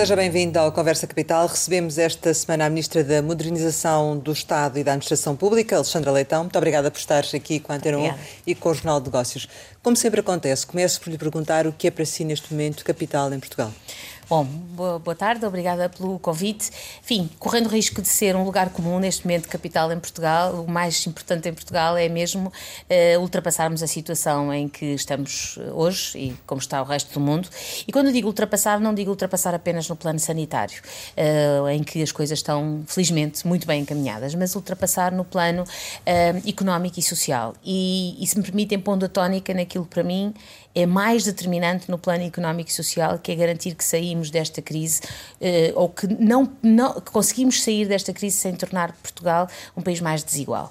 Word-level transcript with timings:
Seja 0.00 0.16
bem-vindo 0.16 0.58
ao 0.58 0.72
Conversa 0.72 1.06
Capital. 1.06 1.46
Recebemos 1.46 1.98
esta 1.98 2.32
semana 2.32 2.64
a 2.64 2.70
Ministra 2.70 3.04
da 3.04 3.20
Modernização 3.20 4.16
do 4.16 4.32
Estado 4.32 4.78
e 4.78 4.82
da 4.82 4.92
Administração 4.92 5.36
Pública, 5.36 5.76
Alexandra 5.76 6.10
Leitão. 6.10 6.42
Muito 6.42 6.56
obrigada 6.56 6.90
por 6.90 6.96
estar 6.96 7.22
aqui 7.34 7.60
com 7.60 7.70
a 7.70 7.76
Antena 7.76 7.98
1 7.98 8.14
e 8.46 8.54
com 8.54 8.70
o 8.70 8.74
Jornal 8.74 8.98
de 8.98 9.08
Negócios. 9.08 9.46
Como 9.82 9.94
sempre 9.94 10.20
acontece, 10.20 10.66
começo 10.66 11.02
por 11.02 11.10
lhe 11.10 11.18
perguntar 11.18 11.66
o 11.66 11.72
que 11.74 11.86
é 11.86 11.90
para 11.90 12.06
si 12.06 12.24
neste 12.24 12.50
momento 12.50 12.82
capital 12.82 13.30
em 13.30 13.38
Portugal. 13.38 13.70
Bom, 14.30 14.44
boa, 14.44 15.16
tarde, 15.16 15.44
obrigada 15.44 15.88
pelo 15.88 16.16
convite. 16.20 16.70
Enfim, 17.02 17.28
correndo 17.36 17.66
o 17.66 17.68
risco 17.68 18.00
de 18.00 18.06
ser 18.06 18.36
um 18.36 18.44
lugar 18.44 18.70
comum 18.70 19.00
neste 19.00 19.26
momento 19.26 19.48
capital 19.48 19.90
em 19.90 19.98
Portugal, 19.98 20.62
o 20.62 20.70
mais 20.70 21.04
importante 21.04 21.48
em 21.48 21.52
Portugal 21.52 21.96
é 21.96 22.08
mesmo 22.08 22.46
uh, 22.48 23.20
ultrapassarmos 23.20 23.82
a 23.82 23.88
situação 23.88 24.54
em 24.54 24.68
que 24.68 24.84
estamos 24.94 25.58
eh, 25.58 25.72
hoje 25.72 26.16
e 26.16 26.36
como 26.46 26.60
está 26.60 26.80
o 26.80 26.84
resto 26.84 27.12
do 27.12 27.18
mundo. 27.18 27.48
E 27.88 27.90
quando 27.90 28.12
digo 28.12 28.28
ultrapassar, 28.28 28.78
não 28.78 28.94
digo 28.94 29.10
ultrapassar 29.10 29.52
apenas 29.52 29.88
no 29.88 29.96
plano 29.96 30.20
sanitário, 30.20 30.80
uh, 31.16 31.68
em 31.68 31.82
que 31.82 32.00
as 32.00 32.12
coisas 32.12 32.38
estão, 32.38 32.84
felizmente, 32.86 33.44
muito 33.44 33.66
bem 33.66 33.82
encaminhadas, 33.82 34.32
mas 34.36 34.54
ultrapassar 34.54 35.10
no 35.10 35.24
plano 35.24 35.64
económico 36.46 37.00
e 37.00 37.02
social. 37.02 37.52
E, 37.64 38.16
e 38.22 38.26
se 38.28 38.38
me 38.38 38.44
permitem, 38.44 38.78
pondo 38.78 39.06
a 39.06 39.08
tónica 39.08 39.52
naquilo 39.52 39.86
para 39.86 40.04
mim 40.04 40.32
é 40.74 40.86
mais 40.86 41.24
determinante 41.24 41.90
no 41.90 41.98
plano 41.98 42.24
económico 42.24 42.70
e 42.70 42.72
social, 42.72 43.18
que 43.18 43.32
é 43.32 43.34
garantir 43.34 43.74
que 43.74 43.84
saímos 43.84 44.30
desta 44.30 44.62
crise 44.62 45.00
eh, 45.40 45.72
ou 45.74 45.88
que 45.88 46.06
não, 46.06 46.50
não 46.62 47.00
que 47.00 47.10
conseguimos 47.10 47.62
sair 47.62 47.86
desta 47.88 48.12
crise 48.12 48.36
sem 48.36 48.54
tornar 48.54 48.92
Portugal 49.02 49.48
um 49.76 49.82
país 49.82 50.00
mais 50.00 50.22
desigual 50.22 50.70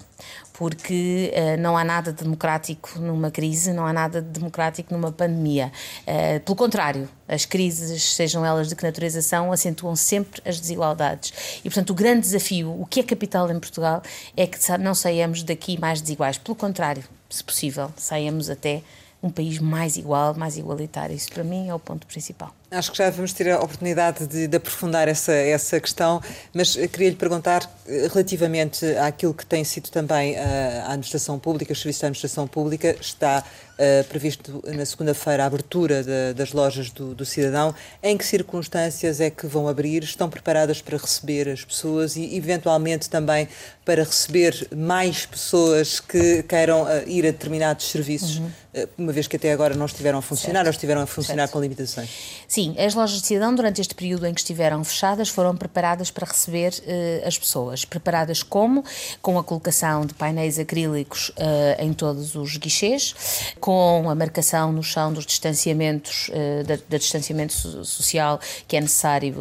porque 0.60 1.32
uh, 1.34 1.62
não 1.62 1.78
há 1.78 1.86
nada 1.86 2.12
democrático 2.12 3.00
numa 3.00 3.32
crise, 3.32 3.72
não 3.72 3.86
há 3.86 3.94
nada 3.94 4.22
democrático 4.22 4.94
numa 4.94 5.10
pandemia. 5.10 5.72
Uh, 6.02 6.42
pelo 6.42 6.58
contrário, 6.58 7.08
as 7.30 7.46
crises, 7.46 8.14
sejam 8.14 8.46
elas 8.46 8.68
de 8.68 8.76
que 8.76 8.84
natureza 8.84 9.22
são, 9.22 9.54
acentuam 9.54 9.96
sempre 9.96 10.42
as 10.46 10.60
desigualdades. 10.60 11.60
E, 11.60 11.70
portanto, 11.70 11.92
o 11.92 11.94
grande 11.94 12.20
desafio, 12.20 12.70
o 12.78 12.86
que 12.86 13.00
é 13.00 13.04
capital 13.04 13.50
em 13.50 13.58
Portugal, 13.58 14.04
é 14.36 14.46
que 14.46 14.58
não 14.80 14.94
saiamos 14.94 15.44
daqui 15.44 15.80
mais 15.80 16.02
desiguais. 16.02 16.38
Pelo 16.38 16.58
contrário, 16.58 17.06
se 17.30 17.42
possível, 17.42 17.90
saiamos 17.96 18.50
até 18.50 18.84
um 19.22 19.30
país 19.30 19.60
mais 19.60 19.98
igual, 19.98 20.34
mais 20.34 20.58
igualitário. 20.58 21.16
Isso 21.16 21.32
para 21.32 21.44
mim 21.44 21.68
é 21.68 21.74
o 21.74 21.80
ponto 21.80 22.08
principal. 22.08 22.54
Acho 22.72 22.92
que 22.92 22.98
já 23.00 23.10
vamos 23.10 23.34
ter 23.34 23.50
a 23.50 23.58
oportunidade 23.58 24.28
de, 24.28 24.48
de 24.48 24.58
aprofundar 24.58 25.08
essa, 25.08 25.34
essa 25.34 25.80
questão, 25.80 26.22
mas 26.54 26.76
queria 26.76 27.10
lhe 27.10 27.16
perguntar 27.16 27.68
eh, 27.88 28.08
relativamente 28.14 28.86
àquilo 28.98 29.34
que 29.34 29.44
tem 29.44 29.64
sido 29.64 29.90
também 29.90 30.38
a, 30.38 30.42
eh, 30.42 30.80
a 30.82 30.90
administração 30.90 31.40
pública, 31.40 31.74
os 31.74 31.80
serviços 31.80 32.02
da 32.02 32.08
administração 32.08 32.48
pública, 32.48 32.96
está 33.02 33.44
uh, 33.80 34.04
previsto 34.06 34.62
na 34.68 34.86
segunda-feira 34.86 35.44
a 35.44 35.46
abertura 35.48 36.04
de, 36.04 36.34
das 36.34 36.52
lojas 36.52 36.92
do, 36.92 37.16
do, 37.16 37.26
cidadão. 37.26 37.74
Em 38.04 38.18
que 38.18 38.26
circunstâncias 38.26 39.22
é 39.22 39.30
que 39.30 39.48
vão 39.48 39.68
abrir? 39.68 40.04
Estão 40.04 40.30
preparadas 40.30 40.82
para 40.82 40.98
receber 40.98 41.50
as 41.50 41.64
pessoas 41.64 42.16
e, 42.16 42.36
eventualmente, 42.36 43.10
também 43.10 43.48
para 43.86 44.04
receber 44.04 44.68
mais 44.76 45.26
pessoas 45.26 46.00
que 46.00 46.44
queiram 46.44 46.84
uh, 46.84 46.88
ir 47.08 47.26
a 47.26 47.32
determinados 47.32 47.90
serviços, 47.90 48.38
uhum. 48.38 48.52
uh, 48.76 48.90
uma 48.98 49.12
vez 49.12 49.28
que 49.28 49.38
até 49.38 49.52
agora 49.52 49.74
não 49.74 49.86
estiveram 49.86 50.20
a 50.20 50.22
funcionar 50.22 50.60
certo. 50.60 50.68
ou 50.68 50.72
estiveram 50.72 51.02
a 51.02 51.08
funcionar 51.08 51.44
certo. 51.44 51.54
com 51.54 51.62
limitações? 51.62 52.10
Sim, 52.48 52.59
as 52.78 52.94
lojas 52.94 53.22
de 53.22 53.28
cidadão, 53.28 53.56
durante 53.56 53.82
este 53.82 53.96
período 53.96 54.26
em 54.26 54.34
que 54.34 54.40
estiveram 54.40 54.84
fechadas, 54.84 55.30
foram 55.30 55.56
preparadas 55.56 56.12
para 56.12 56.28
receber 56.28 56.74
uh, 56.74 57.28
as 57.28 57.38
pessoas. 57.38 57.86
Preparadas 57.86 58.44
como? 58.44 58.84
Com 59.22 59.38
a 59.38 59.44
colocação 59.44 60.06
de 60.06 60.14
painéis 60.14 60.60
acrílicos 60.60 61.30
uh, 61.30 61.82
em 61.82 61.94
todos 61.94 62.36
os 62.36 62.58
guichês, 62.58 63.54
com 63.60 64.10
a 64.10 64.16
marcação 64.16 64.72
no 64.72 64.84
chão 64.84 65.14
dos 65.14 65.26
distanciamentos, 65.26 66.30
uh, 66.30 66.64
da, 66.66 66.78
da, 66.90 66.98
distanciamento 66.98 67.54
social 67.86 68.40
que 68.68 68.76
é 68.76 68.82
necessário 68.82 69.34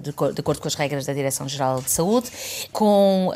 de, 0.00 0.12
de, 0.12 0.40
acordo 0.40 0.60
com 0.60 0.68
as 0.68 0.74
regras 0.74 1.06
da 1.06 1.12
Direção-Geral 1.12 1.80
de 1.80 1.90
Saúde, 1.90 2.30
com 2.72 3.32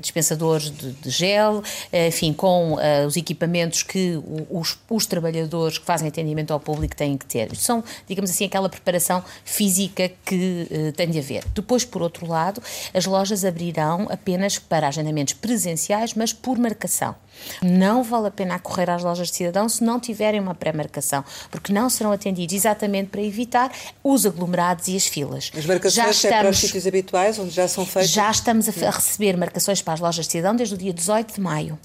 dispensadores 0.00 0.70
de, 0.70 0.92
de 0.92 1.10
gel, 1.10 1.62
enfim, 1.92 2.32
com 2.32 2.76
os 3.06 3.16
equipamentos 3.16 3.82
que 3.82 4.18
os, 4.48 4.78
os 4.88 5.06
trabalhadores 5.06 5.78
que 5.78 5.84
fazem 5.84 6.08
atendimento 6.08 6.52
ao 6.52 6.60
público 6.60 6.96
têm 6.96 7.16
que 7.16 7.26
ter. 7.26 7.54
São, 7.56 7.82
digamos, 8.06 8.19
digamos 8.20 8.30
assim, 8.30 8.44
aquela 8.44 8.68
preparação 8.68 9.24
física 9.44 10.10
que 10.24 10.68
uh, 10.70 10.92
tem 10.92 11.10
de 11.10 11.18
haver. 11.18 11.44
Depois, 11.54 11.84
por 11.84 12.02
outro 12.02 12.26
lado, 12.26 12.62
as 12.92 13.06
lojas 13.06 13.44
abrirão 13.44 14.06
apenas 14.10 14.58
para 14.58 14.88
agendamentos 14.88 15.34
presenciais, 15.34 16.14
mas 16.14 16.32
por 16.32 16.58
marcação. 16.58 17.14
Não 17.62 18.02
vale 18.02 18.28
a 18.28 18.30
pena 18.30 18.58
correr 18.58 18.90
às 18.90 19.02
lojas 19.02 19.28
de 19.28 19.36
cidadão 19.36 19.68
se 19.68 19.82
não 19.82 19.98
tiverem 19.98 20.40
uma 20.40 20.54
pré-marcação, 20.54 21.24
porque 21.50 21.72
não 21.72 21.88
serão 21.90 22.12
atendidos 22.12 22.54
exatamente 22.54 23.08
para 23.08 23.22
evitar 23.22 23.72
os 24.02 24.26
aglomerados 24.26 24.88
e 24.88 24.96
as 24.96 25.06
filas. 25.06 25.50
As 25.56 25.66
marcações 25.66 25.94
já 25.94 26.10
estamos, 26.10 26.36
é 26.36 26.40
para 26.40 26.50
os 26.50 26.58
sítios 26.58 26.86
habituais, 26.86 27.38
onde 27.38 27.50
já 27.50 27.68
são 27.68 27.84
feitas? 27.84 28.10
Já 28.10 28.30
estamos 28.30 28.68
a, 28.68 28.88
a, 28.88 28.90
receber 28.90 29.36
marcações 29.36 29.82
para 29.82 29.94
as 29.94 30.00
lojas 30.00 30.26
de 30.26 30.32
cidadão 30.32 30.56
desde 30.56 30.74
o 30.74 30.78
dia 30.78 30.92
18 30.92 31.34
de 31.34 31.40
maio. 31.40 31.78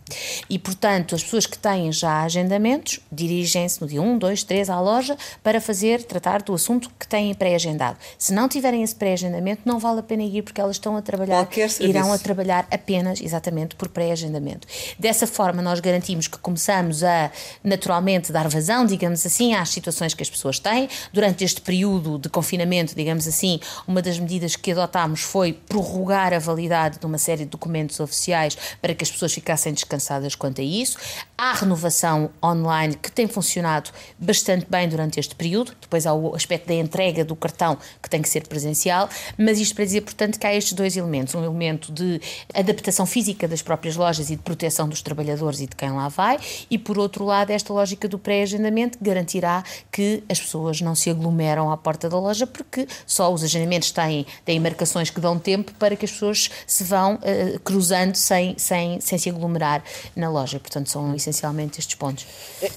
E, 0.49 0.57
portanto, 0.59 1.15
as 1.15 1.23
pessoas 1.23 1.45
que 1.45 1.57
têm 1.57 1.91
já 1.91 2.23
agendamentos 2.23 2.99
dirigem-se 3.11 3.81
no 3.81 3.87
dia 3.87 4.01
1, 4.01 4.17
2, 4.17 4.43
3 4.43 4.69
à 4.69 4.79
loja 4.79 5.17
para 5.43 5.59
fazer, 5.59 6.03
tratar 6.03 6.41
do 6.41 6.53
assunto 6.53 6.89
que 6.99 7.07
têm 7.07 7.33
pré-agendado. 7.33 7.97
Se 8.17 8.33
não 8.33 8.47
tiverem 8.47 8.83
esse 8.83 8.95
pré-agendamento, 8.95 9.61
não 9.65 9.79
vale 9.79 9.99
a 9.99 10.03
pena 10.03 10.23
ir 10.23 10.41
porque 10.41 10.61
elas 10.61 10.75
estão 10.75 10.95
a 10.95 11.01
trabalhar, 11.01 11.47
irão 11.79 12.11
a 12.11 12.17
trabalhar 12.17 12.67
apenas, 12.71 13.21
exatamente, 13.21 13.75
por 13.75 13.89
pré-agendamento. 13.89 14.67
Dessa 14.97 15.27
forma, 15.35 15.61
nós 15.61 15.81
garantimos 15.81 16.27
que 16.29 16.37
começamos 16.37 17.03
a 17.03 17.29
naturalmente 17.61 18.31
dar 18.31 18.47
vazão, 18.47 18.85
digamos 18.85 19.25
assim, 19.25 19.53
às 19.53 19.69
situações 19.69 20.13
que 20.13 20.23
as 20.23 20.29
pessoas 20.29 20.59
têm. 20.59 20.87
Durante 21.11 21.43
este 21.43 21.59
período 21.59 22.17
de 22.17 22.29
confinamento, 22.29 22.95
digamos 22.95 23.27
assim, 23.27 23.59
uma 23.85 24.01
das 24.01 24.17
medidas 24.17 24.55
que 24.55 24.71
adotámos 24.71 25.21
foi 25.21 25.51
prorrogar 25.51 26.33
a 26.33 26.39
validade 26.39 26.99
de 26.99 27.05
uma 27.05 27.17
série 27.17 27.43
de 27.43 27.49
documentos 27.49 27.99
oficiais 27.99 28.57
para 28.81 28.95
que 28.95 29.03
as 29.03 29.11
pessoas 29.11 29.33
ficassem 29.33 29.73
descansadas 29.73 30.35
quanto 30.35 30.61
a 30.61 30.63
isso. 30.63 30.97
Há 31.37 31.53
renovação 31.53 32.29
online 32.41 32.95
que 32.95 33.11
tem 33.11 33.27
funcionado 33.27 33.89
bastante 34.17 34.65
bem 34.69 34.87
durante 34.87 35.19
este 35.19 35.35
período. 35.35 35.73
Depois 35.81 36.07
há 36.07 36.13
o 36.13 36.33
aspecto 36.33 36.67
da 36.67 36.75
entrega 36.75 37.25
do 37.25 37.35
cartão 37.35 37.77
que 38.01 38.09
tem 38.09 38.21
que 38.21 38.29
ser 38.29 38.47
presencial, 38.47 39.09
mas 39.37 39.59
isto 39.59 39.75
para 39.75 39.83
dizer, 39.83 40.01
portanto, 40.01 40.39
que 40.39 40.47
há 40.47 40.55
estes 40.55 40.73
dois 40.73 40.95
elementos: 40.95 41.35
um 41.35 41.43
elemento 41.43 41.91
de 41.91 42.21
adaptação 42.53 43.05
física 43.05 43.47
das 43.47 43.61
próprias 43.61 43.97
lojas 43.97 44.29
e 44.29 44.37
de 44.37 44.41
proteção 44.41 44.87
dos 44.87 45.01
trabalhadores 45.01 45.24
trabalhadores 45.25 45.59
e 45.59 45.67
de 45.67 45.75
quem 45.75 45.91
lá 45.91 46.07
vai, 46.07 46.39
e 46.69 46.77
por 46.77 46.97
outro 46.97 47.25
lado, 47.25 47.49
esta 47.49 47.73
lógica 47.73 48.07
do 48.07 48.19
pré-agendamento 48.19 48.97
garantirá 49.01 49.63
que 49.91 50.23
as 50.29 50.39
pessoas 50.39 50.81
não 50.81 50.93
se 50.93 51.09
aglomeram 51.09 51.71
à 51.71 51.77
porta 51.77 52.07
da 52.07 52.17
loja, 52.17 52.45
porque 52.45 52.87
só 53.05 53.33
os 53.33 53.43
agendamentos 53.43 53.91
têm, 53.91 54.25
têm 54.43 54.59
marcações 54.59 55.09
que 55.09 55.19
dão 55.19 55.39
tempo 55.39 55.73
para 55.79 55.95
que 55.95 56.05
as 56.05 56.11
pessoas 56.11 56.49
se 56.67 56.83
vão 56.83 57.15
uh, 57.15 57.59
cruzando 57.61 58.15
sem, 58.15 58.55
sem, 58.57 59.01
sem 59.01 59.17
se 59.17 59.29
aglomerar 59.29 59.83
na 60.15 60.29
loja. 60.29 60.59
Portanto, 60.59 60.89
são 60.89 61.15
essencialmente 61.15 61.79
estes 61.79 61.95
pontos. 61.95 62.25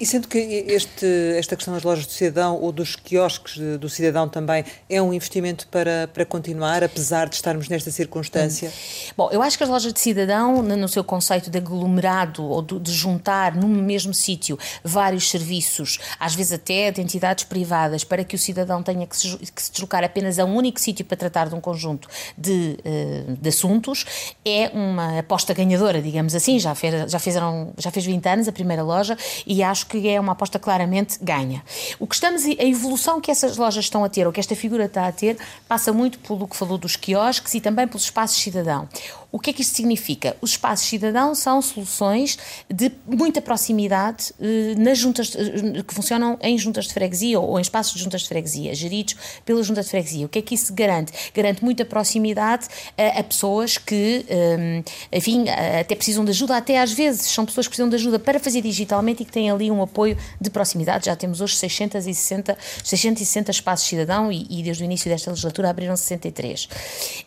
E 0.00 0.06
sendo 0.06 0.28
que 0.28 0.38
este, 0.38 1.06
esta 1.36 1.54
questão 1.54 1.74
das 1.74 1.82
lojas 1.82 2.06
do 2.06 2.12
cidadão 2.12 2.56
ou 2.60 2.72
dos 2.72 2.96
quiosques 2.96 3.58
do 3.78 3.88
cidadão 3.88 4.28
também 4.28 4.64
é 4.88 5.02
um 5.02 5.12
investimento 5.12 5.66
para, 5.68 6.08
para 6.08 6.24
continuar, 6.24 6.82
apesar 6.82 7.28
de 7.28 7.36
estarmos 7.36 7.68
nesta 7.68 7.90
circunstância? 7.90 8.68
Hum. 8.68 9.12
Bom, 9.16 9.28
eu 9.32 9.42
acho 9.42 9.58
que 9.58 9.64
as 9.64 9.70
lojas 9.70 9.92
de 9.92 10.00
cidadão, 10.00 10.62
no 10.62 10.88
seu 10.88 11.04
conceito 11.04 11.50
de 11.50 11.58
aglomerado 11.58 12.37
ou 12.42 12.62
de 12.62 12.92
juntar 12.92 13.54
no 13.54 13.68
mesmo 13.68 14.12
sítio 14.14 14.58
vários 14.82 15.30
serviços, 15.30 15.98
às 16.18 16.34
vezes 16.34 16.52
até 16.52 16.90
de 16.90 17.00
entidades 17.00 17.44
privadas, 17.44 18.04
para 18.04 18.24
que 18.24 18.34
o 18.34 18.38
cidadão 18.38 18.82
tenha 18.82 19.06
que 19.06 19.16
se, 19.16 19.36
que 19.36 19.62
se 19.62 19.72
deslocar 19.72 20.04
apenas 20.04 20.38
a 20.38 20.44
um 20.44 20.54
único 20.54 20.80
sítio 20.80 21.04
para 21.04 21.16
tratar 21.16 21.48
de 21.48 21.54
um 21.54 21.60
conjunto 21.60 22.08
de, 22.36 22.78
uh, 22.78 23.36
de 23.36 23.48
assuntos, 23.48 24.04
é 24.44 24.70
uma 24.72 25.18
aposta 25.18 25.52
ganhadora, 25.54 26.00
digamos 26.00 26.34
assim. 26.34 26.58
Já, 26.58 26.74
fez, 26.74 27.10
já, 27.10 27.18
fizeram, 27.18 27.72
já 27.76 27.90
fez 27.90 28.04
20 28.04 28.26
anos 28.26 28.48
a 28.48 28.52
primeira 28.52 28.82
loja 28.82 29.16
e 29.46 29.62
acho 29.62 29.86
que 29.86 30.08
é 30.08 30.20
uma 30.20 30.32
aposta 30.32 30.58
claramente 30.58 31.18
ganha. 31.20 31.62
O 31.98 32.06
que 32.06 32.14
estamos, 32.14 32.44
a 32.44 32.64
evolução 32.64 33.20
que 33.20 33.30
essas 33.30 33.56
lojas 33.56 33.84
estão 33.84 34.04
a 34.04 34.08
ter, 34.08 34.26
ou 34.26 34.32
que 34.32 34.40
esta 34.40 34.54
figura 34.54 34.84
está 34.84 35.06
a 35.06 35.12
ter, 35.12 35.36
passa 35.68 35.92
muito 35.92 36.18
pelo 36.18 36.46
que 36.46 36.56
falou 36.56 36.78
dos 36.78 36.96
quiosques 36.96 37.54
e 37.54 37.60
também 37.60 37.86
pelos 37.86 38.04
espaços 38.04 38.40
cidadão. 38.40 38.88
O 39.30 39.38
que 39.38 39.50
é 39.50 39.52
que 39.52 39.60
isto 39.60 39.76
significa? 39.76 40.34
Os 40.40 40.52
espaços 40.52 40.88
cidadão 40.88 41.34
são 41.34 41.60
soluções 41.60 42.38
de 42.72 42.90
muita 43.06 43.42
proximidade 43.42 44.32
eh, 44.40 44.74
nas 44.78 44.96
juntas 44.96 45.36
eh, 45.36 45.82
que 45.82 45.92
funcionam 45.92 46.38
em 46.40 46.56
juntas 46.56 46.86
de 46.86 46.94
freguesia 46.94 47.38
ou 47.38 47.58
em 47.58 47.60
espaços 47.60 47.92
de 47.92 48.02
juntas 48.02 48.22
de 48.22 48.28
freguesia, 48.28 48.74
geridos 48.74 49.16
pela 49.44 49.62
junta 49.62 49.82
de 49.82 49.88
freguesia. 49.90 50.24
O 50.24 50.30
que 50.30 50.38
é 50.38 50.42
que 50.42 50.54
isso 50.54 50.72
garante? 50.72 51.12
Garante 51.34 51.62
muita 51.62 51.84
proximidade 51.84 52.68
a, 52.96 53.22
pessoas 53.22 53.76
que, 53.76 54.24
um, 54.30 54.82
enfim, 55.12 55.44
até 55.48 55.94
precisam 55.94 56.24
de 56.24 56.30
ajuda, 56.30 56.56
até 56.56 56.80
às 56.80 56.92
vezes 56.92 57.30
são 57.30 57.44
pessoas 57.44 57.66
que 57.66 57.72
precisam 57.72 57.90
de 57.90 57.96
ajuda 57.96 58.18
para 58.18 58.40
fazer 58.40 58.62
digitalmente 58.62 59.22
e 59.22 59.26
que 59.26 59.32
têm 59.32 59.50
ali 59.50 59.70
um 59.70 59.82
apoio 59.82 60.16
de 60.40 60.48
proximidade. 60.48 61.04
Já 61.04 61.14
temos 61.14 61.42
hoje 61.42 61.54
660, 61.56 62.56
660 62.82 63.50
espaços 63.50 63.86
cidadão 63.86 64.32
e, 64.32 64.46
e 64.48 64.62
desde 64.62 64.82
o 64.82 64.86
início 64.86 65.10
desta 65.10 65.30
legislatura 65.30 65.68
abriram 65.68 65.94
63. 65.94 66.68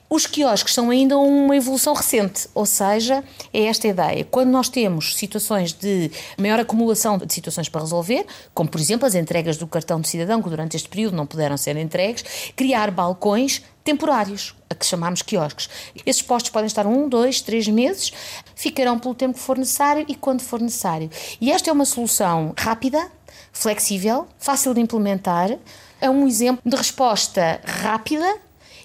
Os 0.09 0.25
quiosques 0.25 0.73
são 0.73 0.89
ainda 0.89 1.17
uma 1.17 1.55
evolução 1.55 1.90
recente, 1.93 2.47
ou 2.53 2.65
seja, 2.65 3.23
é 3.53 3.63
esta 3.63 3.87
ideia. 3.87 4.25
Quando 4.25 4.49
nós 4.49 4.69
temos 4.69 5.15
situações 5.15 5.73
de 5.73 6.11
maior 6.37 6.59
acumulação 6.59 7.17
de 7.17 7.33
situações 7.33 7.69
para 7.69 7.81
resolver, 7.81 8.25
como 8.53 8.69
por 8.69 8.79
exemplo 8.79 9.05
as 9.05 9.15
entregas 9.15 9.57
do 9.57 9.67
cartão 9.67 9.99
de 9.99 10.07
cidadão, 10.07 10.41
que 10.41 10.49
durante 10.49 10.75
este 10.75 10.89
período 10.89 11.15
não 11.15 11.25
puderam 11.25 11.57
ser 11.57 11.75
entregues, 11.77 12.23
criar 12.55 12.91
balcões 12.91 13.61
temporários, 13.83 14.55
a 14.69 14.75
que 14.75 14.85
chamamos 14.85 15.21
quiosques. 15.21 15.69
Esses 16.05 16.21
postos 16.21 16.51
podem 16.51 16.67
estar 16.67 16.85
um, 16.85 17.09
dois, 17.09 17.41
três 17.41 17.67
meses, 17.67 18.11
ficarão 18.55 18.99
pelo 18.99 19.15
tempo 19.15 19.33
que 19.33 19.39
for 19.39 19.57
necessário 19.57 20.05
e 20.07 20.15
quando 20.15 20.41
for 20.41 20.59
necessário. 20.59 21.09
E 21.39 21.51
esta 21.51 21.69
é 21.69 21.73
uma 21.73 21.85
solução 21.85 22.53
rápida, 22.57 23.11
flexível, 23.51 24.27
fácil 24.37 24.73
de 24.73 24.81
implementar, 24.81 25.57
é 25.99 26.09
um 26.09 26.27
exemplo 26.27 26.61
de 26.65 26.75
resposta 26.75 27.61
rápida 27.63 28.37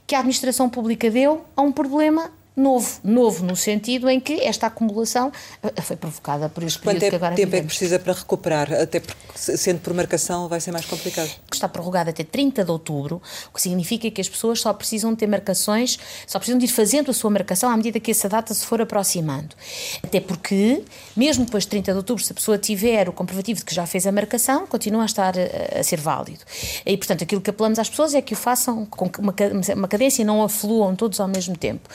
que 0.06 0.14
a 0.14 0.19
administração 0.19 0.69
pública 0.69 1.11
deu 1.11 1.44
a 1.56 1.62
um 1.62 1.73
problema 1.73 2.31
novo. 2.56 2.99
Novo 3.05 3.44
no 3.44 3.55
sentido 3.55 4.08
em 4.08 4.19
que 4.19 4.41
esta 4.41 4.67
acumulação 4.67 5.31
eh, 5.62 5.82
foi 5.82 5.97
provocada 5.97 6.49
por 6.49 6.64
este 6.64 6.79
período 6.81 7.05
é 7.05 7.11
que 7.11 7.17
agora 7.17 7.35
tempo 7.35 7.50
vivemos. 7.50 7.58
é 7.58 7.61
que 7.61 7.67
precisa 7.67 7.99
para 7.99 8.12
recuperar? 8.14 8.73
Até 8.73 9.00
porque, 9.00 9.56
sendo 9.56 9.81
por 9.81 9.93
marcação, 9.93 10.49
vai 10.49 10.61
ser 10.61 10.73
mais 10.73 10.87
complicado. 10.87 11.31
Está 11.53 11.69
prorrogada 11.69 12.11
até 12.11 12.25
30 12.25 12.64
de 12.64 12.70
outubro, 12.70 13.20
o 13.50 13.55
que 13.55 13.61
significa 13.61 14.11
que 14.11 14.20
as 14.20 14.29
pessoas 14.29 14.61
só 14.61 14.73
precisam 14.73 15.14
ter 15.14 15.26
marcações, 15.26 15.99
só 16.26 16.38
precisam 16.38 16.58
de 16.58 16.64
ir 16.64 16.69
fazendo 16.69 17.11
a 17.11 17.14
sua 17.14 17.31
marcação 17.31 17.70
à 17.70 17.76
medida 17.76 18.00
que 18.00 18.11
essa 18.11 18.29
data 18.29 18.55
se 18.55 18.64
for 18.64 18.81
aproximando. 18.81 19.55
Até 20.02 20.20
porque, 20.20 20.82
mesmo 21.14 21.44
depois 21.44 21.64
de 21.64 21.70
30 21.70 21.93
de 21.93 21.99
outubro, 21.99 22.25
se 22.25 22.32
a 22.32 22.35
pessoa 22.35 22.56
tiver 22.56 23.09
o 23.09 23.12
comprovativo 23.12 23.59
de 23.59 23.64
que 23.67 23.75
já 23.75 23.87
fez 23.87 24.06
a 24.06 24.12
marcação, 24.12 24.67
continua 24.67 25.02
a 25.02 25.06
estar 25.06 25.35
a, 25.38 25.81
a 25.81 25.82
ser 25.82 26.00
válido. 26.00 26.41
E, 26.87 26.97
portanto, 26.97 27.23
aquilo 27.23 27.41
que 27.43 27.50
apelamos 27.50 27.79
às 27.79 27.91
pessoas 27.91 28.14
é 28.14 28.23
que 28.23 28.32
o 28.32 28.37
façam 28.37 28.87
com 28.87 29.11
uma, 29.19 29.35
uma 29.75 29.88
cadência 29.88 30.23
e 30.23 30.25
não 30.25 30.43
afluam 30.43 30.97
todos 30.97 31.20
ao 31.20 31.29
mesmo 31.29 31.56
tempo. 31.56 31.88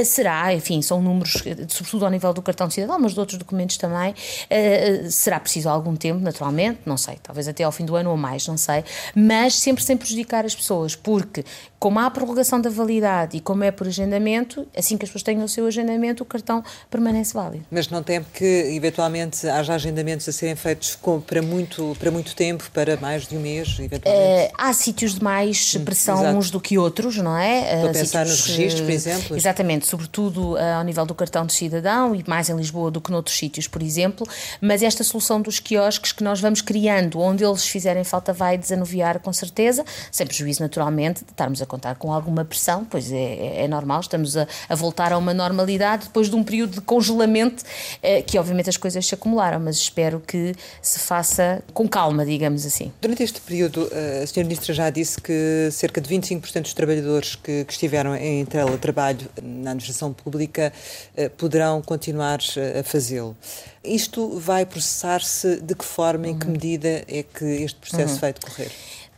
Uh, 0.00 0.04
será, 0.04 0.52
enfim, 0.54 0.82
são 0.82 1.00
números, 1.02 1.42
sobretudo 1.68 2.04
ao 2.04 2.10
nível 2.10 2.32
do 2.32 2.42
cartão 2.42 2.68
de 2.68 2.74
cidadão, 2.74 2.98
mas 2.98 3.14
de 3.14 3.20
outros 3.20 3.38
documentos 3.38 3.76
também, 3.76 4.12
uh, 4.12 5.10
será 5.10 5.38
preciso 5.40 5.68
algum 5.68 5.96
tempo, 5.96 6.20
naturalmente, 6.20 6.80
não 6.84 6.96
sei, 6.96 7.18
talvez 7.22 7.48
até 7.48 7.64
ao 7.64 7.72
fim 7.72 7.84
do 7.84 7.96
ano 7.96 8.10
ou 8.10 8.16
mais, 8.16 8.46
não 8.46 8.56
sei, 8.56 8.84
mas 9.14 9.54
sempre 9.54 9.82
sem 9.82 9.96
prejudicar 9.96 10.44
as 10.44 10.54
pessoas, 10.54 10.94
porque 10.94 11.44
como 11.78 12.00
há 12.00 12.06
a 12.06 12.10
prorrogação 12.10 12.60
da 12.60 12.68
validade 12.68 13.36
e 13.36 13.40
como 13.40 13.62
é 13.62 13.70
por 13.70 13.86
agendamento, 13.86 14.66
assim 14.76 14.96
que 14.96 15.04
as 15.04 15.10
pessoas 15.10 15.22
tenham 15.22 15.44
o 15.44 15.48
seu 15.48 15.66
agendamento, 15.66 16.22
o 16.22 16.26
cartão 16.26 16.62
permanece 16.90 17.32
válido. 17.32 17.64
Mas 17.70 17.88
não 17.88 18.02
teme 18.02 18.26
que, 18.34 18.44
eventualmente, 18.44 19.48
haja 19.48 19.74
agendamentos 19.74 20.28
a 20.28 20.32
serem 20.32 20.56
feitos 20.56 20.96
com, 20.96 21.20
para, 21.20 21.40
muito, 21.40 21.96
para 21.98 22.10
muito 22.10 22.34
tempo, 22.34 22.68
para 22.72 22.96
mais 22.96 23.28
de 23.28 23.36
um 23.36 23.40
mês, 23.40 23.76
eventualmente? 23.78 24.52
Uh, 24.52 24.54
há 24.58 24.72
sítios 24.72 25.14
de 25.14 25.22
mais 25.22 25.76
pressão 25.84 26.24
hum, 26.24 26.38
uns 26.38 26.50
do 26.50 26.60
que 26.60 26.76
outros, 26.76 27.16
não 27.16 27.36
é? 27.36 27.74
Estou 27.74 27.90
a 27.90 27.92
pensar 27.92 28.26
sítios, 28.26 28.40
nos 28.40 28.56
registros, 28.56 28.80
por 28.80 28.92
exemplo? 28.92 29.36
Exatamente, 29.36 29.86
sobretudo 29.88 30.54
uh, 30.54 30.78
ao 30.78 30.84
nível 30.84 31.04
do 31.06 31.14
cartão 31.14 31.46
de 31.46 31.52
cidadão 31.52 32.14
e 32.14 32.24
mais 32.26 32.48
em 32.48 32.56
Lisboa 32.56 32.90
do 32.90 33.00
que 33.00 33.10
noutros 33.10 33.36
sítios, 33.36 33.66
por 33.66 33.82
exemplo, 33.82 34.26
mas 34.60 34.82
esta 34.82 35.02
solução 35.02 35.40
dos 35.40 35.58
quiosques 35.58 36.12
que 36.12 36.22
nós 36.22 36.40
vamos 36.40 36.60
criando, 36.60 37.20
onde 37.20 37.44
eles 37.44 37.64
fizerem 37.64 38.04
falta, 38.04 38.32
vai 38.32 38.58
desanuviar 38.58 39.20
com 39.20 39.32
certeza, 39.32 39.84
sem 40.10 40.26
prejuízo, 40.26 40.62
naturalmente, 40.62 41.24
de 41.24 41.30
estarmos 41.30 41.62
a 41.62 41.66
contar 41.66 41.94
com 41.96 42.12
alguma 42.12 42.44
pressão, 42.44 42.84
pois 42.84 43.10
é, 43.12 43.64
é 43.64 43.68
normal, 43.68 44.00
estamos 44.00 44.36
a, 44.36 44.46
a, 44.68 44.74
voltar 44.74 45.12
a 45.12 45.18
uma 45.18 45.34
normalidade 45.34 46.06
depois 46.06 46.28
de 46.28 46.36
um 46.36 46.44
período 46.44 46.74
de 46.74 46.80
congelamento 46.80 47.64
eh, 48.02 48.22
que 48.22 48.38
obviamente 48.38 48.68
as 48.68 48.76
coisas 48.76 49.06
se 49.06 49.14
acumularam, 49.14 49.60
mas 49.60 49.76
espero 49.76 50.20
que 50.20 50.54
se 50.82 50.98
faça 50.98 51.62
com 51.72 51.88
calma, 51.88 52.24
digamos 52.24 52.64
assim. 52.64 52.92
Durante 53.00 53.22
este 53.22 53.40
período, 53.40 53.88
eh, 53.92 54.20
a 54.22 54.24
Sra. 54.24 54.48
Ministra 54.48 54.72
já 54.72 54.88
disse 54.90 55.20
que 55.20 55.68
cerca 55.70 56.00
de 56.00 56.08
25% 56.08 56.62
dos 56.62 56.74
trabalhadores 56.74 57.34
que, 57.34 57.64
que 57.64 57.72
estiveram 57.72 58.14
em 58.16 58.44
teletrabalho 58.44 59.28
na 59.42 59.74
administração 59.78 60.12
pública 60.12 60.72
eh, 61.16 61.28
poderão 61.28 61.80
continuar 61.80 62.40
a 62.78 62.82
fazê-lo. 62.82 63.36
Isto 63.82 64.38
vai 64.38 64.66
processar-se 64.66 65.60
de 65.60 65.74
que 65.74 65.84
forma, 65.84 66.26
uhum. 66.26 66.32
em 66.32 66.38
que 66.38 66.46
medida 66.46 67.04
é 67.08 67.22
que 67.22 67.44
este 67.44 67.78
processo 67.78 68.14
uhum. 68.14 68.20
vai 68.20 68.32
decorrer? 68.32 68.70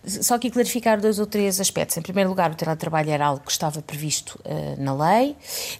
Só 0.06 0.36
aqui 0.36 0.50
clarificar 0.50 1.00
dois 1.00 1.18
ou 1.18 1.26
três 1.26 1.60
aspectos. 1.60 1.96
Em 1.96 2.02
primeiro 2.02 2.30
lugar, 2.30 2.50
o 2.50 2.54
teletrabalho 2.54 3.10
era 3.10 3.26
algo 3.26 3.44
que 3.44 3.52
estava 3.52 3.82
previsto 3.82 4.40
uh, 4.44 4.82
na 4.82 4.94
lei, 4.94 5.36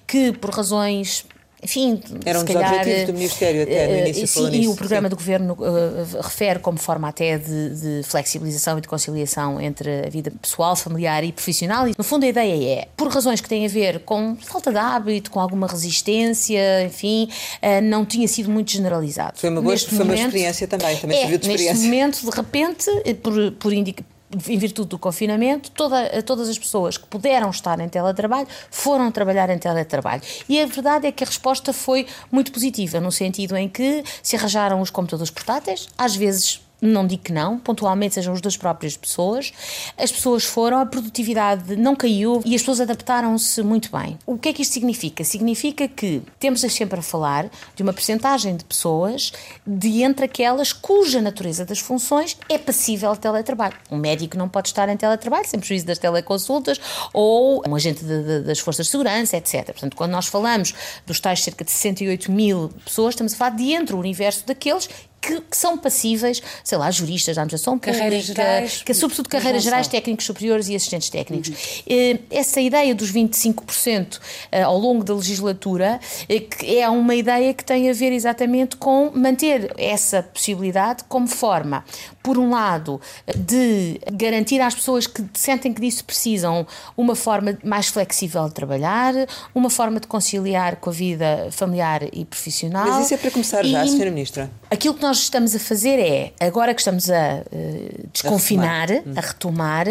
que 0.07 0.33
por 0.33 0.51
razões 0.51 1.25
enfim, 1.63 2.01
Era 2.25 2.39
um 2.39 2.45
dos 2.45 2.55
calhar, 2.55 2.75
objetivos 2.75 3.07
do 3.07 3.13
Ministério 3.13 3.63
até 3.63 3.87
no 3.87 3.93
eh, 3.93 4.09
início 4.09 4.27
sim, 4.27 4.51
E 4.51 4.69
o 4.69 4.75
programa 4.75 5.09
sim. 5.09 5.11
do 5.11 5.17
Governo 5.17 5.53
uh, 5.55 6.21
refere 6.23 6.59
como 6.59 6.79
forma 6.79 7.09
até 7.09 7.37
de, 7.37 8.01
de, 8.01 8.03
flexibilização 8.05 8.79
e 8.79 8.81
de 8.81 8.89
conciliação 8.89 9.61
entre 9.61 10.07
a 10.07 10.09
vida 10.09 10.33
pessoal, 10.41 10.75
familiar 10.75 11.23
e 11.23 11.33
profissional. 11.33 11.87
E, 11.87 11.95
no 11.97 12.05
fundo, 12.05 12.25
a 12.25 12.29
ideia 12.29 12.81
é, 12.81 12.89
por 12.97 13.09
razões 13.09 13.41
que 13.41 13.49
têm 13.49 13.67
a 13.67 13.69
ver 13.69 14.01
com 14.01 14.37
falta 14.41 14.73
de 14.73 14.79
hábito, 14.79 15.31
com 15.31 15.39
alguma 15.39 15.67
resistência, 15.67 16.83
enfim, 16.85 17.29
uh, 17.63 17.83
não 17.83 18.07
tinha 18.07 18.27
sido 18.27 18.51
muito 18.51 18.71
generalizado. 18.71 19.39
Foi 19.39 19.51
uma 19.51 19.61
boa 19.61 19.77
foi 19.77 19.99
momento, 19.99 20.19
uma 20.19 20.27
experiência 20.27 20.67
também, 20.67 20.97
também 20.97 21.19
é, 21.19 21.21
serviu 21.21 21.39
de 21.39 21.47
experiência. 21.47 21.75
Neste 21.75 21.87
momento, 21.87 22.21
de 22.25 22.37
repente, 22.37 22.91
por, 23.23 23.53
por 23.53 23.73
indica, 23.73 24.03
em 24.49 24.59
virtude 24.59 24.89
do 24.89 24.99
confinamento, 24.99 25.71
toda, 25.73 26.23
todas 26.23 26.49
as 26.49 26.59
pessoas 26.59 26.97
que 26.97 27.07
puderam 27.07 27.51
estar 27.51 27.81
em 27.81 27.89
teletrabalho 27.89 28.47
foram 28.71 29.11
trabalhar 29.11 29.51
em 29.51 29.59
teletrabalho. 29.59 30.23
E 30.49 30.61
a 30.61 30.67
verdade 30.67 31.07
é 31.07 31.13
que 31.13 31.25
a 31.25 31.27
resposta 31.27 31.73
foi 31.73 32.07
muito 32.31 32.53
positiva, 32.53 33.01
no 33.01 33.11
sentido 33.11 33.57
em 33.57 33.69
que 33.69 34.05
se 34.23 34.37
arranjaram 34.37 34.81
os 34.81 34.91
computadores 34.91 35.31
portáteis, 35.31 35.89
às 35.99 36.15
vezes 36.15 36.61
não 36.81 37.07
digo 37.07 37.23
que 37.23 37.33
não, 37.33 37.59
pontualmente 37.59 38.15
sejam 38.15 38.33
as 38.33 38.41
duas 38.41 38.57
próprias 38.57 38.97
pessoas. 38.97 39.53
As 39.99 40.11
pessoas 40.11 40.45
foram, 40.45 40.79
a 40.79 40.87
produtividade 40.87 41.77
não 41.77 41.95
caiu 41.95 42.43
e 42.45 42.55
as 42.55 42.63
pessoas 42.63 42.81
adaptaram-se 42.81 43.63
muito 43.63 43.91
bem. 43.91 44.19
O 44.27 44.39
que 44.39 44.49
é 44.49 44.53
que 44.53 44.63
isto 44.63 44.73
significa? 44.73 45.23
Significa 45.25 45.87
que 45.87 46.23
temos 46.39 46.61
sempre 46.61 46.99
a 46.99 47.03
falar 47.03 47.51
de 47.75 47.83
uma 47.83 47.93
percentagem 47.93 48.57
de 48.57 48.65
pessoas 48.65 49.33
de 49.67 50.03
entre 50.03 50.25
aquelas 50.25 50.73
cuja 50.73 51.21
natureza 51.21 51.65
das 51.65 51.79
funções 51.79 52.37
é 52.49 52.57
passível 52.57 53.13
de 53.13 53.21
teletrabalho. 53.21 53.77
Um 53.91 53.99
médico 53.99 54.37
não 54.39 54.49
pode 54.49 54.69
estar 54.69 54.89
em 54.89 54.97
teletrabalho, 54.97 55.47
sem 55.47 55.59
prejuízo 55.59 55.87
das 55.87 55.99
teleconsultas, 55.99 56.81
ou 57.13 57.63
um 57.67 57.75
agente 57.75 58.05
de, 58.05 58.23
de, 58.23 58.41
das 58.41 58.59
forças 58.59 58.87
de 58.87 58.93
segurança, 58.93 59.37
etc. 59.37 59.67
Portanto, 59.67 59.97
quando 59.97 60.13
nós 60.13 60.27
falamos 60.27 60.75
dos 61.07 61.21
tais 61.21 61.43
cerca 61.43 61.65
de 61.65 61.71
68 61.71 62.31
mil 62.31 62.71
pessoas, 62.85 63.15
estamos 63.15 63.35
a 63.35 63.37
falar 63.37 63.51
de 63.51 63.73
entre 63.73 63.95
o 63.95 63.99
universo 63.99 64.47
daqueles 64.47 64.89
que, 65.21 65.41
que, 65.41 65.57
são 65.57 65.77
passíveis, 65.77 66.43
sei 66.65 66.79
lá, 66.79 66.91
juristas 66.91 67.37
da 67.37 67.43
administração 67.43 67.79
carreiras 67.79 68.27
pública, 68.27 68.43
gerais, 68.43 68.83
que, 68.83 68.95
sobretudo 68.95 69.29
carreiras 69.29 69.63
gerais, 69.63 69.89
técnicos 69.89 70.27
superiores 70.27 70.69
e 70.69 70.75
assistentes 70.75 71.11
técnicos. 71.11 71.49
Uhum. 71.49 72.19
Essa 72.31 72.61
ideia 72.61 72.95
dos 72.95 73.13
25% 73.13 74.19
eh, 74.51 74.63
ao 74.63 74.79
longo 74.79 75.05
da 75.05 75.15
legislatura 75.15 76.01
eh, 76.29 76.47
é 76.81 76.89
uma 76.89 77.15
ideia 77.15 77.53
que 77.53 77.65
tem 77.65 77.91
a 77.91 77.93
ver 77.93 78.13
exatamente 78.13 78.77
com 78.77 79.11
manter 79.15 79.73
essa 79.77 80.23
possibilidade 80.23 81.05
como 81.09 81.27
forma, 81.27 81.85
por 82.23 82.39
um 82.39 82.51
lado, 82.51 83.01
de 83.37 84.01
garantir 84.13 84.61
às 84.61 84.75
pessoas 84.75 85.07
que 85.07 85.25
sentem 85.35 85.73
que 85.73 85.81
disso 85.81 86.05
precisam 86.05 86.67
uma 86.97 87.15
forma 87.15 87.59
mais 87.65 87.89
flexível 87.89 88.47
de 88.49 88.55
trabalhar, 88.55 89.15
uma 89.55 89.71
forma 89.71 90.01
de 90.01 90.07
conciliar 90.07 90.77
com 90.77 90.91
a 90.91 90.93
vida 90.93 91.49
familiar 91.51 92.03
e 92.13 92.25
profissional. 92.25 92.87
Mas 92.87 93.05
isso 93.05 93.15
é 93.15 93.17
para 93.17 93.31
começar 93.31 93.65
já, 93.65 93.85
Sra. 93.85 94.11
Ministra. 94.11 94.51
Aquilo 94.71 94.95
que 94.95 95.03
nós 95.03 95.10
estamos 95.19 95.55
a 95.55 95.59
fazer 95.59 95.99
é, 95.99 96.33
agora 96.41 96.75
que 96.75 96.81
estamos 96.81 97.11
a 97.11 97.43
uh, 97.53 98.09
desconfinar, 98.13 98.91
a 98.91 98.95
retomar. 98.95 99.17
a 99.17 99.21
retomar, 99.21 99.87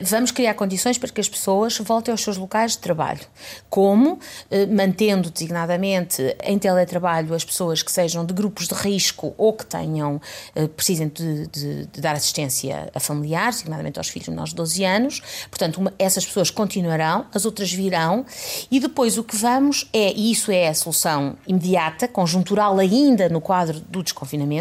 vamos 0.00 0.30
criar 0.30 0.54
condições 0.54 0.98
para 0.98 1.08
que 1.08 1.20
as 1.20 1.28
pessoas 1.28 1.76
voltem 1.78 2.12
aos 2.12 2.22
seus 2.22 2.36
locais 2.36 2.72
de 2.72 2.78
trabalho. 2.78 3.20
Como? 3.70 4.14
Uh, 4.14 4.18
mantendo 4.70 5.30
designadamente 5.30 6.36
em 6.42 6.58
teletrabalho 6.58 7.34
as 7.34 7.44
pessoas 7.44 7.82
que 7.82 7.90
sejam 7.90 8.24
de 8.24 8.34
grupos 8.34 8.68
de 8.68 8.74
risco 8.74 9.34
ou 9.36 9.52
que 9.52 9.64
tenham, 9.64 10.20
uh, 10.56 10.68
precisem 10.68 11.08
de, 11.08 11.46
de, 11.48 11.86
de, 11.86 12.00
dar 12.00 12.14
assistência 12.14 12.90
a 12.94 13.00
familiares, 13.00 13.56
designadamente 13.56 13.98
aos 13.98 14.08
filhos 14.08 14.28
menores 14.28 14.50
de 14.50 14.56
12 14.56 14.84
anos. 14.84 15.22
Portanto, 15.50 15.78
uma, 15.78 15.92
essas 15.98 16.24
pessoas 16.26 16.50
continuarão, 16.50 17.26
as 17.32 17.44
outras 17.44 17.72
virão, 17.72 18.24
e 18.70 18.80
depois 18.80 19.18
o 19.18 19.24
que 19.24 19.36
vamos 19.36 19.88
é, 19.92 20.12
e 20.12 20.30
isso 20.30 20.50
é 20.50 20.68
a 20.68 20.74
solução 20.74 21.36
imediata, 21.46 22.08
conjuntural 22.08 22.78
ainda 22.78 23.28
no 23.28 23.40
quadro 23.40 23.80
do 23.80 24.02
desconfinamento, 24.02 24.57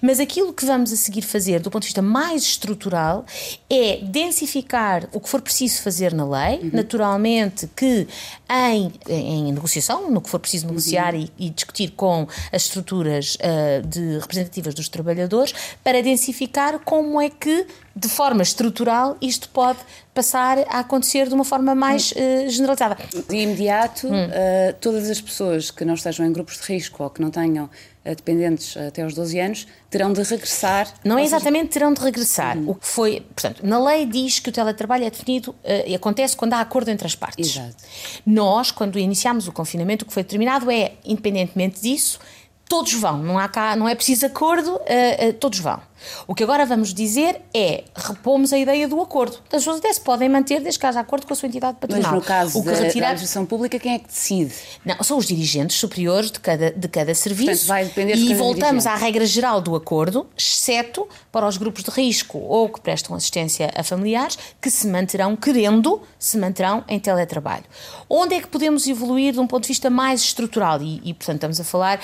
mas 0.00 0.20
aquilo 0.20 0.52
que 0.52 0.64
vamos 0.64 0.92
a 0.92 0.96
seguir 0.96 1.22
fazer 1.22 1.60
do 1.60 1.70
ponto 1.70 1.82
de 1.82 1.88
vista 1.88 2.02
mais 2.02 2.42
estrutural 2.42 3.24
é 3.70 3.98
densificar 4.02 5.08
o 5.12 5.20
que 5.20 5.28
for 5.28 5.40
preciso 5.40 5.82
fazer 5.82 6.12
na 6.12 6.24
lei, 6.24 6.60
uhum. 6.60 6.70
naturalmente 6.72 7.68
que 7.74 8.06
em, 8.50 8.92
em 9.08 9.52
negociação, 9.52 10.10
no 10.10 10.20
que 10.20 10.28
for 10.28 10.38
preciso 10.38 10.66
negociar 10.66 11.14
uhum. 11.14 11.28
e, 11.38 11.46
e, 11.46 11.50
discutir 11.50 11.90
com 11.92 12.26
as 12.52 12.62
estruturas 12.62 13.36
uh, 13.36 13.86
de 13.86 14.18
representativas 14.18 14.74
dos 14.74 14.88
trabalhadores, 14.88 15.54
para 15.82 16.02
densificar 16.02 16.78
como 16.80 17.20
é 17.20 17.28
que 17.28 17.66
de 17.98 18.08
forma 18.08 18.42
estrutural, 18.42 19.16
isto 19.20 19.48
pode 19.48 19.78
passar 20.14 20.58
a 20.68 20.80
acontecer 20.80 21.28
de 21.28 21.34
uma 21.34 21.44
forma 21.44 21.74
mais 21.74 22.12
uh, 22.12 22.48
generalizada. 22.48 22.96
De 23.28 23.36
imediato, 23.36 24.06
hum. 24.06 24.26
uh, 24.26 24.74
todas 24.80 25.10
as 25.10 25.20
pessoas 25.20 25.70
que 25.70 25.84
não 25.84 25.94
estejam 25.94 26.24
em 26.24 26.32
grupos 26.32 26.60
de 26.60 26.72
risco 26.72 27.02
ou 27.02 27.10
que 27.10 27.20
não 27.20 27.30
tenham 27.30 27.64
uh, 27.64 27.68
dependentes 28.04 28.76
até 28.76 29.02
aos 29.02 29.14
12 29.14 29.40
anos 29.40 29.66
terão 29.90 30.12
de 30.12 30.22
regressar. 30.22 30.92
Não 31.04 31.18
é 31.18 31.24
exatamente 31.24 31.70
terão 31.70 31.92
de 31.92 32.00
regressar. 32.00 32.56
Hum. 32.56 32.70
O 32.70 32.74
que 32.76 32.86
foi, 32.86 33.20
portanto, 33.20 33.66
na 33.66 33.82
lei 33.82 34.06
diz 34.06 34.38
que 34.38 34.48
o 34.48 34.52
teletrabalho 34.52 35.04
é 35.04 35.10
definido 35.10 35.54
e 35.86 35.94
acontece 35.94 36.36
quando 36.36 36.52
há 36.52 36.60
acordo 36.60 36.90
entre 36.90 37.06
as 37.06 37.14
partes. 37.14 37.56
Exato. 37.56 37.76
Nós, 38.24 38.70
quando 38.70 38.98
iniciámos 38.98 39.48
o 39.48 39.52
confinamento, 39.52 40.04
o 40.04 40.08
que 40.08 40.14
foi 40.14 40.22
determinado 40.22 40.70
é, 40.70 40.92
independentemente 41.04 41.80
disso, 41.80 42.20
todos 42.68 42.92
vão, 42.94 43.18
não, 43.18 43.38
há 43.38 43.48
cá, 43.48 43.74
não 43.74 43.88
é 43.88 43.94
preciso 43.94 44.26
acordo, 44.26 44.74
uh, 44.74 45.28
uh, 45.28 45.32
todos 45.34 45.58
vão. 45.58 45.80
O 46.26 46.34
que 46.34 46.44
agora 46.44 46.64
vamos 46.64 46.94
dizer 46.94 47.40
é 47.52 47.84
repomos 47.94 48.52
a 48.52 48.58
ideia 48.58 48.86
do 48.86 49.00
acordo. 49.00 49.38
As 49.46 49.50
pessoas 49.50 49.78
até 49.78 49.92
se 49.92 50.00
podem 50.00 50.28
manter 50.28 50.60
desde 50.60 50.78
que 50.78 50.86
haja 50.86 51.00
acordo 51.00 51.26
com 51.26 51.32
a 51.32 51.36
sua 51.36 51.48
entidade 51.48 51.78
patronal. 51.80 52.12
Mas 52.12 52.20
no 52.20 52.24
caso 52.24 52.58
o 52.58 52.62
que 52.62 52.70
da, 52.70 52.76
retirar... 52.76 52.92
da 52.92 53.06
administração 53.08 53.44
pública, 53.44 53.78
quem 53.78 53.94
é 53.94 53.98
que 53.98 54.06
decide? 54.06 54.54
Não, 54.84 55.02
são 55.02 55.18
os 55.18 55.26
dirigentes 55.26 55.76
superiores 55.76 56.30
de 56.30 56.38
cada, 56.38 56.70
de 56.70 56.88
cada 56.88 57.14
serviço. 57.14 57.50
Portanto, 57.50 57.66
vai 57.66 57.84
depender 57.84 58.14
de 58.14 58.20
e 58.20 58.34
voltamos 58.34 58.84
dirigente. 58.84 58.88
à 58.88 58.94
regra 58.94 59.26
geral 59.26 59.60
do 59.60 59.74
acordo, 59.74 60.26
exceto 60.36 61.08
para 61.32 61.48
os 61.48 61.56
grupos 61.56 61.82
de 61.82 61.90
risco 61.90 62.38
ou 62.38 62.68
que 62.68 62.80
prestam 62.80 63.16
assistência 63.16 63.70
a 63.74 63.82
familiares, 63.82 64.38
que 64.60 64.70
se 64.70 64.86
manterão, 64.86 65.34
querendo, 65.34 66.00
se 66.18 66.38
manterão 66.38 66.84
em 66.86 67.00
teletrabalho. 67.00 67.64
Onde 68.08 68.36
é 68.36 68.40
que 68.40 68.46
podemos 68.46 68.86
evoluir 68.86 69.32
de 69.32 69.40
um 69.40 69.46
ponto 69.46 69.62
de 69.62 69.68
vista 69.68 69.90
mais 69.90 70.20
estrutural? 70.20 70.80
E, 70.80 71.00
e 71.04 71.12
portanto, 71.12 71.36
estamos 71.36 71.60
a 71.60 71.64
falar 71.64 72.00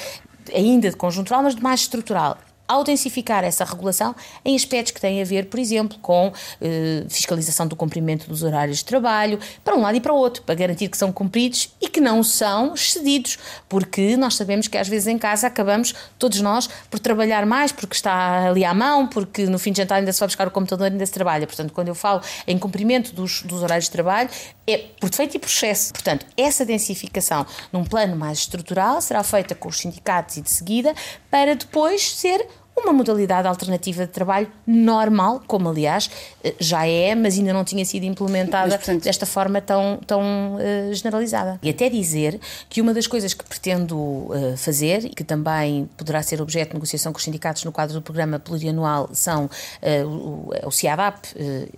ainda 0.52 0.90
de 0.90 0.96
conjuntural, 0.96 1.42
mas 1.42 1.54
de 1.54 1.62
mais 1.62 1.80
estrutural 1.80 2.38
intensificar 2.70 3.44
essa 3.44 3.64
regulação 3.64 4.14
em 4.44 4.56
aspectos 4.56 4.92
que 4.92 5.00
têm 5.00 5.20
a 5.20 5.24
ver, 5.24 5.46
por 5.46 5.60
exemplo, 5.60 5.98
com 6.00 6.32
eh, 6.60 7.04
fiscalização 7.08 7.66
do 7.66 7.76
cumprimento 7.76 8.28
dos 8.28 8.42
horários 8.42 8.78
de 8.78 8.84
trabalho, 8.84 9.38
para 9.62 9.76
um 9.76 9.82
lado 9.82 9.96
e 9.96 10.00
para 10.00 10.12
o 10.12 10.16
outro, 10.16 10.42
para 10.42 10.54
garantir 10.54 10.88
que 10.88 10.96
são 10.96 11.12
cumpridos 11.12 11.70
e 11.80 11.88
que 11.88 12.00
não 12.00 12.22
são 12.22 12.74
excedidos, 12.74 13.38
porque 13.68 14.16
nós 14.16 14.34
sabemos 14.34 14.66
que 14.66 14.78
às 14.78 14.88
vezes 14.88 15.06
em 15.06 15.18
casa 15.18 15.46
acabamos, 15.46 15.94
todos 16.18 16.40
nós, 16.40 16.68
por 16.90 16.98
trabalhar 16.98 17.44
mais, 17.44 17.70
porque 17.70 17.94
está 17.94 18.48
ali 18.48 18.64
à 18.64 18.72
mão, 18.72 19.06
porque 19.06 19.46
no 19.46 19.58
fim 19.58 19.72
de 19.72 19.78
jantar 19.78 19.96
ainda 19.96 20.12
se 20.12 20.20
vai 20.20 20.28
buscar 20.28 20.48
o 20.48 20.50
computador 20.50 20.90
ainda 20.90 21.04
se 21.04 21.12
trabalha. 21.12 21.46
Portanto, 21.46 21.72
quando 21.72 21.88
eu 21.88 21.94
falo 21.94 22.22
em 22.46 22.58
cumprimento 22.58 23.14
dos, 23.14 23.42
dos 23.42 23.62
horários 23.62 23.84
de 23.86 23.90
trabalho, 23.90 24.30
é 24.66 24.78
por 25.00 25.10
defeito 25.10 25.36
e 25.36 25.38
processo. 25.38 25.92
Portanto, 25.92 26.26
essa 26.36 26.64
densificação 26.64 27.46
num 27.72 27.84
plano 27.84 28.16
mais 28.16 28.38
estrutural 28.38 29.00
será 29.00 29.22
feita 29.22 29.54
com 29.54 29.68
os 29.68 29.78
sindicatos 29.78 30.36
e 30.36 30.42
de 30.42 30.50
seguida, 30.50 30.94
para 31.30 31.54
depois 31.54 32.14
ser 32.14 32.46
uma 32.76 32.92
modalidade 32.92 33.46
alternativa 33.46 34.04
de 34.04 34.12
trabalho 34.12 34.50
normal, 34.66 35.42
como 35.46 35.68
aliás 35.68 36.10
eh, 36.42 36.54
já 36.58 36.86
é, 36.86 37.14
mas 37.14 37.38
ainda 37.38 37.52
não 37.52 37.64
tinha 37.64 37.84
sido 37.84 38.04
implementada 38.04 38.66
mas, 38.66 38.76
portanto, 38.76 39.04
desta 39.04 39.24
forma 39.24 39.60
tão, 39.60 40.00
tão 40.06 40.56
uh, 40.56 40.92
generalizada. 40.92 41.58
E 41.62 41.70
até 41.70 41.88
dizer 41.88 42.40
que 42.68 42.80
uma 42.80 42.92
das 42.92 43.06
coisas 43.06 43.32
que 43.32 43.44
pretendo 43.44 43.96
uh, 43.96 44.56
fazer, 44.56 45.04
e 45.04 45.10
que 45.10 45.22
também 45.22 45.88
poderá 45.96 46.22
ser 46.22 46.42
objeto 46.42 46.70
de 46.70 46.74
negociação 46.74 47.12
com 47.12 47.18
os 47.18 47.24
sindicatos 47.24 47.64
no 47.64 47.70
quadro 47.70 47.94
do 47.94 48.02
programa 48.02 48.38
plurianual, 48.38 49.08
são 49.12 49.44
uh, 49.44 50.06
o, 50.06 50.50
o 50.66 50.70
CIADAP, 50.70 51.28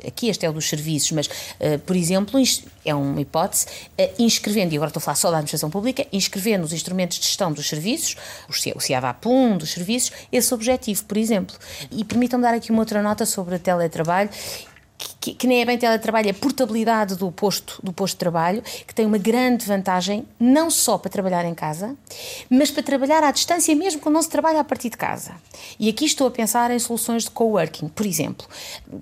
aqui 0.07 0.29
este 0.29 0.47
é 0.47 0.51
o 0.51 0.53
dos 0.53 0.69
serviços, 0.69 1.13
mas, 1.13 1.29
por 1.85 1.97
exemplo, 1.97 2.41
é 2.87 2.95
uma 2.95 3.21
hipótese, 3.21 3.67
inscrevendo, 4.19 4.73
e 4.73 4.77
agora 4.77 4.89
estou 4.89 5.01
a 5.01 5.03
falar 5.03 5.17
só 5.17 5.31
da 5.31 5.37
administração 5.37 5.69
pública, 5.69 6.07
inscrevendo 6.13 6.65
os 6.65 6.73
instrumentos 6.73 7.19
de 7.19 7.25
gestão 7.27 7.53
dos 7.53 7.69
serviços, 7.69 8.17
o 8.49 8.81
CIADAP 8.81 9.27
1 9.27 9.59
dos 9.59 9.73
serviços, 9.73 10.13
esse 10.33 10.55
objetivo 10.55 11.05
por 11.05 11.17
exemplo. 11.17 11.57
E 11.91 12.05
permitam-me 12.05 12.45
dar 12.45 12.55
aqui 12.55 12.71
uma 12.71 12.81
outra 12.81 13.03
nota 13.03 13.27
sobre 13.27 13.57
o 13.57 13.59
teletrabalho 13.59 14.31
que, 15.27 15.35
que, 15.35 15.47
nem 15.49 15.61
é 15.61 15.65
bem 15.65 15.77
teletrabalho, 15.77 16.29
é 16.29 16.33
portabilidade 16.33 17.17
do 17.17 17.33
posto, 17.33 17.81
do 17.83 17.93
posto 17.93 18.15
de 18.15 18.19
trabalho, 18.19 18.63
que 18.87 18.95
tem 18.95 19.05
uma 19.05 19.19
grande 19.19 19.67
vantagem, 19.67 20.25
não 20.39 20.71
só 20.71 20.99
para 20.99 21.11
trabalhar 21.11 21.45
em 21.45 21.55
casa, 21.55 21.97
mas 22.49 22.71
para 22.71 22.83
trabalhar 22.83 23.25
à 23.25 23.33
distância, 23.33 23.75
mesmo 23.75 24.01
quando 24.01 24.15
não 24.15 24.23
se 24.23 24.29
trabalha 24.29 24.61
a 24.61 24.65
partir 24.65 24.89
de 24.89 24.97
casa. 24.97 25.33
E 25.81 25.89
aqui 25.89 26.05
estou 26.05 26.29
a 26.29 26.31
pensar 26.31 26.71
em 26.71 26.79
soluções 26.79 27.25
de 27.25 27.31
coworking, 27.31 27.89
por 27.89 28.07
exemplo. 28.07 28.47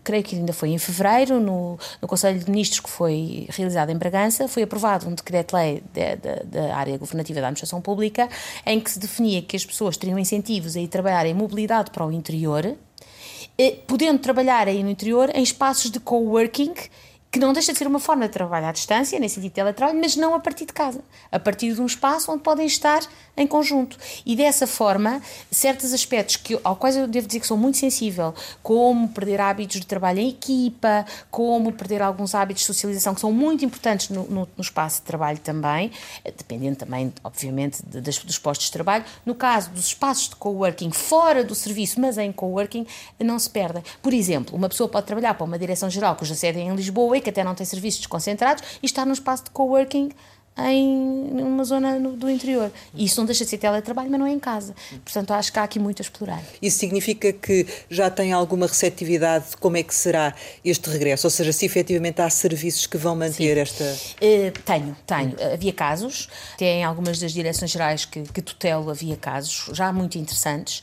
Creio 0.03 0.23
que 0.23 0.37
ainda 0.37 0.55
foi 0.55 0.71
em 0.71 0.79
fevereiro, 0.79 1.41
no, 1.41 1.79
no 2.01 2.09
Conselho 2.09 2.39
de 2.39 2.51
Ministros 2.51 2.81
que 2.81 2.91
foi 2.91 3.47
realizado 3.51 3.91
em 3.91 3.97
Bragança, 3.97 4.49
foi 4.49 4.63
aprovado 4.63 5.07
um 5.07 5.15
decreto-lei 5.15 5.83
da, 5.93 6.75
área 6.75 6.97
governativa 6.97 7.41
da 7.41 7.49
administração 7.49 7.83
pública, 7.83 8.31
em 8.65 8.81
que 8.81 8.91
se 8.91 8.99
definia 8.99 9.43
que 9.43 9.57
as 9.57 9.67
pessoas 9.67 9.99
teriam 9.99 10.19
incentivos 10.19 10.75
a 10.75 10.81
ir 10.81 10.89
trabalhar 10.89 11.27
em 11.27 11.35
mobilidade 11.35 11.91
para 11.91 12.07
o 12.07 12.11
interior, 12.11 12.77
podendo 13.87 14.19
trabalhar 14.19 14.69
aí 14.69 14.83
no 14.83 14.91
interior 14.91 15.31
em 15.35 15.43
espaços 15.43 15.91
de 15.91 16.01
coworking 16.01 16.75
que 17.35 17.41
não 17.41 17.53
deixa 17.53 17.73
de 17.73 17.79
ser 17.79 17.89
uma 17.89 17.99
forma 17.99 18.29
de 18.29 18.33
trabalho 18.33 18.67
à 18.67 18.71
distância, 18.71 19.19
nesse 19.19 19.35
sentido 19.35 19.51
de 19.51 19.55
teletrabalho, 19.57 19.99
mas 19.99 20.15
não 20.15 20.37
a 20.37 20.39
partir 20.39 20.67
de 20.67 20.73
casa, 20.73 21.03
a 21.33 21.39
partir 21.41 21.75
de 21.75 21.83
um 21.83 21.87
espaço 21.87 22.31
onde 22.31 22.45
podem 22.45 22.65
estar 22.65 23.03
em 23.37 23.47
conjunto. 23.47 23.99
E 24.25 24.37
dessa 24.37 24.67
forma, 24.67 25.21
certos 25.51 25.93
aspectos 25.93 26.37
que, 26.37 26.59
ao 26.63 26.77
quais 26.77 26.97
eu 26.97 27.07
devo 27.07 27.27
dizer 27.27 27.41
que 27.41 27.47
sou 27.47 27.57
muito 27.57 27.79
sensível, 27.79 28.35
como 28.63 29.09
perder 29.09 29.41
hábitos 29.41 29.81
de 29.81 29.87
trabalho 29.87 30.21
em 30.21 30.29
equipa, 30.29 31.05
como 31.31 31.73
perder 31.73 32.03
alguns 32.03 32.35
hábitos 32.35 32.63
de 32.63 32.67
socialização 32.67 33.15
que 33.15 33.21
são 33.21 33.33
muito 33.33 33.65
importantes 33.65 34.09
no, 34.11 34.25
no, 34.25 34.49
no 34.57 34.63
espaço 34.63 35.01
de 35.01 35.07
trabalho 35.07 35.39
também, 35.39 35.91
dependendo 36.25 36.77
também, 36.77 37.13
obviamente, 37.23 37.83
de, 37.85 38.01
de, 38.01 38.21
dos 38.21 38.39
postos 38.39 38.67
de 38.67 38.73
trabalho. 38.73 39.05
No 39.25 39.35
caso 39.35 39.71
dos 39.71 39.87
espaços 39.87 40.29
de 40.29 40.37
coworking 40.37 40.91
fora 40.93 41.43
do 41.43 41.55
serviço, 41.55 42.01
mas 42.01 42.19
em 42.19 42.31
coworking, 42.33 42.87
não 43.19 43.39
se 43.39 43.51
perdem. 43.51 43.83
Por 44.03 44.13
exemplo, 44.13 44.57
uma 44.57 44.69
pessoa 44.69 44.89
pode 44.89 45.07
trabalhar 45.07 45.35
para 45.35 45.45
uma 45.45 45.59
direção-geral 45.59 46.17
cuja 46.17 46.35
sede 46.35 46.59
é 46.59 46.63
em 46.63 46.75
Lisboa 46.75 47.15
que 47.21 47.31
até 47.31 47.45
não 47.45 47.55
tem 47.55 47.67
serviços 47.67 48.01
desconcentrados, 48.01 48.63
e 48.83 48.87
está 48.87 49.05
num 49.05 49.13
espaço 49.13 49.45
de 49.45 49.51
coworking 49.51 50.11
em 50.57 51.31
uma 51.33 51.65
zona 51.65 51.99
no, 51.99 52.13
do 52.13 52.31
interior. 52.31 52.71
E 52.95 53.05
isso 53.05 53.19
não 53.21 53.27
deixa 53.27 53.45
de 53.45 53.51
ser 53.51 53.59
teletrabalho, 53.59 54.11
mas 54.11 54.21
não 54.21 54.27
é 54.27 54.33
em 54.33 54.39
casa. 54.39 54.75
Portanto, 55.05 55.33
acho 55.33 55.53
que 55.53 55.59
há 55.59 55.65
aqui 55.65 55.79
muito 55.79 56.01
a 56.01 56.03
explorar. 56.03 56.43
Isso 56.63 56.79
significa 56.79 57.33
que 57.33 57.67
já 57.91 58.09
tem 58.09 58.33
alguma 58.33 58.67
receptividade 58.67 59.51
de 59.51 59.57
como 59.57 59.77
é 59.77 59.83
que 59.83 59.95
será 59.95 60.35
este 60.65 60.89
regresso? 60.89 61.27
Ou 61.27 61.31
seja, 61.31 61.53
se 61.53 61.67
efetivamente 61.67 62.23
há 62.23 62.31
serviços 62.31 62.87
que 62.87 62.97
vão 62.97 63.17
manter 63.17 63.55
Sim. 63.55 63.61
esta. 63.61 63.85
Uh, 63.85 64.53
tenho, 64.65 64.97
tenho. 65.07 65.31
Hum. 65.31 65.53
Havia 65.55 65.73
casos, 65.73 66.29
até 66.55 66.67
em 66.67 66.85
algumas 66.85 67.19
das 67.19 67.33
direções 67.33 67.71
gerais 67.71 68.05
que, 68.05 68.23
que 68.23 68.43
tutelo 68.43 68.91
havia 68.91 69.17
casos, 69.17 69.71
já 69.75 69.93
muito 69.93 70.19
interessantes 70.19 70.83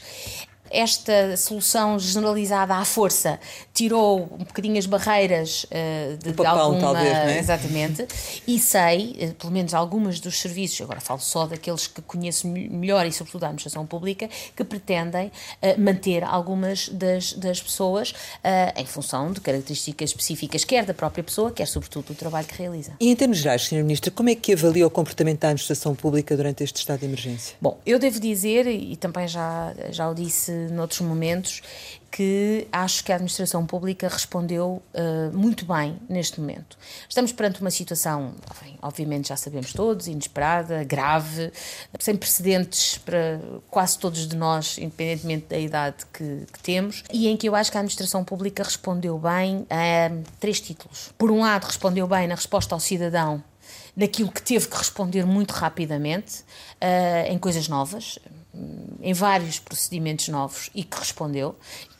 esta 0.71 1.35
solução 1.37 1.99
generalizada 1.99 2.75
à 2.75 2.85
força 2.85 3.39
tirou 3.73 4.23
um 4.33 4.43
bocadinho 4.43 4.77
as 4.77 4.85
barreiras 4.85 5.65
uh, 5.65 6.17
de, 6.17 6.33
papel, 6.33 6.53
de 6.53 6.59
alguma, 6.59 6.81
talvez, 6.81 7.13
é? 7.13 7.39
exatamente, 7.39 8.07
e 8.47 8.59
sei, 8.59 9.17
uh, 9.21 9.33
pelo 9.35 9.51
menos 9.51 9.73
algumas 9.73 10.19
dos 10.19 10.39
serviços, 10.39 10.81
agora 10.81 10.99
falo 10.99 11.19
só 11.19 11.45
daqueles 11.45 11.87
que 11.87 12.01
conheço 12.01 12.47
melhor 12.47 13.05
e 13.05 13.11
sobretudo 13.11 13.43
a 13.43 13.47
administração 13.47 13.85
pública, 13.85 14.29
que 14.55 14.63
pretendem 14.63 15.27
uh, 15.27 15.79
manter 15.79 16.23
algumas 16.23 16.89
das, 16.89 17.33
das 17.33 17.61
pessoas 17.61 18.13
em 18.75 18.85
função 18.85 19.31
de 19.31 19.39
características 19.39 20.11
específicas, 20.11 20.63
quer 20.63 20.85
da 20.85 20.93
própria 20.93 21.23
pessoa, 21.23 21.51
quer 21.51 21.65
sobretudo 21.65 22.07
do 22.07 22.15
trabalho 22.15 22.47
que 22.47 22.57
realiza. 22.57 22.93
E 22.99 23.09
em 23.09 23.15
termos 23.15 23.37
gerais, 23.37 23.63
Sr. 23.63 23.83
Ministro, 23.83 24.11
como 24.11 24.29
é 24.29 24.35
que 24.35 24.53
avalia 24.53 24.85
o 24.85 24.89
comportamento 24.89 25.39
da 25.39 25.49
administração 25.49 25.95
pública 25.95 26.35
durante 26.35 26.63
este 26.63 26.77
estado 26.77 26.99
de 26.99 27.05
emergência? 27.05 27.55
Bom, 27.61 27.79
eu 27.85 27.99
devo 27.99 28.19
dizer, 28.19 28.67
e 28.67 28.95
também 28.95 29.27
já, 29.27 29.73
já 29.89 30.09
o 30.09 30.13
disse 30.13 30.60
noutros 30.69 31.01
momentos, 31.01 31.61
que 32.11 32.67
acho 32.71 33.03
que 33.05 33.11
a 33.11 33.15
administração 33.15 33.65
pública 33.65 34.07
respondeu 34.07 34.83
uh, 34.93 35.37
muito 35.37 35.65
bem 35.65 35.97
neste 36.09 36.41
momento. 36.41 36.77
Estamos 37.07 37.31
perante 37.31 37.61
uma 37.61 37.71
situação, 37.71 38.33
enfim, 38.51 38.77
obviamente 38.81 39.29
já 39.29 39.37
sabemos 39.37 39.71
todos, 39.71 40.07
inesperada, 40.07 40.83
grave, 40.83 41.53
sem 41.99 42.17
precedentes 42.17 42.97
para 42.97 43.39
quase 43.69 43.97
todos 43.97 44.27
de 44.27 44.35
nós, 44.35 44.77
independentemente 44.77 45.45
da 45.47 45.57
idade 45.57 46.05
que, 46.11 46.45
que 46.51 46.59
temos, 46.59 47.03
e 47.13 47.29
em 47.29 47.37
que 47.37 47.47
eu 47.47 47.55
acho 47.55 47.71
que 47.71 47.77
a 47.77 47.79
administração 47.79 48.25
pública 48.25 48.61
respondeu 48.61 49.17
bem 49.17 49.65
a 49.69 50.11
três 50.39 50.59
títulos. 50.59 51.13
Por 51.17 51.31
um 51.31 51.39
lado, 51.39 51.63
respondeu 51.63 52.05
bem 52.07 52.27
na 52.27 52.35
resposta 52.35 52.75
ao 52.75 52.79
cidadão 52.79 53.41
naquilo 53.95 54.31
que 54.31 54.41
teve 54.41 54.67
que 54.67 54.77
responder 54.77 55.25
muito 55.25 55.51
rapidamente, 55.51 56.41
uh, 56.81 57.29
em 57.29 57.37
coisas 57.37 57.67
novas, 57.67 58.17
em 59.01 59.13
vários 59.13 59.59
procedimentos 59.59 60.27
novos 60.27 60.69
e 60.73 60.83
que 60.83 60.97
respondeu. 60.97 61.55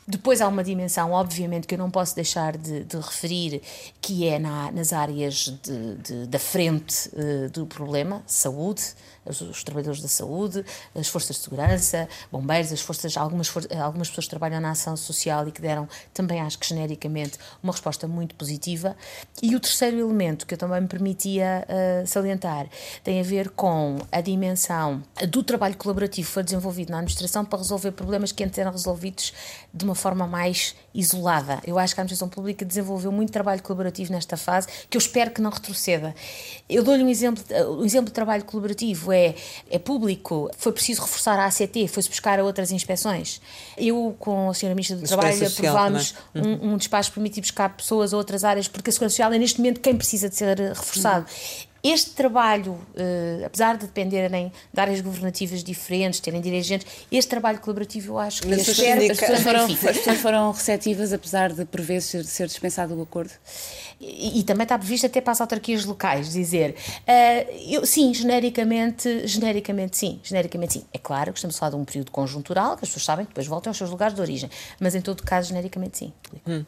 Depois 0.06 0.40
há 0.40 0.48
uma 0.48 0.64
dimensão, 0.64 1.12
obviamente, 1.12 1.66
que 1.66 1.74
eu 1.74 1.78
não 1.78 1.90
posso 1.90 2.14
deixar 2.14 2.56
de, 2.56 2.84
de 2.84 2.96
referir, 2.96 3.62
que 4.00 4.26
é 4.26 4.38
na, 4.38 4.72
nas 4.72 4.92
áreas 4.92 5.56
de, 5.62 5.94
de, 5.96 6.26
da 6.26 6.38
frente 6.38 7.08
uh, 7.10 7.48
do 7.50 7.66
problema, 7.66 8.22
saúde, 8.26 8.82
os, 9.24 9.40
os, 9.40 9.62
trabalhadores 9.62 10.02
da 10.02 10.08
saúde, 10.08 10.64
as 10.94 11.08
forças 11.08 11.36
de 11.36 11.42
segurança, 11.42 12.08
bombeiros, 12.30 12.72
as 12.72 12.80
forças, 12.80 13.16
algumas, 13.16 13.48
for, 13.48 13.64
algumas 13.80 14.08
pessoas 14.08 14.26
que 14.26 14.30
trabalham 14.30 14.60
na 14.60 14.72
ação 14.72 14.96
social 14.96 15.46
e 15.46 15.52
que 15.52 15.60
deram 15.60 15.88
também, 16.12 16.40
acho 16.40 16.58
que 16.58 16.68
genericamente, 16.68 17.38
uma 17.62 17.72
resposta 17.72 18.08
muito 18.08 18.34
positiva. 18.34 18.96
E 19.40 19.54
o 19.54 19.60
terceiro 19.60 19.98
elemento 19.98 20.46
que 20.46 20.54
eu 20.54 20.58
também 20.58 20.80
me 20.80 20.88
permitia 20.88 21.64
uh, 21.68 22.06
salientar 22.06 22.66
tem 23.04 23.20
a 23.20 23.22
ver 23.22 23.50
com 23.50 23.98
a 24.10 24.20
dimensão 24.20 25.02
do 25.28 25.42
trabalho 25.42 25.76
colaborativo 25.76 26.26
que 26.26 26.32
foi 26.32 26.42
desenvolvido 26.42 26.90
na 26.90 26.98
administração 26.98 27.44
para 27.44 27.58
resolver 27.58 27.92
problemas 27.92 28.32
que 28.32 28.42
antes 28.42 28.58
eram 28.58 28.72
resolvidos 28.72 29.32
de 29.72 29.84
uma 29.84 29.91
uma 29.92 29.94
forma 29.94 30.26
mais 30.26 30.74
isolada. 30.94 31.60
Eu 31.66 31.78
acho 31.78 31.94
que 31.94 32.00
a 32.00 32.02
administração 32.02 32.28
pública 32.28 32.64
desenvolveu 32.64 33.12
muito 33.12 33.30
trabalho 33.30 33.62
colaborativo 33.62 34.12
nesta 34.12 34.36
fase, 34.36 34.66
que 34.88 34.96
eu 34.96 34.98
espero 34.98 35.30
que 35.30 35.40
não 35.40 35.50
retroceda. 35.50 36.14
Eu 36.68 36.82
dou-lhe 36.82 37.04
um 37.04 37.08
exemplo, 37.08 37.42
um 37.78 37.84
exemplo 37.84 38.06
de 38.06 38.12
trabalho 38.12 38.44
colaborativo 38.44 39.12
é, 39.12 39.34
é 39.70 39.78
público, 39.78 40.50
foi 40.56 40.72
preciso 40.72 41.02
reforçar 41.02 41.38
a 41.38 41.46
ACT, 41.46 41.88
foi-se 41.88 42.08
buscar 42.08 42.40
a 42.40 42.44
outras 42.44 42.72
inspeções. 42.72 43.40
Eu, 43.76 44.16
com 44.18 44.50
a 44.50 44.54
senhora 44.54 44.74
Ministra 44.74 44.96
do 44.96 45.06
Trabalho, 45.06 45.46
aprovámos 45.46 46.14
é? 46.34 46.40
um, 46.40 46.72
um 46.72 46.76
despacho 46.76 47.10
para 47.10 47.14
permitir 47.14 47.40
buscar 47.40 47.68
pessoas 47.76 48.12
a 48.12 48.16
outras 48.16 48.44
áreas, 48.44 48.68
porque 48.68 48.90
a 48.90 48.92
Segurança 48.92 49.12
Social 49.12 49.32
é 49.32 49.38
neste 49.38 49.58
momento 49.58 49.80
quem 49.80 49.96
precisa 49.96 50.28
de 50.28 50.36
ser 50.36 50.58
reforçado. 50.58 51.26
Uhum. 51.26 51.71
Este 51.82 52.10
trabalho, 52.10 52.72
uh, 52.72 53.44
apesar 53.44 53.76
de 53.76 53.86
dependerem 53.86 54.52
de 54.72 54.80
áreas 54.80 55.00
governativas 55.00 55.64
diferentes, 55.64 56.20
terem 56.20 56.40
dirigentes, 56.40 56.86
este 57.10 57.28
trabalho 57.28 57.58
colaborativo 57.58 58.12
eu 58.12 58.18
acho 58.18 58.42
que 58.42 58.52
as, 58.52 58.64
pessoas, 58.64 59.10
as, 59.10 59.18
pessoas 59.18 59.40
foram, 59.42 59.64
as 59.64 59.78
pessoas 59.78 60.18
foram 60.18 60.52
receptivas, 60.52 61.12
apesar 61.12 61.52
de 61.52 61.64
por 61.64 61.80
vezes 61.80 62.28
ser 62.28 62.46
dispensado 62.46 62.94
o 62.94 63.02
acordo? 63.02 63.32
E, 64.00 64.40
e, 64.40 64.42
também 64.44 64.64
está 64.64 64.76
previsto 64.76 65.06
até 65.06 65.20
para 65.20 65.32
as 65.32 65.40
autarquias 65.40 65.84
locais 65.84 66.32
dizer 66.32 66.74
uh, 67.00 67.52
eu, 67.68 67.86
sim, 67.86 68.12
genericamente, 68.12 69.26
genericamente 69.26 69.96
sim, 69.96 70.20
genericamente 70.22 70.74
sim. 70.74 70.84
É 70.92 70.98
claro 70.98 71.32
que 71.32 71.38
estamos 71.38 71.56
a 71.56 71.58
falar 71.58 71.70
de 71.70 71.76
um 71.76 71.84
período 71.84 72.10
conjuntural, 72.10 72.76
que 72.76 72.84
as 72.84 72.90
pessoas 72.90 73.04
sabem 73.04 73.24
que 73.24 73.30
depois 73.30 73.46
voltam 73.46 73.70
aos 73.70 73.76
seus 73.76 73.90
lugares 73.90 74.14
de 74.14 74.20
origem, 74.20 74.50
mas 74.78 74.94
em 74.94 75.00
todo 75.00 75.22
caso, 75.22 75.48
genericamente 75.48 75.98
sim. 75.98 76.12
Hum. 76.46 76.64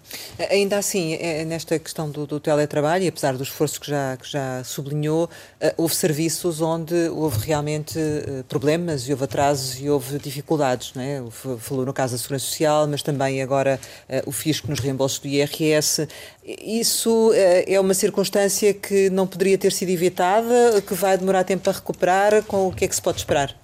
Ainda 0.50 0.78
assim, 0.78 1.14
é 1.14 1.44
nesta 1.44 1.78
questão 1.78 2.10
do, 2.10 2.26
do 2.26 2.40
teletrabalho, 2.40 3.04
e 3.04 3.08
apesar 3.08 3.36
do 3.36 3.42
esforço 3.42 3.80
que 3.80 3.90
já, 3.90 4.16
que 4.16 4.30
já 4.30 4.62
sublinhou, 4.64 5.03
uh, 5.08 5.28
houve 5.76 5.94
serviços 5.94 6.60
onde 6.60 6.94
houve 7.08 7.46
realmente 7.46 7.98
uh, 7.98 8.44
problemas 8.44 9.08
e 9.08 9.12
houve 9.12 9.24
atrasos 9.24 9.80
e 9.80 9.88
houve 9.88 10.18
dificuldades, 10.18 10.92
não 10.94 11.02
é? 11.02 11.22
Falou 11.58 11.84
no 11.84 11.92
caso 11.92 12.12
da 12.12 12.18
Segurança 12.18 12.46
Social, 12.46 12.86
mas 12.88 13.02
também 13.02 13.42
agora 13.42 13.78
o 14.26 14.32
fisco 14.32 14.68
nos 14.68 14.80
reembolsos 14.80 15.18
do 15.18 15.28
IRS. 15.28 16.06
Isso 16.44 17.32
eh, 17.34 17.72
é 17.74 17.80
uma 17.80 17.94
circunstância 17.94 18.74
que 18.74 19.08
não 19.10 19.26
poderia 19.26 19.56
ter 19.56 19.72
sido 19.72 19.88
evitada, 19.88 20.82
que 20.86 20.94
vai 20.94 21.16
demorar 21.16 21.44
tempo 21.44 21.68
a 21.70 21.72
recuperar. 21.72 22.42
Com 22.44 22.68
o 22.68 22.72
que 22.72 22.84
é 22.84 22.88
que 22.88 22.94
se 22.94 23.02
pode 23.02 23.18
esperar? 23.18 23.63